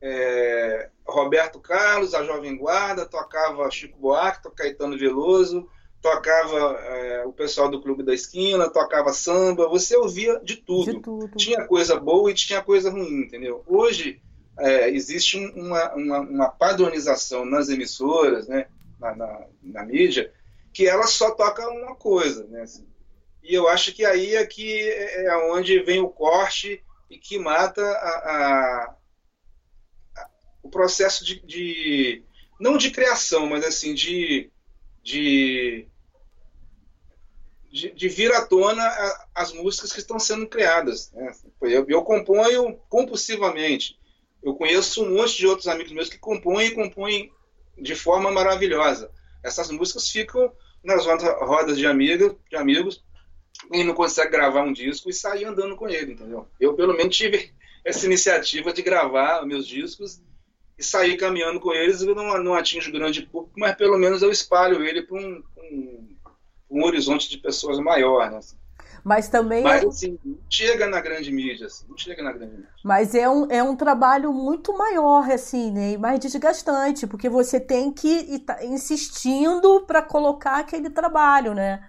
é, 0.00 0.90
Roberto 1.06 1.58
Carlos, 1.58 2.14
a 2.14 2.22
Jovem 2.22 2.56
Guarda, 2.56 3.06
tocava 3.06 3.70
Chico 3.70 3.98
Buarque, 3.98 4.42
tocava 4.42 4.56
Caetano 4.56 4.98
Veloso, 4.98 5.68
tocava 6.06 6.56
é, 6.56 7.24
o 7.26 7.32
pessoal 7.32 7.68
do 7.68 7.82
Clube 7.82 8.04
da 8.04 8.14
Esquina, 8.14 8.70
tocava 8.70 9.12
samba, 9.12 9.68
você 9.68 9.96
ouvia 9.96 10.38
de 10.38 10.56
tudo. 10.56 10.92
de 10.92 11.00
tudo. 11.00 11.36
Tinha 11.36 11.66
coisa 11.66 11.98
boa 11.98 12.30
e 12.30 12.34
tinha 12.34 12.62
coisa 12.62 12.90
ruim, 12.90 13.22
entendeu? 13.22 13.64
Hoje 13.66 14.22
é, 14.56 14.88
existe 14.88 15.36
uma, 15.36 15.94
uma, 15.94 16.20
uma, 16.20 16.48
padronização 16.48 17.44
nas 17.44 17.68
emissoras, 17.68 18.46
né, 18.46 18.68
na, 19.00 19.16
na, 19.16 19.46
na, 19.60 19.84
mídia, 19.84 20.32
que 20.72 20.86
ela 20.86 21.08
só 21.08 21.32
toca 21.32 21.68
uma 21.68 21.96
coisa, 21.96 22.46
né? 22.46 22.62
Assim. 22.62 22.86
E 23.42 23.52
eu 23.52 23.68
acho 23.68 23.92
que 23.92 24.04
aí 24.04 24.36
é 24.36 24.46
que 24.46 24.88
é 24.88 25.36
onde 25.52 25.80
vem 25.80 26.00
o 26.00 26.08
corte 26.08 26.84
e 27.10 27.18
que 27.18 27.36
mata 27.36 27.82
a, 27.82 28.10
a, 28.10 28.96
a, 30.16 30.28
o 30.62 30.68
processo 30.68 31.24
de, 31.24 31.44
de, 31.44 32.22
não 32.60 32.76
de 32.76 32.92
criação, 32.92 33.46
mas 33.48 33.64
assim 33.64 33.92
de 33.92 34.52
de, 35.06 35.86
de, 37.76 37.90
de 37.92 38.08
vir 38.08 38.32
à 38.32 38.44
tona 38.46 38.82
as 39.34 39.52
músicas 39.52 39.92
que 39.92 39.98
estão 39.98 40.18
sendo 40.18 40.46
criadas. 40.46 41.12
Né? 41.12 41.30
Eu, 41.60 41.84
eu 41.86 42.02
componho 42.02 42.78
compulsivamente. 42.88 43.98
Eu 44.42 44.54
conheço 44.54 45.04
um 45.04 45.14
monte 45.14 45.36
de 45.36 45.46
outros 45.46 45.68
amigos 45.68 45.92
meus 45.92 46.08
que 46.08 46.18
compõem 46.18 46.68
e 46.68 46.74
compõem 46.74 47.30
de 47.76 47.94
forma 47.94 48.30
maravilhosa. 48.32 49.10
Essas 49.44 49.70
músicas 49.70 50.08
ficam 50.08 50.50
nas 50.82 51.04
rodas 51.04 51.76
de, 51.76 51.86
amiga, 51.86 52.34
de 52.48 52.56
amigos 52.56 53.04
e 53.70 53.84
não 53.84 53.92
consegue 53.92 54.30
gravar 54.30 54.62
um 54.62 54.72
disco 54.72 55.10
e 55.10 55.12
sair 55.12 55.44
andando 55.44 55.76
com 55.76 55.86
ele, 55.86 56.12
entendeu? 56.12 56.48
Eu, 56.58 56.74
pelo 56.74 56.96
menos, 56.96 57.14
tive 57.14 57.52
essa 57.84 58.06
iniciativa 58.06 58.72
de 58.72 58.80
gravar 58.80 59.44
meus 59.44 59.66
discos 59.66 60.22
e 60.78 60.82
sair 60.82 61.18
caminhando 61.18 61.60
com 61.60 61.74
eles. 61.74 62.00
Eu 62.00 62.14
não, 62.14 62.42
não 62.42 62.54
atinjo 62.54 62.90
grande 62.90 63.20
público, 63.22 63.60
mas 63.60 63.76
pelo 63.76 63.98
menos 63.98 64.22
eu 64.22 64.30
espalho 64.30 64.82
ele 64.82 65.02
para 65.02 65.18
um, 65.18 65.42
um, 65.58 66.15
um, 66.76 66.84
horizonte 66.84 67.28
de 67.30 67.38
pessoas 67.38 67.78
maior, 67.78 68.30
né? 68.30 68.40
Mas 69.04 69.28
também. 69.28 69.62
Mas 69.62 69.84
é 69.84 69.86
assim, 69.86 70.18
chega 70.50 70.86
na 70.88 71.00
grande 71.00 71.30
mídia, 71.30 71.66
assim, 71.66 71.86
não 71.88 71.96
chega 71.96 72.22
na 72.22 72.32
grande 72.32 72.54
mídia. 72.56 72.68
Mas 72.84 73.14
é 73.14 73.28
um, 73.28 73.46
é 73.50 73.62
um 73.62 73.76
trabalho 73.76 74.32
muito 74.32 74.76
maior, 74.76 75.30
assim, 75.30 75.70
né? 75.70 75.92
E 75.92 75.98
mais 75.98 76.18
desgastante, 76.18 77.06
porque 77.06 77.28
você 77.28 77.60
tem 77.60 77.92
que 77.92 78.08
ir 78.08 78.44
insistindo 78.64 79.84
para 79.86 80.02
colocar 80.02 80.58
aquele 80.58 80.90
trabalho, 80.90 81.54
né? 81.54 81.84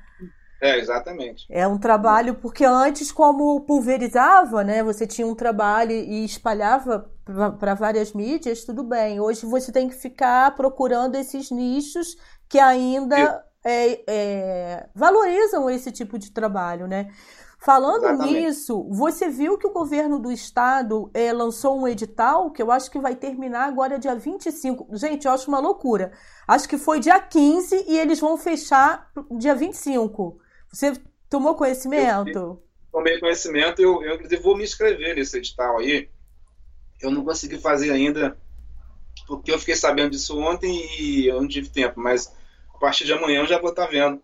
É, 0.62 0.78
exatamente. 0.78 1.46
É 1.50 1.68
um 1.68 1.78
trabalho, 1.78 2.36
porque 2.36 2.66
antes, 2.66 3.12
como 3.12 3.62
pulverizava, 3.62 4.64
né? 4.64 4.84
Você 4.84 5.06
tinha 5.06 5.28
um 5.28 5.36
trabalho 5.36 5.92
e 5.92 6.26
espalhava 6.26 7.12
para 7.60 7.74
várias 7.74 8.14
mídias, 8.14 8.64
tudo 8.64 8.84
bem. 8.84 9.20
Hoje 9.20 9.46
você 9.46 9.72
tem 9.72 9.88
que 9.88 9.96
ficar 9.96 10.56
procurando 10.56 11.16
esses 11.16 11.52
nichos 11.52 12.16
que 12.50 12.60
ainda 12.60 13.44
é, 13.68 14.02
é, 14.08 14.90
valorizam 14.96 15.70
esse 15.70 15.92
tipo 15.92 16.18
de 16.18 16.32
trabalho, 16.32 16.88
né? 16.88 17.12
Falando 17.60 18.06
Exatamente. 18.06 18.34
nisso, 18.34 18.88
você 18.90 19.28
viu 19.30 19.58
que 19.58 19.68
o 19.68 19.74
governo 19.74 20.20
do 20.20 20.32
estado 20.32 21.12
é, 21.14 21.34
lançou 21.34 21.78
um 21.78 21.88
edital 21.88 22.52
que 22.52 22.62
eu 22.62 22.72
acho 22.72 22.90
que 22.90 23.00
vai 23.00 23.16
terminar 23.16 23.68
agora 23.68 24.00
dia 24.00 24.16
25. 24.16 24.96
Gente, 24.96 25.26
eu 25.26 25.34
acho 25.34 25.50
uma 25.50 25.60
loucura. 25.60 26.14
Acho 26.48 26.70
que 26.70 26.78
foi 26.78 27.00
dia 27.00 27.20
15 27.20 27.86
e 27.88 27.98
eles 27.98 28.20
vão 28.20 28.38
fechar 28.38 29.12
dia 29.38 29.56
25. 29.56 30.40
Você 30.72 30.94
tomou 31.30 31.56
conhecimento? 31.56 32.38
Eu, 32.38 32.64
tomei 32.92 33.20
conhecimento, 33.20 33.82
eu, 33.82 34.02
eu 34.04 34.16
inclusive 34.16 34.42
vou 34.42 34.56
me 34.56 34.64
inscrever 34.64 35.16
nesse 35.16 35.38
edital 35.38 35.80
aí. 35.80 36.10
Eu 37.02 37.12
não 37.12 37.26
consegui 37.26 37.58
fazer 37.58 37.92
ainda, 37.92 38.38
porque 39.28 39.52
eu 39.52 39.60
fiquei 39.60 39.76
sabendo 39.76 40.12
disso 40.12 40.40
ontem 40.40 40.88
e 41.02 41.28
eu 41.28 41.42
não 41.42 41.48
tive 41.48 41.70
tempo, 41.70 42.00
mas 42.00 42.32
a 42.78 42.80
partir 42.80 43.06
de 43.06 43.14
amanhã 43.14 43.42
eu 43.42 43.48
já 43.48 43.60
vou 43.60 43.72
estar 43.72 43.88
vendo. 43.88 44.22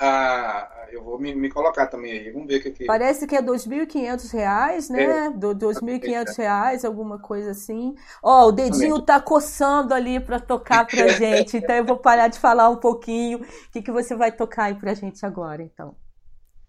Ah, 0.00 0.86
eu 0.90 1.02
vou 1.02 1.18
me, 1.18 1.34
me 1.34 1.50
colocar 1.50 1.86
também 1.86 2.12
aí, 2.12 2.30
vamos 2.30 2.48
ver 2.48 2.56
o 2.56 2.62
que, 2.62 2.70
que... 2.70 2.84
Parece 2.84 3.26
que 3.26 3.36
é 3.36 3.40
R$ 3.40 3.46
2.500, 3.46 4.90
né? 4.90 5.02
É. 5.02 5.28
R$ 5.28 5.34
2.500, 5.34 6.84
alguma 6.84 7.18
coisa 7.18 7.50
assim. 7.50 7.94
Ó, 8.22 8.44
oh, 8.44 8.48
o 8.48 8.52
dedinho 8.52 9.00
tá 9.02 9.20
coçando 9.20 9.92
ali 9.94 10.18
para 10.18 10.40
tocar 10.40 10.86
pra 10.86 11.08
gente, 11.18 11.56
então 11.56 11.76
eu 11.76 11.84
vou 11.84 11.96
parar 11.96 12.28
de 12.28 12.38
falar 12.38 12.68
um 12.70 12.76
pouquinho. 12.76 13.38
O 13.38 13.70
que, 13.72 13.82
que 13.82 13.92
você 13.92 14.16
vai 14.16 14.32
tocar 14.32 14.64
aí 14.64 14.74
pra 14.74 14.94
gente 14.94 15.24
agora, 15.24 15.62
então? 15.62 15.96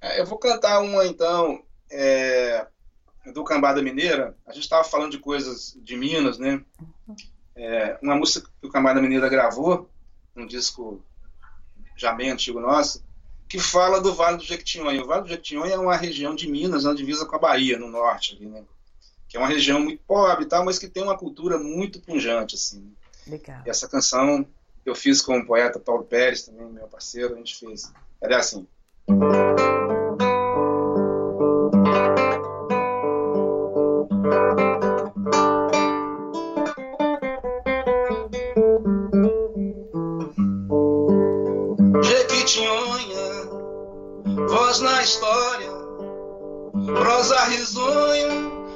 É, 0.02 0.20
eu 0.20 0.26
vou 0.26 0.38
cantar 0.38 0.82
uma, 0.82 1.06
então, 1.06 1.64
é, 1.92 2.68
do 3.34 3.44
Cambada 3.44 3.82
Mineira, 3.82 4.36
a 4.46 4.54
gente 4.54 4.64
estava 4.64 4.84
falando 4.84 5.12
de 5.12 5.20
coisas 5.20 5.76
de 5.82 5.96
Minas, 5.98 6.38
né? 6.38 6.64
É, 7.56 7.98
uma 8.02 8.16
música 8.16 8.50
que 8.62 8.68
o 8.68 8.72
Cambada 8.72 9.02
Mineira 9.02 9.30
gravou, 9.30 9.90
um 10.36 10.46
disco 10.46 11.02
já 11.96 12.12
bem 12.12 12.32
antigo 12.32 12.60
nosso, 12.60 13.04
que 13.48 13.60
fala 13.60 14.02
do 14.02 14.14
Vale 14.14 14.38
do 14.38 14.44
Jequitinhonha. 14.44 15.04
O 15.04 15.08
Vale 15.08 15.24
do 15.24 15.30
Jequitinhonha 15.30 15.76
é 15.76 15.80
uma 15.80 15.96
região 15.96 16.36
de 16.36 16.50
Minas, 16.50 16.84
na 16.84 16.94
divisa 16.94 17.26
com 17.26 17.36
a 17.36 17.40
Bahia, 17.40 17.80
no 17.80 17.88
norte, 17.88 18.36
ali, 18.36 18.48
né? 18.48 18.64
Que 19.28 19.38
é 19.38 19.40
uma 19.40 19.48
região 19.48 19.80
muito 19.80 20.02
pobre 20.06 20.46
e 20.46 20.48
tal, 20.48 20.66
mas 20.66 20.78
que 20.78 20.88
tem 20.88 21.04
uma 21.04 21.18
cultura 21.18 21.58
muito 21.58 22.00
punjante, 22.00 22.56
assim. 22.56 22.94
Legal. 23.28 23.62
E 23.66 23.70
essa 23.70 23.88
canção 23.88 24.46
eu 24.86 24.96
fiz 24.96 25.22
com 25.22 25.38
o 25.38 25.46
poeta 25.46 25.80
Paulo 25.80 26.04
Pérez, 26.04 26.44
também 26.44 26.68
meu 26.68 26.88
parceiro, 26.88 27.34
a 27.34 27.38
gente 27.38 27.56
fez. 27.56 27.92
Ela 28.22 28.36
é 28.36 28.38
assim. 28.38 28.68
Voz 47.46 47.50
na 47.50 47.56
história, 47.56 48.28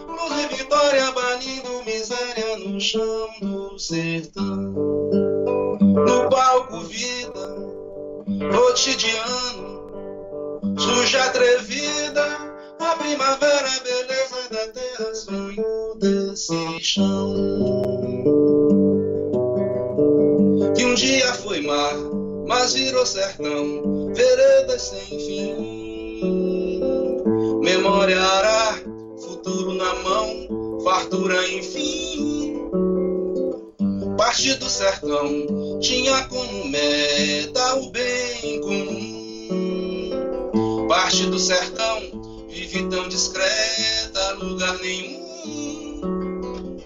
prosa 0.05 0.47
risonha 0.47 1.11
banindo 1.11 1.84
miséria 1.86 2.57
no 2.57 2.80
chão 2.80 3.30
do 3.41 3.80
sertão. 3.80 4.74
No 5.82 6.30
palco 6.30 6.82
vida, 6.82 7.55
cotidiano, 8.51 9.91
suja 10.78 11.24
atrevida, 11.24 12.26
a 12.80 12.95
primavera, 12.95 13.67
a 13.67 13.80
beleza 13.80 14.49
da 14.51 14.67
terra, 14.67 15.15
sonho 15.15 15.95
desse 15.97 16.80
chão. 16.82 17.34
Que 20.76 20.86
um 20.86 20.93
dia 20.93 21.34
foi 21.34 21.61
mar, 21.61 21.95
mas 22.47 22.74
virou 22.74 23.05
sertão, 23.05 24.13
veredas 24.13 24.82
sem 24.82 25.20
fim. 25.20 25.80
Na 28.20 28.49
enfim. 31.18 32.70
Parte 34.18 34.53
do 34.55 34.70
sertão 34.70 35.80
tinha 35.82 36.24
como 36.26 36.66
meta 36.66 37.76
o 37.76 37.89
bem 37.89 38.62
comum. 38.62 40.07
Parte 40.88 41.26
do 41.26 41.39
sertão 41.39 42.47
vive 42.49 42.88
tão 42.89 43.07
discreta, 43.07 44.34
lugar 44.34 44.78
nenhum. 44.80 46.78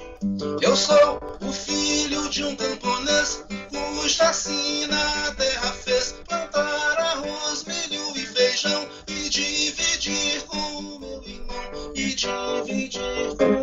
Eu 0.61 0.75
sou 0.75 1.19
o 1.41 1.51
filho 1.51 2.29
de 2.29 2.43
um 2.45 2.55
camponês 2.55 3.43
cuja 3.69 4.31
sina 4.31 5.27
a 5.27 5.35
terra 5.35 5.73
fez 5.73 6.15
plantar 6.27 6.97
arroz, 6.97 7.65
milho 7.65 8.15
e 8.15 8.25
feijão 8.25 8.87
e 9.07 9.29
dividir 9.29 10.43
com 10.47 10.57
o 10.57 10.99
meu 10.99 11.23
irmão 11.23 11.91
e 11.95 12.13
dividir 12.13 13.35
com 13.37 13.62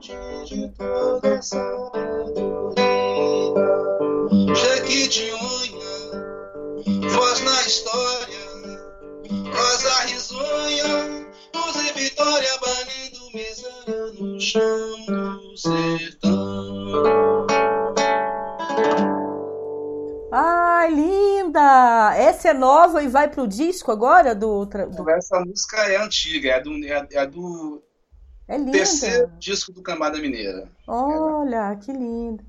de 0.00 0.68
toda 0.76 1.28
essa 1.28 1.56
sabedoria 1.56 2.74
Jequitinhonha 4.54 5.86
voz 7.10 7.40
na 7.40 7.62
história 7.62 8.46
rosa 9.52 10.04
risonha 10.06 10.86
luz 11.54 11.76
e 11.76 11.92
vitória 11.98 12.58
banindo 12.60 13.30
miséria 13.32 14.12
no 14.20 14.40
chão 14.40 15.06
do 15.06 15.56
sertão 15.56 17.46
Ai, 20.32 20.90
linda! 20.90 22.14
Essa 22.14 22.50
é 22.50 22.52
nova 22.52 23.02
e 23.02 23.08
vai 23.08 23.26
pro 23.26 23.48
disco 23.48 23.90
agora 23.90 24.34
do. 24.34 24.66
do... 24.66 25.10
Essa 25.10 25.40
música 25.40 25.78
é 25.90 25.96
antiga, 25.96 26.50
é 26.50 26.60
do, 26.60 26.84
é, 26.84 27.08
é 27.12 27.26
do 27.26 27.82
é 28.48 28.56
linda. 28.56 28.72
terceiro 28.72 29.30
disco 29.38 29.72
do 29.72 29.82
Cambada 29.82 30.18
Mineira. 30.18 30.68
Olha, 30.86 31.76
que 31.76 31.92
lindo. 31.92 32.44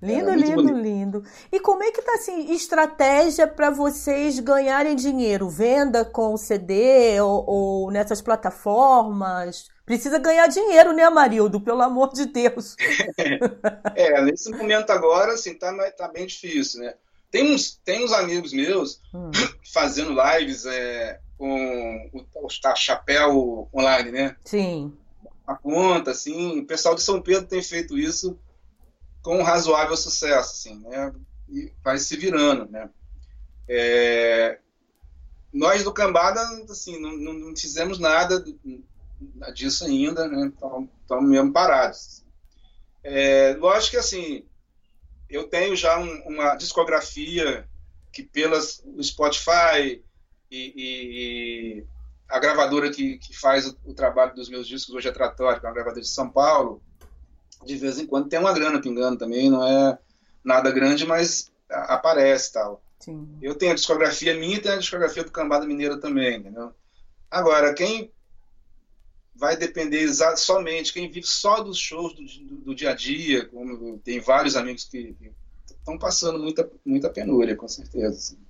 Lindo, 0.00 0.30
é, 0.30 0.36
lindo, 0.36 0.62
bonito. 0.62 0.78
lindo. 0.78 1.24
E 1.50 1.58
como 1.58 1.82
é 1.82 1.90
que 1.90 2.02
tá 2.02 2.14
assim, 2.14 2.52
estratégia 2.52 3.46
para 3.46 3.70
vocês 3.70 4.38
ganharem 4.38 4.94
dinheiro? 4.94 5.48
Venda 5.48 6.04
com 6.04 6.34
o 6.34 6.38
CD 6.38 7.20
ou, 7.20 7.44
ou, 7.46 7.90
nessas 7.90 8.20
plataformas? 8.20 9.68
Precisa 9.86 10.18
ganhar 10.18 10.48
dinheiro, 10.48 10.92
né, 10.92 11.04
Amarildo? 11.04 11.60
Pelo 11.60 11.80
amor 11.80 12.12
de 12.12 12.26
Deus. 12.26 12.76
é, 13.96 14.22
nesse 14.22 14.50
momento 14.50 14.90
agora, 14.90 15.32
assim, 15.32 15.54
tá, 15.54 15.72
tá 15.92 16.08
bem 16.08 16.26
difícil, 16.26 16.80
né? 16.80 16.94
Tem 17.30 17.54
uns, 17.54 17.80
tem 17.84 18.04
uns 18.04 18.12
amigos 18.12 18.52
meus 18.52 19.00
hum. 19.14 19.30
fazendo 19.72 20.14
lives 20.14 20.66
é, 20.66 21.18
com 21.38 22.10
o, 22.12 22.46
o, 22.46 22.48
chapéu 22.76 23.68
online, 23.74 24.10
né? 24.10 24.36
Sim. 24.44 24.92
A 25.46 25.54
conta, 25.54 26.10
assim. 26.10 26.60
O 26.60 26.66
pessoal 26.66 26.94
de 26.94 27.02
São 27.02 27.20
Pedro 27.20 27.46
tem 27.46 27.62
feito 27.62 27.98
isso 27.98 28.38
com 29.22 29.38
um 29.38 29.42
razoável 29.42 29.96
sucesso, 29.96 30.52
assim, 30.52 30.78
né? 30.80 31.12
E 31.48 31.72
vai 31.82 31.98
se 31.98 32.16
virando, 32.16 32.70
né? 32.70 32.90
É, 33.68 34.58
nós 35.52 35.82
do 35.82 35.92
Cambada, 35.92 36.40
assim, 36.70 37.00
não, 37.00 37.16
não, 37.16 37.56
fizemos 37.56 37.98
nada 37.98 38.44
disso 39.54 39.84
ainda, 39.84 40.28
né? 40.28 40.46
Estamos 40.46 41.28
mesmo 41.28 41.52
parados. 41.52 42.24
É, 43.02 43.56
lógico 43.58 43.92
que, 43.92 43.96
assim, 43.96 44.44
eu 45.28 45.48
tenho 45.48 45.74
já 45.74 45.98
um, 45.98 46.22
uma 46.26 46.54
discografia 46.56 47.68
que 48.12 48.22
pelas 48.22 48.82
o 48.84 49.02
Spotify 49.02 50.02
e, 50.50 50.72
e 50.76 51.84
a 52.28 52.38
gravadora 52.38 52.90
que, 52.90 53.18
que 53.18 53.36
faz 53.36 53.66
o, 53.66 53.76
o, 53.84 53.94
trabalho 53.94 54.34
dos 54.34 54.48
meus 54.48 54.66
discos 54.66 54.94
hoje 54.94 55.08
é 55.08 55.12
Tratório, 55.12 55.60
que 55.60 55.66
é 55.66 55.68
uma 55.68 55.74
gravadora 55.74 56.02
de 56.02 56.08
São 56.08 56.28
Paulo, 56.28 56.82
de 57.64 57.76
vez 57.76 57.98
em 57.98 58.06
quando 58.06 58.28
tem 58.28 58.38
uma 58.38 58.52
grana 58.52 58.80
pingando 58.80 59.18
também, 59.18 59.50
não 59.50 59.64
é 59.64 59.98
nada 60.44 60.70
grande, 60.70 61.06
mas 61.06 61.50
aparece 61.68 62.52
tal. 62.52 62.82
Sim. 63.00 63.28
Eu 63.40 63.54
tenho 63.54 63.72
a 63.72 63.74
discografia 63.74 64.34
minha 64.34 64.56
e 64.56 64.60
tenho 64.60 64.74
a 64.74 64.78
discografia 64.78 65.24
do 65.24 65.30
Cambada 65.30 65.66
Mineira 65.66 65.98
também, 65.98 66.38
entendeu? 66.38 66.72
Agora, 67.30 67.74
quem 67.74 68.10
vai 69.34 69.56
depender 69.56 70.08
somente, 70.36 70.92
quem 70.92 71.10
vive 71.10 71.26
só 71.26 71.62
dos 71.62 71.78
shows 71.78 72.14
do, 72.14 72.22
do, 72.22 72.56
do 72.58 72.74
dia 72.74 72.90
a 72.90 72.94
dia, 72.94 73.46
como 73.46 73.98
tem 73.98 74.18
vários 74.18 74.56
amigos 74.56 74.84
que 74.84 75.14
estão 75.66 75.98
passando 75.98 76.38
muita, 76.38 76.70
muita 76.84 77.10
penúria, 77.10 77.54
com 77.54 77.68
certeza. 77.68 78.16
Assim. 78.16 78.45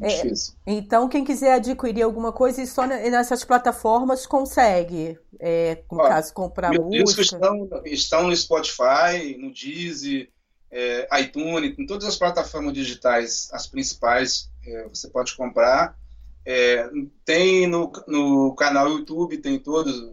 É, 0.00 0.28
é 0.28 0.32
então, 0.66 1.08
quem 1.08 1.24
quiser 1.24 1.54
adquirir 1.54 2.02
alguma 2.02 2.32
coisa, 2.32 2.64
só 2.66 2.86
nessas 2.86 3.44
plataformas 3.44 4.26
consegue, 4.26 5.18
é, 5.40 5.82
no 5.90 5.98
Ó, 5.98 6.08
caso, 6.08 6.32
comprar 6.32 6.72
música. 6.72 7.22
Estão, 7.22 7.68
estão 7.84 8.28
no 8.28 8.36
Spotify, 8.36 9.36
no 9.38 9.52
Deezer, 9.52 10.30
é, 10.70 11.08
iTunes, 11.20 11.76
em 11.78 11.86
todas 11.86 12.06
as 12.06 12.16
plataformas 12.16 12.74
digitais, 12.74 13.48
as 13.52 13.66
principais, 13.66 14.48
é, 14.64 14.88
você 14.88 15.08
pode 15.08 15.36
comprar. 15.36 15.98
É, 16.44 16.88
tem 17.24 17.66
no, 17.66 17.90
no 18.06 18.54
canal 18.54 18.88
YouTube, 18.88 19.38
tem 19.38 19.58
todos, 19.58 20.12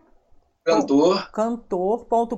Cantor. 0.65 1.31
Cantor.com.br. 1.31 2.37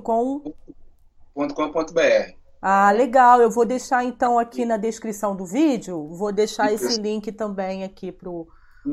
Ah, 2.62 2.92
legal. 2.92 3.40
Eu 3.40 3.50
vou 3.50 3.64
deixar 3.64 4.04
então 4.04 4.38
aqui 4.38 4.64
na 4.64 4.76
descrição 4.76 5.34
do 5.34 5.44
vídeo. 5.44 6.08
Vou 6.08 6.30
deixar 6.30 6.72
esse 6.72 7.00
link 7.00 7.32
também 7.32 7.82
aqui 7.82 8.12
pro 8.12 8.46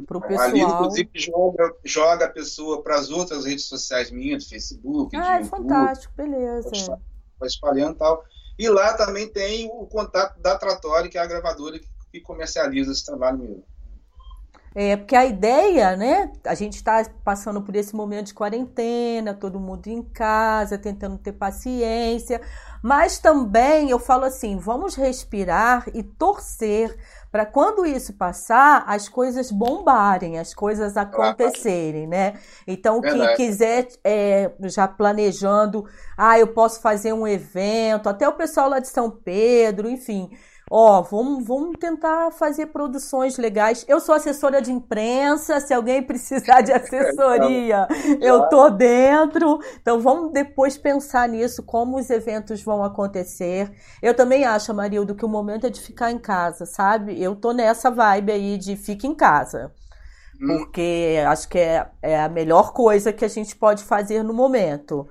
para 0.05 0.17
o 0.17 0.21
pessoal. 0.21 0.49
Ali, 0.49 0.61
inclusive, 0.61 1.09
joga, 1.15 1.73
joga 1.83 2.25
a 2.25 2.29
pessoa 2.29 2.81
para 2.81 2.97
as 2.97 3.09
outras 3.09 3.45
redes 3.45 3.65
sociais 3.65 4.11
minhas, 4.11 4.47
Facebook, 4.47 5.15
ah, 5.15 5.39
é 5.39 5.43
fantástico, 5.43 6.13
beleza. 6.15 6.99
Vai 7.39 7.47
espalhando 7.47 7.95
e 7.95 7.99
tal. 7.99 8.23
E 8.59 8.67
lá 8.67 8.93
também 8.95 9.31
tem 9.31 9.69
o 9.71 9.85
contato 9.85 10.39
da 10.41 10.57
Tratório, 10.57 11.09
que 11.09 11.17
é 11.17 11.21
a 11.21 11.25
gravadora 11.25 11.79
que 11.79 11.87
comercializa 12.21 12.91
esse 12.91 13.05
trabalho 13.05 13.39
meu. 13.39 13.63
É, 14.79 14.95
porque 14.95 15.15
a 15.15 15.25
ideia, 15.25 15.95
né? 15.95 16.31
A 16.45 16.53
gente 16.53 16.75
está 16.75 17.03
passando 17.23 17.63
por 17.63 17.75
esse 17.75 17.95
momento 17.95 18.27
de 18.27 18.35
quarentena, 18.35 19.33
todo 19.33 19.59
mundo 19.59 19.87
em 19.87 20.03
casa, 20.03 20.77
tentando 20.77 21.17
ter 21.17 21.31
paciência, 21.31 22.39
mas 22.83 23.17
também 23.17 23.89
eu 23.89 23.97
falo 23.97 24.25
assim: 24.25 24.59
vamos 24.59 24.93
respirar 24.93 25.89
e 25.95 26.03
torcer 26.03 26.95
para 27.31 27.43
quando 27.43 27.87
isso 27.87 28.13
passar, 28.13 28.83
as 28.87 29.09
coisas 29.09 29.51
bombarem, 29.51 30.37
as 30.37 30.53
coisas 30.53 30.95
acontecerem, 30.95 32.05
né? 32.05 32.39
Então, 32.67 33.01
quem 33.01 33.35
quiser 33.35 33.87
é, 34.03 34.51
já 34.65 34.87
planejando, 34.87 35.85
ah, 36.15 36.37
eu 36.37 36.49
posso 36.49 36.81
fazer 36.81 37.13
um 37.13 37.27
evento, 37.27 38.09
até 38.09 38.29
o 38.29 38.33
pessoal 38.33 38.69
lá 38.69 38.77
de 38.77 38.89
São 38.89 39.09
Pedro, 39.09 39.89
enfim 39.89 40.29
Ó, 40.69 41.01
vamos, 41.01 41.45
vamos 41.45 41.77
tentar 41.79 42.31
fazer 42.31 42.67
produções 42.67 43.37
legais. 43.37 43.85
Eu 43.87 44.01
sou 44.01 44.13
assessora 44.13 44.61
de 44.61 44.71
imprensa, 44.71 45.61
se 45.61 45.73
alguém 45.73 46.03
precisar 46.03 46.61
de 46.61 46.71
assessoria, 46.73 47.87
eu 48.19 48.49
tô 48.49 48.69
dentro. 48.69 49.59
Então 49.81 50.01
vamos 50.01 50.33
depois 50.33 50.77
pensar 50.77 51.29
nisso, 51.29 51.63
como 51.63 51.97
os 51.97 52.09
eventos 52.09 52.61
vão 52.61 52.83
acontecer. 52.83 53.71
Eu 54.01 54.13
também 54.13 54.43
acho, 54.43 54.73
Marildo, 54.73 55.15
que 55.15 55.25
o 55.25 55.29
momento 55.29 55.65
é 55.67 55.69
de 55.69 55.79
ficar 55.79 56.11
em 56.11 56.19
casa, 56.19 56.65
sabe? 56.65 57.21
Eu 57.21 57.35
tô 57.35 57.53
nessa 57.53 57.89
vibe 57.89 58.31
aí 58.33 58.57
de 58.57 58.75
fique 58.75 59.07
em 59.07 59.15
casa. 59.15 59.71
Hum. 60.41 60.47
Porque 60.47 61.17
acho 61.25 61.47
que 61.47 61.59
é, 61.59 61.87
é 62.01 62.19
a 62.19 62.27
melhor 62.29 62.73
coisa 62.73 63.13
que 63.13 63.23
a 63.23 63.29
gente 63.29 63.55
pode 63.55 63.85
fazer 63.85 64.21
no 64.21 64.33
momento. 64.33 65.07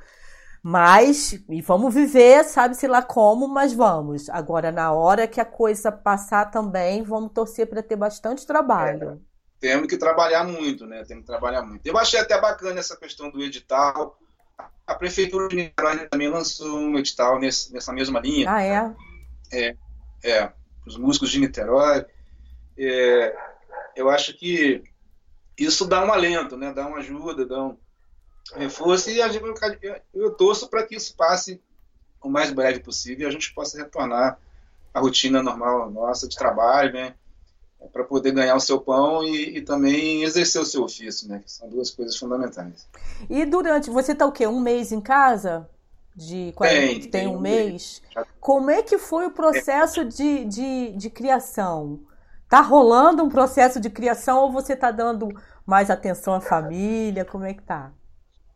Mas, 0.68 1.40
e 1.48 1.62
vamos 1.62 1.94
viver, 1.94 2.42
sabe-se 2.42 2.88
lá 2.88 3.00
como, 3.00 3.46
mas 3.46 3.72
vamos. 3.72 4.28
Agora, 4.28 4.72
na 4.72 4.90
hora 4.90 5.28
que 5.28 5.40
a 5.40 5.44
coisa 5.44 5.92
passar 5.92 6.50
também, 6.50 7.04
vamos 7.04 7.30
torcer 7.32 7.68
para 7.68 7.84
ter 7.84 7.94
bastante 7.94 8.44
trabalho. 8.44 9.22
temos 9.60 9.86
que 9.86 9.96
trabalhar 9.96 10.42
muito, 10.42 10.84
né? 10.84 11.04
Temos 11.04 11.22
que 11.22 11.28
trabalhar 11.28 11.62
muito. 11.62 11.86
Eu 11.86 11.96
achei 11.96 12.18
até 12.18 12.40
bacana 12.40 12.80
essa 12.80 12.96
questão 12.96 13.30
do 13.30 13.40
edital. 13.44 14.18
A 14.84 14.96
prefeitura 14.96 15.46
de 15.46 15.54
Niterói 15.54 16.08
também 16.08 16.28
lançou 16.28 16.80
um 16.80 16.98
edital 16.98 17.38
nesse, 17.38 17.72
nessa 17.72 17.92
mesma 17.92 18.18
linha. 18.18 18.52
Ah, 18.52 18.60
é? 18.60 18.92
É, 19.52 19.76
é. 20.24 20.52
Os 20.84 20.96
músicos 20.96 21.30
de 21.30 21.38
Niterói. 21.38 22.04
É, 22.76 23.36
eu 23.94 24.10
acho 24.10 24.36
que 24.36 24.82
isso 25.56 25.86
dá 25.86 26.04
um 26.04 26.12
alento, 26.12 26.56
né? 26.56 26.72
Dá 26.72 26.88
uma 26.88 26.98
ajuda, 26.98 27.46
dá 27.46 27.62
um 27.62 27.78
reforço 28.54 29.10
e 29.10 29.14
gente, 29.14 29.40
eu 30.14 30.30
torço 30.32 30.68
para 30.68 30.86
que 30.86 30.96
isso 30.96 31.14
passe 31.16 31.60
o 32.22 32.28
mais 32.28 32.50
breve 32.52 32.80
possível 32.80 33.26
e 33.26 33.28
a 33.28 33.32
gente 33.32 33.54
possa 33.54 33.78
retornar 33.78 34.38
à 34.92 35.00
rotina 35.00 35.42
normal 35.42 35.90
nossa 35.90 36.28
de 36.28 36.36
trabalho, 36.36 36.92
né? 36.92 37.14
para 37.92 38.04
poder 38.04 38.32
ganhar 38.32 38.56
o 38.56 38.60
seu 38.60 38.80
pão 38.80 39.22
e, 39.22 39.58
e, 39.58 39.62
também 39.62 40.22
exercer 40.22 40.60
o 40.60 40.64
seu 40.64 40.82
ofício, 40.82 41.28
né? 41.28 41.40
Que 41.44 41.50
são 41.50 41.68
duas 41.68 41.90
coisas 41.90 42.16
fundamentais. 42.16 42.88
E 43.28 43.44
durante, 43.44 43.90
você 43.90 44.12
está 44.12 44.26
o 44.26 44.32
quê? 44.32 44.46
Um 44.46 44.60
mês 44.60 44.92
em 44.92 45.00
casa? 45.00 45.68
De 46.14 46.52
40, 46.56 46.76
tem, 46.78 47.00
tem, 47.00 47.10
tem 47.10 47.26
um 47.28 47.38
mês. 47.38 48.02
mês. 48.14 48.26
Como 48.40 48.70
é 48.70 48.82
que 48.82 48.96
foi 48.96 49.26
o 49.26 49.30
processo 49.30 50.04
de, 50.04 50.46
de, 50.46 50.92
de 50.92 51.10
criação? 51.10 52.00
Tá 52.48 52.62
rolando 52.62 53.22
um 53.22 53.28
processo 53.28 53.78
de 53.78 53.90
criação 53.90 54.38
ou 54.38 54.52
você 54.52 54.72
está 54.72 54.90
dando 54.90 55.28
mais 55.66 55.90
atenção 55.90 56.34
à 56.34 56.40
família? 56.40 57.24
Como 57.24 57.44
é 57.44 57.52
que 57.52 57.62
tá? 57.62 57.92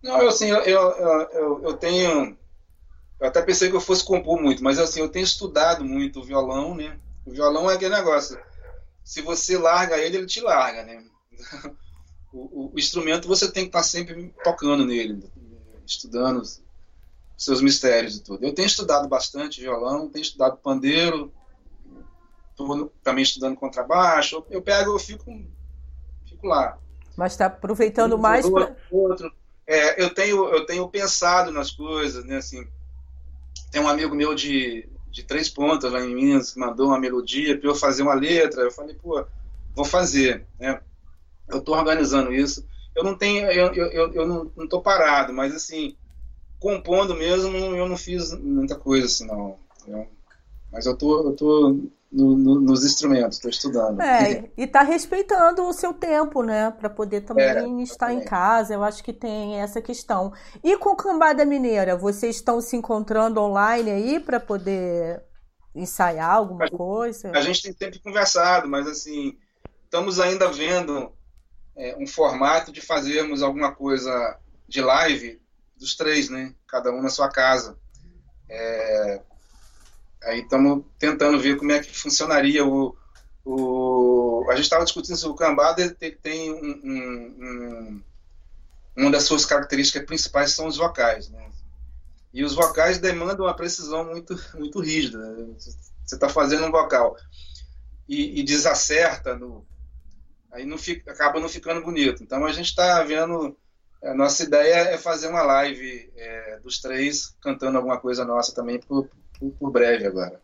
Não, 0.03 0.22
eu 0.22 0.28
assim, 0.28 0.51
eu, 0.51 0.62
eu, 0.62 0.80
eu, 0.90 1.62
eu 1.64 1.74
tenho. 1.74 2.38
Eu 3.20 3.28
até 3.28 3.42
pensei 3.42 3.68
que 3.68 3.76
eu 3.76 3.80
fosse 3.80 4.05
compor 4.05 4.40
muito, 4.40 4.64
mas 4.64 4.78
assim, 4.78 5.01
eu 5.01 5.09
tenho 5.09 5.24
estudado 5.24 5.84
muito 5.84 6.20
o 6.20 6.24
violão, 6.24 6.74
né? 6.74 6.98
O 7.26 7.32
violão 7.32 7.70
é 7.70 7.74
aquele 7.74 7.94
negócio 7.94 8.38
se 9.11 9.22
você 9.22 9.59
larga 9.59 9.98
ele, 9.98 10.18
ele 10.18 10.26
te 10.26 10.40
larga, 10.40 10.84
né? 10.84 11.05
O, 12.32 12.38
o, 12.38 12.74
o 12.74 12.78
instrumento 12.78 13.26
você 13.26 13.51
tem 13.51 13.64
que 13.64 13.70
estar 13.70 13.82
sempre 13.82 14.32
tocando 14.44 14.86
nele, 14.86 15.20
estudando 15.84 16.40
seus 17.36 17.61
mistérios 17.61 18.16
e 18.16 18.22
tudo. 18.22 18.44
Eu 18.46 18.55
tenho 18.55 18.66
estudado 18.66 19.09
bastante 19.09 19.61
violão, 19.61 20.09
tenho 20.09 20.22
estudado 20.22 20.57
pandeiro, 20.59 21.34
estou 22.51 22.92
também 23.03 23.24
estudando 23.24 23.57
contrabaixo. 23.57 24.46
Eu 24.48 24.62
pego, 24.62 24.92
eu 24.92 24.98
fico, 25.01 25.28
fico 26.24 26.46
lá. 26.46 26.78
Mas 27.16 27.32
está 27.32 27.46
aproveitando 27.46 28.14
um, 28.14 28.18
mais 28.18 28.48
para 28.48 28.76
outro. 28.92 29.34
É, 29.73 30.03
eu 30.03 30.12
tenho, 30.12 30.49
eu 30.49 30.66
tenho 30.66 30.89
pensado 30.89 31.53
nas 31.53 31.71
coisas, 31.71 32.25
né? 32.25 32.39
Assim, 32.39 32.66
tem 33.71 33.81
um 33.81 33.89
amigo 33.89 34.14
meu 34.14 34.35
de 34.35 34.89
de 35.11 35.25
três 35.25 35.51
pontas 35.51 35.91
lá 35.93 36.01
em 36.01 36.14
Minas, 36.14 36.55
mandou 36.55 36.87
uma 36.87 36.99
melodia 36.99 37.59
para 37.59 37.68
eu 37.68 37.75
fazer 37.75 38.03
uma 38.03 38.14
letra. 38.14 38.62
Eu 38.62 38.71
falei, 38.71 38.95
pô, 38.95 39.25
vou 39.75 39.85
fazer, 39.85 40.47
né? 40.59 40.81
Eu 41.49 41.59
estou 41.59 41.75
organizando 41.75 42.33
isso. 42.33 42.64
Eu 42.95 43.03
não 43.03 43.16
tenho, 43.16 43.51
eu, 43.51 43.73
eu, 43.75 44.12
eu 44.12 44.27
não, 44.27 44.51
estou 44.64 44.81
parado, 44.81 45.33
mas 45.33 45.55
assim, 45.55 45.97
compondo 46.59 47.14
mesmo, 47.14 47.57
eu 47.57 47.89
não 47.89 47.97
fiz 47.97 48.33
muita 48.35 48.77
coisa 48.77 49.07
assim, 49.07 49.27
não. 49.27 49.59
Eu, 49.87 50.07
mas 50.71 50.87
eu 50.87 50.97
tô, 50.97 51.29
eu 51.29 51.33
tô 51.35 51.81
no, 52.11 52.37
no, 52.37 52.61
nos 52.61 52.85
instrumentos, 52.85 53.37
estou 53.37 53.51
estudando. 53.51 54.01
É, 54.01 54.51
e 54.57 54.65
está 54.65 54.83
respeitando 54.83 55.63
o 55.63 55.73
seu 55.73 55.95
tempo, 55.95 56.43
né? 56.43 56.71
Para 56.73 56.91
poder 56.91 57.21
também 57.21 57.81
é, 57.81 57.83
estar 57.83 58.13
em 58.13 58.25
casa. 58.25 58.75
Eu 58.75 58.83
acho 58.83 59.03
que 59.05 59.13
tem 59.13 59.61
essa 59.61 59.81
questão. 59.81 60.33
E 60.63 60.77
com 60.77 60.97
Cambada 60.97 61.45
Mineira, 61.45 61.97
vocês 61.97 62.37
estão 62.37 62.61
se 62.61 62.77
encontrando 62.77 63.41
online 63.41 63.91
aí 63.91 64.21
para 64.21 64.41
poder 64.41 65.23
ensaiar 65.75 66.35
alguma 66.35 66.65
a 66.65 66.71
coisa? 66.71 67.29
Gente, 67.29 67.37
a 67.37 67.43
gente 67.43 67.63
tem 67.63 67.73
sempre 67.73 68.01
conversado, 68.01 68.69
mas 68.69 68.89
assim, 68.89 69.39
estamos 69.85 70.19
ainda 70.19 70.51
vendo 70.51 71.13
é, 71.77 71.97
um 71.97 72.07
formato 72.07 72.73
de 72.73 72.81
fazermos 72.81 73.41
alguma 73.41 73.73
coisa 73.73 74.37
de 74.67 74.81
live 74.81 75.41
dos 75.77 75.97
três, 75.97 76.29
né? 76.29 76.55
Cada 76.67 76.91
um 76.91 77.01
na 77.01 77.09
sua 77.09 77.29
casa. 77.29 77.79
É, 78.49 79.23
Aí 80.23 80.41
estamos 80.41 80.85
tentando 80.99 81.41
ver 81.41 81.57
como 81.57 81.73
é 81.73 81.81
que 81.81 81.97
funcionaria 81.97 82.64
o. 82.64 82.97
o 83.45 84.47
a 84.51 84.55
gente 84.55 84.64
estava 84.64 84.85
discutindo 84.85 85.16
se 85.16 85.27
o 85.27 85.35
cambada 85.35 85.89
tem, 85.95 86.12
tem 86.16 86.53
um, 86.53 86.81
um, 86.85 87.37
um, 87.41 88.03
uma 88.97 89.11
das 89.11 89.25
suas 89.25 89.45
características 89.47 90.05
principais 90.05 90.53
são 90.53 90.66
os 90.66 90.77
vocais, 90.77 91.29
né? 91.31 91.51
E 92.33 92.45
os 92.45 92.55
vocais 92.55 92.99
demandam 92.99 93.47
uma 93.47 93.57
precisão 93.57 94.05
muito, 94.05 94.39
muito 94.55 94.81
rígida. 94.81 95.18
Né? 95.18 95.55
Você 95.59 96.14
está 96.14 96.29
fazendo 96.29 96.66
um 96.66 96.71
vocal 96.71 97.16
e, 98.09 98.41
e 98.41 98.43
desacerta, 98.43 99.37
no, 99.37 99.66
aí 100.53 100.64
não 100.64 100.77
fica, 100.77 101.12
acaba 101.12 101.41
não 101.41 101.49
ficando 101.49 101.83
bonito. 101.83 102.23
Então 102.23 102.45
a 102.45 102.53
gente 102.53 102.66
está 102.66 103.03
vendo. 103.03 103.57
A 104.03 104.14
nossa 104.14 104.43
ideia 104.43 104.91
é 104.91 104.97
fazer 104.97 105.29
uma 105.29 105.43
live 105.43 106.11
é, 106.16 106.59
dos 106.61 106.81
três 106.81 107.37
cantando 107.41 107.77
alguma 107.77 108.01
coisa 108.01 108.25
nossa 108.25 108.55
também 108.55 108.81
por, 109.59 109.70
breve 109.70 110.07
agora. 110.07 110.41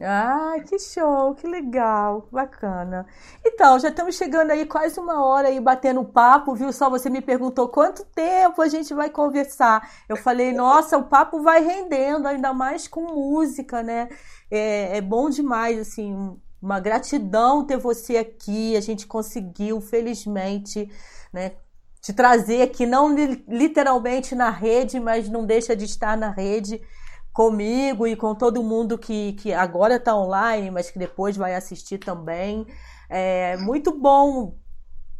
Ah, 0.00 0.54
que 0.64 0.78
show, 0.78 1.34
que 1.34 1.46
legal, 1.46 2.28
bacana. 2.30 3.04
Então, 3.44 3.80
já 3.80 3.88
estamos 3.88 4.14
chegando 4.16 4.52
aí 4.52 4.64
quase 4.64 4.98
uma 5.00 5.24
hora 5.24 5.48
aí 5.48 5.58
batendo 5.58 6.04
papo, 6.04 6.54
viu? 6.54 6.72
Só 6.72 6.88
você 6.88 7.10
me 7.10 7.20
perguntou 7.20 7.68
quanto 7.68 8.04
tempo 8.04 8.62
a 8.62 8.68
gente 8.68 8.94
vai 8.94 9.10
conversar. 9.10 9.90
Eu 10.08 10.16
falei, 10.16 10.52
nossa, 10.52 10.96
o 10.96 11.08
papo 11.08 11.42
vai 11.42 11.64
rendendo, 11.64 12.28
ainda 12.28 12.54
mais 12.54 12.86
com 12.86 13.12
música, 13.12 13.82
né? 13.82 14.08
É, 14.48 14.98
é 14.98 15.00
bom 15.00 15.28
demais, 15.28 15.80
assim, 15.80 16.14
uma 16.62 16.78
gratidão 16.78 17.66
ter 17.66 17.76
você 17.76 18.18
aqui. 18.18 18.76
A 18.76 18.80
gente 18.80 19.04
conseguiu, 19.04 19.80
felizmente, 19.80 20.88
né? 21.32 21.56
Te 22.00 22.12
trazer 22.12 22.62
aqui, 22.62 22.86
não 22.86 23.12
literalmente 23.48 24.32
na 24.36 24.50
rede, 24.50 25.00
mas 25.00 25.28
não 25.28 25.44
deixa 25.44 25.74
de 25.74 25.86
estar 25.86 26.16
na 26.16 26.30
rede 26.30 26.80
comigo 27.38 28.04
e 28.04 28.16
com 28.16 28.34
todo 28.34 28.64
mundo 28.64 28.98
que, 28.98 29.34
que 29.34 29.52
agora 29.52 29.94
está 29.94 30.12
online, 30.12 30.72
mas 30.72 30.90
que 30.90 30.98
depois 30.98 31.36
vai 31.36 31.54
assistir 31.54 31.98
também. 31.98 32.66
É 33.08 33.56
muito 33.58 33.96
bom 33.96 34.56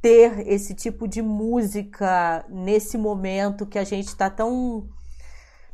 ter 0.02 0.44
esse 0.48 0.74
tipo 0.74 1.06
de 1.06 1.22
música 1.22 2.44
nesse 2.48 2.98
momento 2.98 3.64
que 3.64 3.78
a 3.78 3.84
gente 3.84 4.08
está 4.08 4.28
tão 4.28 4.88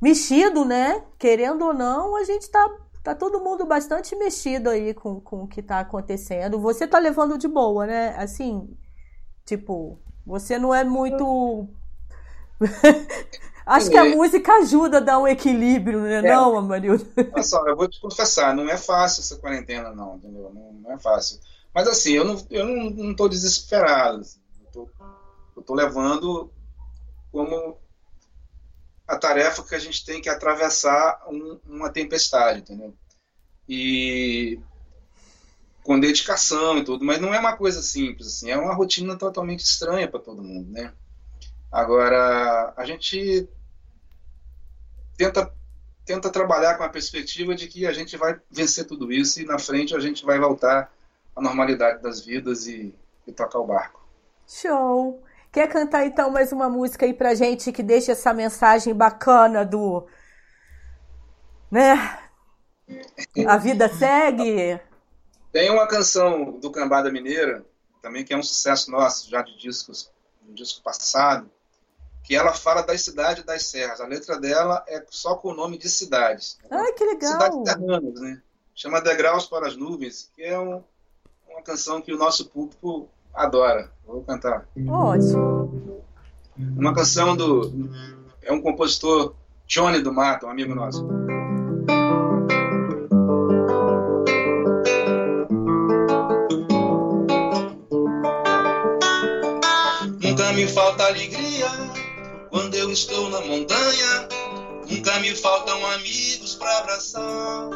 mexido, 0.02 0.66
né? 0.66 1.02
Querendo 1.18 1.64
ou 1.64 1.72
não, 1.72 2.14
a 2.14 2.24
gente 2.24 2.42
está 2.42 2.68
tá 3.02 3.14
todo 3.14 3.40
mundo 3.40 3.64
bastante 3.64 4.14
mexido 4.14 4.68
aí 4.68 4.92
com, 4.92 5.22
com 5.22 5.44
o 5.44 5.48
que 5.48 5.60
está 5.60 5.80
acontecendo. 5.80 6.60
Você 6.60 6.86
tá 6.86 6.98
levando 6.98 7.38
de 7.38 7.48
boa, 7.48 7.86
né? 7.86 8.14
Assim, 8.18 8.68
tipo, 9.46 9.98
você 10.26 10.58
não 10.58 10.74
é 10.74 10.84
muito 10.84 11.66
Acho 13.66 13.90
que 13.90 13.96
a 13.96 14.04
música 14.04 14.52
ajuda 14.54 14.98
a 14.98 15.00
dar 15.00 15.18
um 15.18 15.26
equilíbrio, 15.26 16.00
né? 16.00 16.18
É, 16.18 16.22
não, 16.22 16.56
Amarildo? 16.56 17.06
Olha 17.32 17.42
só, 17.42 17.66
eu 17.66 17.76
vou 17.76 17.88
te 17.88 18.00
confessar, 18.00 18.54
não 18.54 18.68
é 18.68 18.76
fácil 18.76 19.20
essa 19.20 19.36
quarentena, 19.36 19.90
não, 19.94 20.16
entendeu? 20.16 20.52
Não, 20.54 20.72
não 20.72 20.92
é 20.92 20.98
fácil. 20.98 21.40
Mas 21.74 21.88
assim, 21.88 22.12
eu 22.12 22.24
não, 22.24 22.46
eu 22.50 22.66
não, 22.66 22.90
não 22.90 23.14
tô 23.14 23.28
desesperado. 23.28 24.20
Assim. 24.20 24.38
Eu, 24.64 24.70
tô, 24.70 24.90
eu 25.56 25.62
tô 25.62 25.74
levando 25.74 26.52
como 27.32 27.78
a 29.08 29.16
tarefa 29.16 29.62
que 29.62 29.74
a 29.74 29.78
gente 29.78 30.04
tem 30.04 30.20
que 30.20 30.28
atravessar 30.28 31.24
um, 31.28 31.58
uma 31.66 31.90
tempestade, 31.90 32.60
entendeu? 32.60 32.94
E 33.68 34.60
com 35.82 36.00
dedicação 36.00 36.78
e 36.78 36.84
tudo, 36.84 37.04
mas 37.04 37.20
não 37.20 37.34
é 37.34 37.38
uma 37.38 37.56
coisa 37.56 37.82
simples, 37.82 38.26
assim, 38.26 38.50
é 38.50 38.56
uma 38.56 38.74
rotina 38.74 39.16
totalmente 39.16 39.60
estranha 39.60 40.08
para 40.08 40.20
todo 40.20 40.42
mundo, 40.42 40.70
né? 40.70 40.94
Agora, 41.74 42.72
a 42.76 42.84
gente 42.84 43.48
tenta, 45.16 45.52
tenta 46.06 46.30
trabalhar 46.30 46.78
com 46.78 46.84
a 46.84 46.88
perspectiva 46.88 47.52
de 47.52 47.66
que 47.66 47.84
a 47.84 47.92
gente 47.92 48.16
vai 48.16 48.40
vencer 48.48 48.86
tudo 48.86 49.10
isso 49.10 49.40
e 49.40 49.44
na 49.44 49.58
frente 49.58 49.92
a 49.92 49.98
gente 49.98 50.24
vai 50.24 50.38
voltar 50.38 50.92
à 51.34 51.42
normalidade 51.42 52.00
das 52.00 52.24
vidas 52.24 52.68
e, 52.68 52.94
e 53.26 53.32
tocar 53.32 53.58
o 53.58 53.66
barco. 53.66 54.00
Show! 54.46 55.20
Quer 55.50 55.66
cantar 55.66 56.06
então 56.06 56.30
mais 56.30 56.52
uma 56.52 56.68
música 56.68 57.06
aí 57.06 57.12
pra 57.12 57.34
gente 57.34 57.72
que 57.72 57.82
deixa 57.82 58.12
essa 58.12 58.32
mensagem 58.32 58.94
bacana 58.94 59.64
do. 59.64 60.06
né? 61.68 62.20
A 63.48 63.56
vida 63.56 63.88
segue? 63.88 64.78
Tem 65.50 65.70
uma 65.70 65.88
canção 65.88 66.52
do 66.60 66.70
Cambada 66.70 67.10
Mineira, 67.10 67.66
também 68.00 68.24
que 68.24 68.32
é 68.32 68.36
um 68.36 68.44
sucesso 68.44 68.92
nosso, 68.92 69.28
já 69.28 69.42
de 69.42 69.58
discos, 69.58 70.08
um 70.48 70.54
disco 70.54 70.80
passado, 70.80 71.50
que 72.24 72.34
ela 72.34 72.54
fala 72.54 72.82
das 72.82 73.02
cidades 73.02 73.44
das 73.44 73.66
serras. 73.66 74.00
A 74.00 74.06
letra 74.06 74.40
dela 74.40 74.82
é 74.88 75.04
só 75.10 75.36
com 75.36 75.48
o 75.50 75.54
nome 75.54 75.76
de 75.76 75.88
cidades. 75.90 76.58
Ai, 76.70 76.92
que 76.94 77.04
legal! 77.04 77.32
Cidades 77.32 77.64
terranas, 77.64 78.20
né? 78.20 78.42
Chama 78.74 79.00
Degraus 79.00 79.46
para 79.46 79.68
as 79.68 79.76
Nuvens, 79.76 80.30
que 80.34 80.42
é 80.42 80.58
um, 80.58 80.82
uma 81.48 81.62
canção 81.62 82.00
que 82.00 82.12
o 82.12 82.18
nosso 82.18 82.46
público 82.46 83.08
adora. 83.32 83.92
Vou 84.06 84.24
cantar. 84.24 84.66
Ótimo! 84.88 86.02
Uma 86.56 86.94
canção 86.94 87.36
do... 87.36 87.90
É 88.42 88.52
um 88.52 88.60
compositor, 88.60 89.34
Johnny 89.66 90.00
do 90.00 90.12
Mato, 90.12 90.46
um 90.46 90.50
amigo 90.50 90.74
nosso. 90.74 91.06
falta 100.74 101.04
alegria 101.06 101.43
quando 102.74 102.76
eu 102.76 102.90
estou 102.90 103.30
na 103.30 103.40
montanha. 103.40 104.28
Nunca 104.88 105.18
me 105.20 105.34
faltam 105.34 105.86
amigos 105.92 106.56
para 106.56 106.78
abraçar. 106.78 107.70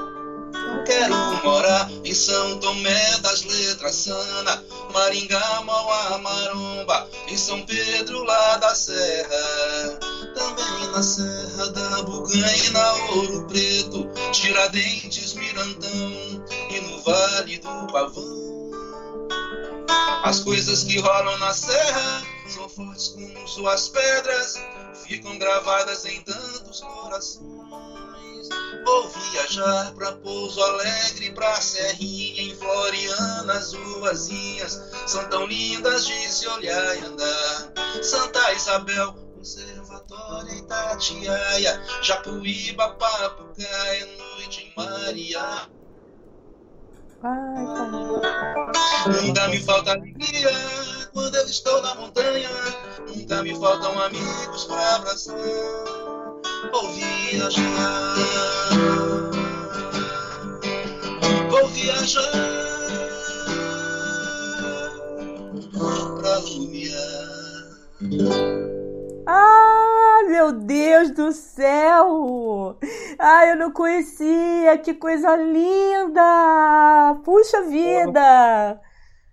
Quero 0.85 1.15
morar 1.45 1.91
em 2.05 2.15
São 2.15 2.59
Tomé 2.59 3.19
das 3.19 3.45
Letras 3.45 3.95
Sana, 3.95 4.65
Maringá, 4.93 5.63
Mauá, 5.65 6.19
Maromba, 6.19 7.09
em 7.29 7.37
São 7.37 7.65
Pedro 7.65 8.25
lá 8.25 8.57
da 8.57 8.75
Serra. 8.75 9.99
Também 10.35 10.91
na 10.93 11.03
Serra 11.03 11.71
da 11.71 12.03
Buganha 12.03 12.93
Ouro 13.15 13.47
Preto, 13.47 14.09
Tiradentes, 14.33 15.35
Mirantão 15.35 16.45
e 16.71 16.81
no 16.81 17.03
Vale 17.03 17.59
do 17.59 17.87
Pavão. 17.93 18.49
As 20.25 20.41
coisas 20.41 20.85
que 20.85 20.99
rolam 20.99 21.39
na 21.39 21.55
serra 21.55 22.23
são 22.49 22.69
fortes 22.69 23.09
como 23.09 23.49
suas 23.49 23.89
pedras, 23.89 24.55
ficam 25.07 25.39
gravadas 25.39 26.05
em 26.05 26.21
tantos 26.23 26.81
corações. 26.81 28.49
Vou 28.85 29.09
viajar 29.09 29.93
pra 29.95 30.13
Pouso 30.13 30.63
Alegre, 30.63 31.33
pra 31.33 31.61
Serrinha, 31.61 32.43
em 32.43 32.55
Floriana, 32.55 33.53
as 33.53 33.73
ruazinhas 33.73 34.81
são 35.07 35.29
tão 35.29 35.47
lindas 35.47 36.07
de 36.07 36.29
se 36.29 36.47
olhar 36.49 36.97
e 36.97 37.05
andar. 37.05 37.73
Santa 38.03 38.53
Isabel, 38.53 39.13
Conservatória 39.37 40.53
Itatiaia, 40.55 41.83
Japuíba, 42.03 42.91
Papucaia, 42.91 44.07
Noite 44.17 44.63
em 44.65 44.73
Maria. 44.77 45.69
Ai, 47.23 47.65
Nunca 49.23 49.49
me 49.49 49.61
falta 49.61 49.91
alegria 49.91 50.98
quando 51.19 51.35
eu 51.35 51.47
estou 51.47 51.83
na 51.83 51.95
montanha. 51.97 52.49
Nunca 53.09 53.43
me 53.43 53.53
faltam 53.59 54.01
amigos 54.01 54.65
para 54.67 54.97
abraçar. 54.97 55.35
Vou 56.71 56.93
viajar. 56.93 57.63
Vou 61.51 61.69
viajar 61.69 62.33
pra 66.21 66.39
Lumiar. 66.39 66.99
Ah, 69.27 70.21
meu 70.29 70.53
Deus 70.53 71.11
do 71.11 71.33
céu! 71.33 72.79
Ai, 73.19 73.51
eu 73.51 73.57
não 73.57 73.73
conhecia, 73.73 74.79
que 74.79 74.95
coisa 74.95 75.35
linda! 75.37 77.21
Puxa 77.25 77.63
vida! 77.63 78.81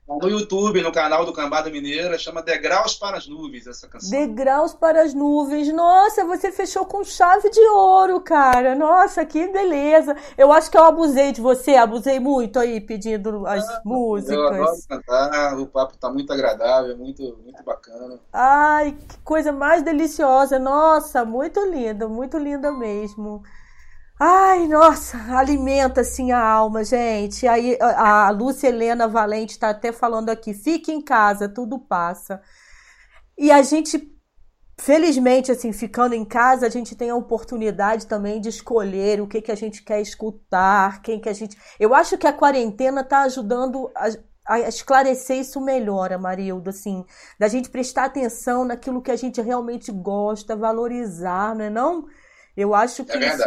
No 0.07 0.29
YouTube, 0.29 0.83
no 0.83 0.91
canal 0.91 1.25
do 1.25 1.33
Cambada 1.33 1.67
Mineira, 1.71 2.15
chama 2.19 2.43
Degraus 2.43 2.93
para 2.93 3.17
as 3.17 3.27
Nuvens 3.27 3.65
essa 3.65 3.87
canção. 3.87 4.11
Degraus 4.11 4.71
para 4.75 5.01
as 5.01 5.15
nuvens. 5.15 5.73
Nossa, 5.73 6.23
você 6.23 6.51
fechou 6.51 6.85
com 6.85 7.03
chave 7.03 7.49
de 7.49 7.59
ouro, 7.69 8.21
cara. 8.21 8.75
Nossa, 8.75 9.25
que 9.25 9.47
beleza. 9.47 10.15
Eu 10.37 10.51
acho 10.53 10.69
que 10.69 10.77
eu 10.77 10.83
abusei 10.83 11.31
de 11.31 11.41
você, 11.41 11.75
abusei 11.75 12.19
muito 12.19 12.59
aí 12.59 12.79
pedindo 12.79 13.47
as 13.47 13.67
Eu 13.67 13.81
músicas. 13.83 14.37
adoro 14.37 14.77
cantar, 14.87 15.59
o 15.59 15.65
papo 15.65 15.97
tá 15.97 16.11
muito 16.11 16.31
agradável, 16.31 16.95
muito, 16.95 17.23
muito 17.43 17.63
bacana. 17.63 18.19
Ai, 18.31 18.91
que 19.09 19.17
coisa 19.23 19.51
mais 19.51 19.81
deliciosa. 19.81 20.59
Nossa, 20.59 21.25
muito 21.25 21.59
linda, 21.65 22.07
muito 22.07 22.37
linda 22.37 22.71
mesmo. 22.71 23.41
Ai, 24.20 24.68
nossa, 24.68 25.18
alimenta 25.38 26.01
assim 26.01 26.32
a 26.32 26.39
alma, 26.41 26.84
gente. 26.86 27.45
Aí 27.47 27.78
a 27.82 28.30
Lúcia 28.30 28.70
Helena 28.70 29.07
Valente 29.07 29.53
está 29.53 29.70
até 29.70 29.91
falando 29.91 30.30
aqui: 30.30 30.53
fique 30.53 30.91
em 30.91 31.01
casa, 31.01 31.49
tudo 31.49 31.78
passa. 31.80 32.41
E 33.38 33.51
a 33.51 33.61
gente, 33.61 34.13
felizmente, 34.80 35.51
assim, 35.51 35.74
ficando 35.74 36.16
em 36.16 36.26
casa, 36.26 36.66
a 36.68 36.70
gente 36.70 36.95
tem 36.95 37.09
a 37.09 37.16
oportunidade 37.16 38.07
também 38.07 38.39
de 38.41 38.49
escolher 38.49 39.22
o 39.22 39.28
que 39.28 39.41
que 39.41 39.51
a 39.51 39.55
gente 39.55 39.84
quer 39.84 40.01
escutar, 40.01 41.01
quem 41.01 41.20
que 41.20 41.30
a 41.30 41.34
gente. 41.34 41.57
Eu 41.80 41.93
acho 41.93 42.18
que 42.18 42.28
a 42.28 42.34
quarentena 42.34 43.01
está 43.01 43.24
ajudando 43.24 43.91
a, 43.95 44.07
a 44.47 44.59
esclarecer 44.61 45.39
isso 45.39 45.59
melhor, 45.61 46.13
Amarildo, 46.13 46.70
assim, 46.70 47.05
da 47.39 47.49
gente 47.49 47.70
prestar 47.70 48.05
atenção 48.05 48.63
naquilo 48.66 49.01
que 49.01 49.11
a 49.11 49.16
gente 49.18 49.41
realmente 49.41 49.91
gosta, 49.91 50.55
valorizar, 50.55 51.53
não 51.55 51.66
é 51.66 51.70
não? 51.70 52.05
Eu 52.55 52.73
acho 52.73 53.03
que 53.03 53.11
É 53.11 53.35
isso, 53.35 53.43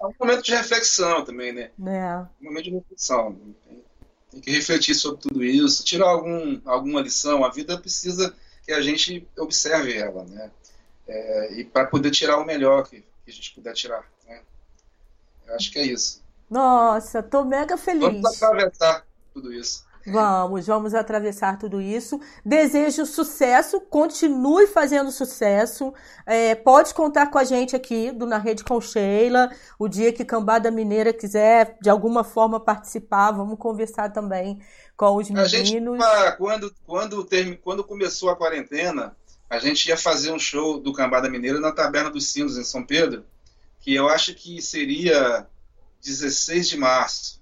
É 0.00 0.06
um 0.06 0.12
momento 0.20 0.42
de 0.42 0.54
reflexão 0.54 1.24
também, 1.24 1.52
né? 1.52 1.70
né? 1.76 2.26
Um 2.40 2.44
momento 2.44 2.64
de 2.64 2.70
reflexão. 2.70 3.34
Tem, 3.34 3.84
tem 4.30 4.40
que 4.40 4.50
refletir 4.50 4.94
sobre 4.94 5.20
tudo 5.22 5.42
isso, 5.42 5.84
tirar 5.84 6.08
algum, 6.08 6.60
alguma 6.64 7.00
lição. 7.00 7.44
A 7.44 7.50
vida 7.50 7.78
precisa 7.78 8.34
que 8.64 8.72
a 8.72 8.80
gente 8.80 9.26
observe 9.36 9.96
ela, 9.96 10.24
né? 10.24 10.50
É, 11.08 11.52
e 11.54 11.64
para 11.64 11.86
poder 11.86 12.10
tirar 12.10 12.38
o 12.38 12.44
melhor 12.44 12.86
que, 12.86 13.00
que 13.00 13.30
a 13.30 13.32
gente 13.32 13.54
puder 13.54 13.72
tirar, 13.72 14.04
né? 14.26 14.42
Eu 15.46 15.54
acho 15.54 15.72
que 15.72 15.78
é 15.78 15.86
isso. 15.86 16.22
Nossa, 16.50 17.22
tô 17.22 17.44
mega 17.44 17.76
feliz. 17.76 18.02
Vamos 18.02 18.24
atravessar 18.36 19.06
tudo 19.32 19.52
isso. 19.52 19.87
Vamos, 20.06 20.66
vamos 20.66 20.94
atravessar 20.94 21.58
tudo 21.58 21.80
isso. 21.80 22.20
Desejo 22.44 23.04
sucesso, 23.04 23.80
continue 23.80 24.66
fazendo 24.66 25.10
sucesso. 25.10 25.92
É, 26.24 26.54
pode 26.54 26.94
contar 26.94 27.26
com 27.26 27.38
a 27.38 27.44
gente 27.44 27.76
aqui 27.76 28.10
do 28.10 28.26
Na 28.26 28.38
Rede 28.38 28.64
com 28.64 28.80
Sheila. 28.80 29.50
O 29.78 29.88
dia 29.88 30.12
que 30.12 30.24
Cambada 30.24 30.70
Mineira 30.70 31.12
quiser 31.12 31.76
de 31.80 31.90
alguma 31.90 32.24
forma 32.24 32.58
participar, 32.58 33.32
vamos 33.32 33.58
conversar 33.58 34.10
também 34.12 34.60
com 34.96 35.16
os 35.16 35.30
A 35.30 35.44
gente, 35.44 35.74
meninos. 35.74 35.98
quando, 36.36 36.74
quando, 36.86 37.28
quando 37.62 37.84
começou 37.84 38.30
a 38.30 38.36
quarentena, 38.36 39.16
a 39.48 39.58
gente 39.58 39.86
ia 39.86 39.96
fazer 39.96 40.32
um 40.32 40.38
show 40.38 40.80
do 40.80 40.92
Cambada 40.92 41.28
Mineira 41.30 41.60
na 41.60 41.72
Taberna 41.72 42.10
dos 42.10 42.26
Sinos, 42.26 42.58
em 42.58 42.64
São 42.64 42.84
Pedro, 42.84 43.24
que 43.80 43.94
eu 43.94 44.08
acho 44.08 44.34
que 44.34 44.60
seria 44.60 45.46
16 46.02 46.68
de 46.68 46.76
março. 46.76 47.38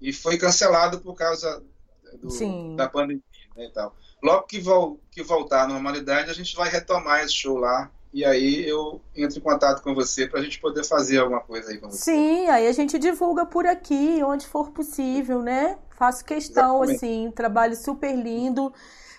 E 0.00 0.12
foi 0.12 0.36
cancelado 0.36 1.00
por 1.00 1.14
causa 1.14 1.62
do- 2.18 2.76
da 2.76 2.88
pandemia 2.88 3.22
né, 3.56 3.66
e 3.66 3.70
tal. 3.70 3.94
Logo 4.22 4.42
que, 4.46 4.60
vol- 4.60 4.98
que 5.10 5.22
voltar 5.22 5.64
à 5.64 5.66
normalidade, 5.68 6.30
a 6.30 6.34
gente 6.34 6.54
vai 6.56 6.68
retomar 6.70 7.20
esse 7.24 7.34
show 7.34 7.58
lá. 7.58 7.90
E 8.14 8.24
aí 8.26 8.68
eu 8.68 9.00
entro 9.16 9.38
em 9.38 9.42
contato 9.42 9.82
com 9.82 9.94
você 9.94 10.26
para 10.26 10.40
a 10.40 10.42
gente 10.42 10.60
poder 10.60 10.84
fazer 10.84 11.18
alguma 11.18 11.40
coisa 11.40 11.70
aí 11.70 11.78
com 11.78 11.88
você. 11.90 12.10
Sim, 12.10 12.46
aí 12.48 12.66
a 12.68 12.72
gente 12.72 12.98
divulga 12.98 13.46
por 13.46 13.66
aqui, 13.66 14.22
onde 14.22 14.46
for 14.46 14.70
possível, 14.70 15.40
né? 15.42 15.78
Faço 15.96 16.22
questão, 16.24 16.84
Exatamente. 16.84 16.96
assim, 16.96 17.30
trabalho 17.34 17.74
super 17.74 18.14
lindo, 18.14 18.72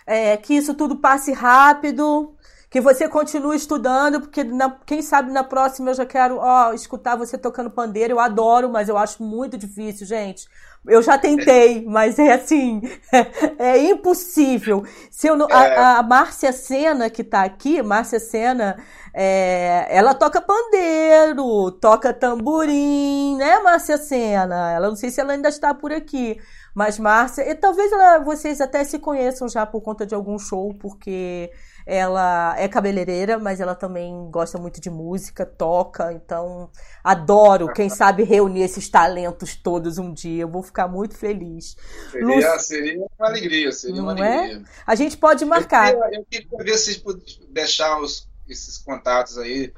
é, 0.06 0.38
que 0.38 0.54
isso 0.54 0.76
tudo 0.76 0.98
passe 0.98 1.32
rápido, 1.32 2.36
que 2.74 2.82
você 2.82 3.08
continue 3.08 3.56
estudando, 3.56 4.20
porque 4.20 4.44
na- 4.44 4.76
quem 4.84 5.00
sabe 5.04 5.32
na 5.32 5.44
próxima 5.44 5.92
eu 5.92 5.94
já 5.94 6.08
quero, 6.08 6.38
ó, 6.40 6.74
escutar 6.74 7.16
você 7.16 7.38
tocando 7.38 7.70
pandeiro. 7.70 8.14
Eu 8.14 8.20
adoro, 8.20 8.68
mas 8.68 8.90
eu 8.90 8.98
acho 8.98 9.22
muito 9.22 9.60
difícil, 9.60 10.08
gente. 10.08 10.48
Eu 10.88 11.04
já 11.04 11.16
tentei, 11.16 11.86
mas 11.88 12.18
é 12.18 12.34
assim, 12.34 12.82
é, 13.60 13.78
impossível. 13.78 14.84
Se 15.12 15.28
eu 15.28 15.36
não, 15.38 15.48
a, 15.52 16.00
a 16.00 16.04
Márcia 16.04 16.52
Sena 16.52 17.12
que 17.12 17.24
tá 17.24 17.44
aqui, 17.44 17.80
Márcia 17.84 18.20
Sena, 18.20 18.76
é, 19.14 19.86
ela 19.96 20.16
toca 20.16 20.42
pandeiro, 20.42 21.72
toca 21.74 22.12
tamborim, 22.12 23.38
né, 23.38 23.60
Márcia 23.60 24.00
Sena? 24.00 24.72
Ela 24.72 24.88
não 24.90 24.96
sei 24.96 25.12
se 25.12 25.22
ela 25.22 25.34
ainda 25.34 25.50
está 25.50 25.76
por 25.76 25.92
aqui, 25.94 26.40
mas 26.74 26.98
Márcia, 26.98 27.48
e 27.48 27.54
talvez 27.54 27.92
ela- 27.92 28.18
vocês 28.18 28.60
até 28.60 28.84
se 28.84 28.98
conheçam 28.98 29.48
já 29.48 29.64
por 29.64 29.82
conta 29.82 30.08
de 30.08 30.16
algum 30.16 30.40
show, 30.40 30.74
porque 30.80 31.52
ela 31.86 32.56
é 32.58 32.68
cabeleireira, 32.68 33.38
mas 33.38 33.60
ela 33.60 33.76
também 33.76 34.30
gosta 34.32 34.58
muito 34.58 34.80
de 34.80 34.90
música, 34.90 35.46
toca, 35.46 36.12
então 36.14 36.70
adoro, 37.04 37.72
quem 37.74 37.90
sabe 37.90 38.24
reunir 38.24 38.62
esses 38.64 38.88
talentos 38.90 39.56
todos 39.56 39.98
um 39.98 40.14
dia. 40.14 40.44
Eu 40.44 40.50
vou 40.50 40.64
ficar 40.64 40.88
muito 40.88 41.16
feliz. 41.18 41.76
Seria, 42.12 42.26
Lúcia- 42.28 42.60
seria 42.60 43.00
uma 43.00 43.28
alegria, 43.28 43.72
seria 43.72 44.02
uma 44.02 44.14
Não 44.16 44.24
é? 44.24 44.38
alegria. 44.38 44.64
A 44.88 44.96
gente 44.96 45.18
pode 45.18 45.44
marcar. 45.46 45.94
Eu 45.94 46.02
queria, 46.02 46.20
eu 46.20 46.26
queria 46.58 46.74
ver 46.74 46.78
se 46.78 47.04
deixar 47.50 48.00
os- 48.00 48.28
esses 48.48 48.78
contatos 48.78 49.38
aí 49.38 49.72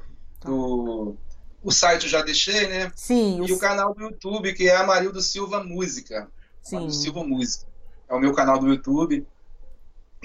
do 0.44 1.16
o 1.62 1.72
site 1.72 2.04
eu 2.04 2.08
já 2.10 2.22
deixei, 2.22 2.68
né? 2.68 2.92
Sim, 2.94 3.44
E 3.44 3.52
o 3.52 3.56
o- 3.56 3.58
canal 3.58 3.92
do 3.92 4.02
YouTube, 4.02 4.52
que 4.54 4.68
é 4.68 4.76
Amarildo 4.76 5.20
Silva 5.20 5.64
Música. 5.64 6.28
sim. 6.62 6.76
Amarildo 6.76 6.94
Silva 6.94 7.24
Música. 7.24 7.66
É 8.08 8.14
o 8.14 8.20
meu 8.20 8.32
canal 8.32 8.58
do 8.60 8.68
YouTube. 8.68 9.26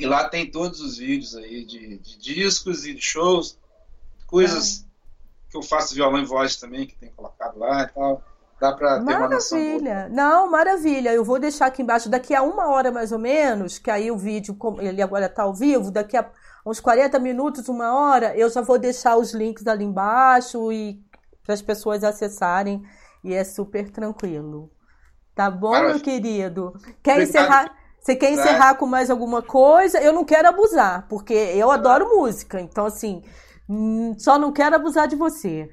E 0.01 0.05
lá 0.07 0.27
tem 0.27 0.49
todos 0.49 0.81
os 0.81 0.97
vídeos 0.97 1.35
aí 1.35 1.63
de, 1.63 1.99
de 1.99 2.17
discos 2.17 2.87
e 2.87 2.93
de 2.95 3.01
shows, 3.01 3.55
coisas 4.25 4.83
que 5.47 5.55
eu 5.55 5.61
faço 5.61 5.93
violão 5.93 6.19
e 6.19 6.25
voz 6.25 6.55
também, 6.55 6.87
que 6.87 6.97
tem 6.97 7.11
colocado 7.11 7.59
lá 7.59 7.83
e 7.83 7.87
tal. 7.89 8.23
Dá 8.59 8.73
pra 8.73 9.03
ter 9.03 9.15
uma 9.15 9.29
noção. 9.29 9.59
Maravilha. 9.59 10.09
Não, 10.09 10.49
maravilha. 10.49 11.13
Eu 11.13 11.23
vou 11.23 11.37
deixar 11.37 11.67
aqui 11.67 11.83
embaixo 11.83 12.09
daqui 12.09 12.33
a 12.33 12.41
uma 12.41 12.69
hora 12.69 12.91
mais 12.91 13.11
ou 13.11 13.19
menos, 13.19 13.77
que 13.77 13.91
aí 13.91 14.09
o 14.09 14.17
vídeo, 14.17 14.57
ele 14.79 15.03
agora 15.03 15.27
está 15.27 15.43
ao 15.43 15.53
vivo, 15.53 15.91
daqui 15.91 16.17
a 16.17 16.27
uns 16.65 16.79
40 16.79 17.19
minutos, 17.19 17.69
uma 17.69 17.93
hora, 17.93 18.35
eu 18.35 18.49
já 18.49 18.61
vou 18.61 18.79
deixar 18.79 19.17
os 19.17 19.33
links 19.33 19.67
ali 19.67 19.83
embaixo 19.85 20.71
e 20.71 20.99
para 21.43 21.53
as 21.53 21.61
pessoas 21.61 22.03
acessarem. 22.03 22.81
E 23.23 23.35
é 23.35 23.43
super 23.43 23.91
tranquilo. 23.91 24.71
Tá 25.35 25.51
bom, 25.51 25.69
meu 25.71 25.81
Maravilha. 25.81 26.03
querido? 26.03 26.73
Quer 27.03 27.19
Obrigado. 27.19 27.21
encerrar? 27.21 27.80
Você 28.01 28.15
quer 28.15 28.31
encerrar 28.31 28.75
com 28.75 28.87
mais 28.87 29.11
alguma 29.11 29.43
coisa? 29.43 30.01
Eu 30.01 30.11
não 30.11 30.25
quero 30.25 30.47
abusar, 30.49 31.07
porque 31.07 31.33
eu 31.33 31.69
adoro 31.69 32.09
música. 32.09 32.59
Então, 32.59 32.87
assim, 32.87 33.23
hum, 33.69 34.15
só 34.17 34.39
não 34.39 34.51
quero 34.51 34.75
abusar 34.75 35.07
de 35.07 35.15
você. 35.15 35.69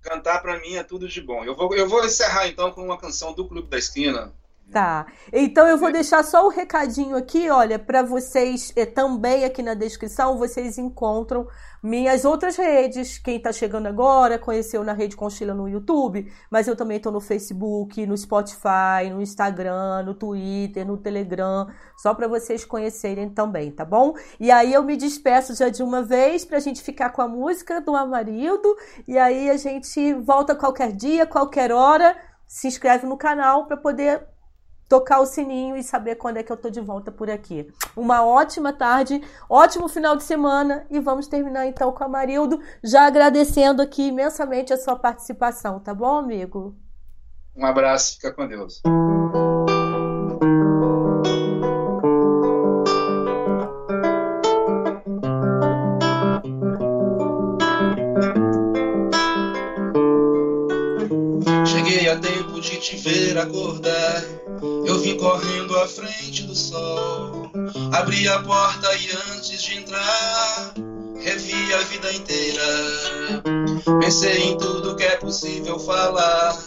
Cantar 0.00 0.40
para 0.40 0.60
mim 0.60 0.76
é 0.76 0.84
tudo 0.84 1.08
de 1.08 1.20
bom. 1.20 1.44
Eu 1.44 1.56
vou, 1.56 1.74
eu 1.74 1.88
vou 1.88 2.04
encerrar 2.04 2.46
então 2.46 2.70
com 2.70 2.82
uma 2.84 2.96
canção 2.96 3.32
do 3.32 3.48
Clube 3.48 3.68
da 3.68 3.76
Esquina. 3.76 4.32
Tá. 4.70 5.06
Então 5.32 5.66
eu 5.66 5.78
vou 5.78 5.90
deixar 5.90 6.22
só 6.22 6.44
o 6.44 6.50
recadinho 6.50 7.16
aqui, 7.16 7.48
olha, 7.48 7.78
para 7.78 8.02
vocês 8.02 8.70
é, 8.76 8.84
também 8.84 9.46
aqui 9.46 9.62
na 9.62 9.72
descrição, 9.72 10.36
vocês 10.36 10.76
encontram 10.76 11.48
minhas 11.82 12.26
outras 12.26 12.56
redes. 12.56 13.16
Quem 13.16 13.38
está 13.38 13.50
chegando 13.50 13.86
agora, 13.86 14.38
conheceu 14.38 14.84
na 14.84 14.92
Rede 14.92 15.16
Conchila 15.16 15.54
no 15.54 15.66
YouTube, 15.70 16.30
mas 16.50 16.68
eu 16.68 16.76
também 16.76 16.98
estou 16.98 17.10
no 17.10 17.20
Facebook, 17.20 18.04
no 18.06 18.14
Spotify, 18.14 19.08
no 19.10 19.22
Instagram, 19.22 20.02
no 20.02 20.12
Twitter, 20.12 20.86
no 20.86 20.98
Telegram, 20.98 21.68
só 21.96 22.12
para 22.12 22.28
vocês 22.28 22.62
conhecerem 22.66 23.30
também, 23.30 23.70
tá 23.70 23.86
bom? 23.86 24.14
E 24.38 24.50
aí 24.50 24.74
eu 24.74 24.82
me 24.82 24.98
despeço 24.98 25.54
já 25.54 25.70
de 25.70 25.82
uma 25.82 26.02
vez 26.02 26.44
para 26.44 26.58
a 26.58 26.60
gente 26.60 26.82
ficar 26.82 27.08
com 27.10 27.22
a 27.22 27.28
música 27.28 27.80
do 27.80 27.96
Amarildo 27.96 28.76
e 29.06 29.16
aí 29.16 29.48
a 29.48 29.56
gente 29.56 30.12
volta 30.12 30.54
qualquer 30.54 30.92
dia, 30.92 31.24
qualquer 31.24 31.72
hora. 31.72 32.14
Se 32.46 32.66
inscreve 32.66 33.06
no 33.06 33.16
canal 33.16 33.66
para 33.66 33.76
poder 33.76 34.26
tocar 34.88 35.20
o 35.20 35.26
sininho 35.26 35.76
e 35.76 35.82
saber 35.82 36.16
quando 36.16 36.38
é 36.38 36.42
que 36.42 36.50
eu 36.50 36.56
tô 36.56 36.70
de 36.70 36.80
volta 36.80 37.12
por 37.12 37.28
aqui. 37.28 37.70
Uma 37.94 38.24
ótima 38.24 38.72
tarde, 38.72 39.22
ótimo 39.48 39.88
final 39.88 40.16
de 40.16 40.22
semana 40.22 40.86
e 40.90 40.98
vamos 40.98 41.26
terminar 41.26 41.66
então 41.66 41.92
com 41.92 42.02
a 42.02 42.08
Marildo, 42.08 42.60
já 42.82 43.06
agradecendo 43.06 43.82
aqui 43.82 44.08
imensamente 44.08 44.72
a 44.72 44.78
sua 44.78 44.96
participação, 44.96 45.78
tá 45.78 45.92
bom, 45.92 46.16
amigo? 46.16 46.74
Um 47.54 47.66
abraço, 47.66 48.14
fica 48.14 48.32
com 48.32 48.46
Deus. 48.46 48.80
Cheguei 61.66 62.08
a 62.08 62.18
tempo 62.18 62.60
de 62.60 62.76
te 62.78 62.96
ver 62.96 63.36
acordar 63.38 64.22
vim 65.08 65.16
correndo 65.16 65.78
à 65.78 65.88
frente 65.88 66.42
do 66.42 66.54
sol, 66.54 67.50
abri 67.92 68.28
a 68.28 68.42
porta 68.42 68.94
e 68.96 69.10
antes 69.32 69.62
de 69.62 69.78
entrar, 69.78 70.74
revi 71.20 71.72
a 71.72 71.78
vida 71.84 72.12
inteira. 72.12 73.42
Pensei 74.00 74.42
em 74.42 74.58
tudo 74.58 74.96
que 74.96 75.04
é 75.04 75.16
possível 75.16 75.78
falar, 75.78 76.58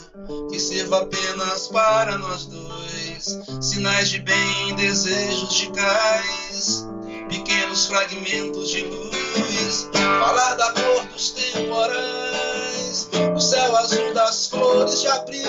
que 0.50 0.60
sirva 0.60 1.02
apenas 1.02 1.68
para 1.68 2.18
nós 2.18 2.46
dois. 2.46 3.40
Sinais 3.62 4.10
de 4.10 4.20
bem, 4.20 4.76
desejos 4.76 5.54
de 5.54 5.70
cais, 5.72 6.88
pequenos 7.30 7.86
fragmentos 7.86 8.70
de 8.70 8.84
luz. 8.84 9.90
Falar 9.94 10.56
da 10.56 10.72
cor 10.72 11.06
dos 11.14 11.30
temporais, 11.32 13.08
do 13.34 13.40
céu 13.40 13.78
azul 13.78 14.14
das 14.14 14.48
flores 14.48 15.02
de 15.02 15.08
abril. 15.08 15.42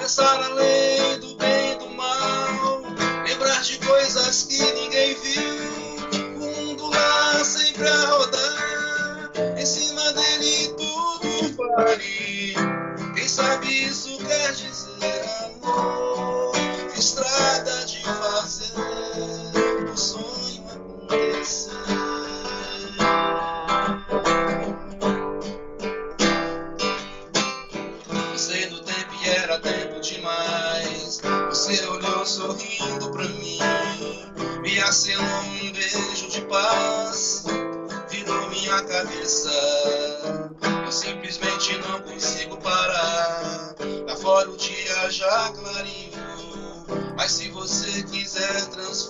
Pensar 0.00 0.42
além 0.44 1.20
do 1.20 1.34
de 1.34 1.83
coisas 4.04 4.42
que 4.42 4.60
ninguém 4.72 5.14
viu. 5.14 5.96
O 6.36 6.66
mundo 6.66 6.90
lá 6.90 7.42
sempre 7.42 7.88
a 7.88 8.04
rodar, 8.06 9.32
em 9.58 9.64
cima 9.64 10.12
dele 10.12 10.74
tudo 10.76 11.56
vale. 11.56 12.54
Quem 13.14 13.26
sabe 13.28 13.86
isso 13.86 14.18
quer 14.18 14.52
dizer 14.52 14.83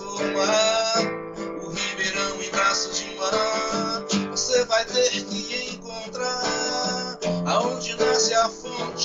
transformar 0.05 0.97
o 1.63 1.69
Ribeirão 1.69 2.41
em 2.41 2.49
braços 2.51 2.99
de 2.99 3.15
mar, 3.15 4.05
você 4.29 4.63
vai 4.65 4.85
ter 4.85 5.09
que 5.09 5.73
encontrar 5.73 7.17
aonde 7.47 7.95
nasce 7.97 8.33
a 8.35 8.47
fonte 8.49 9.04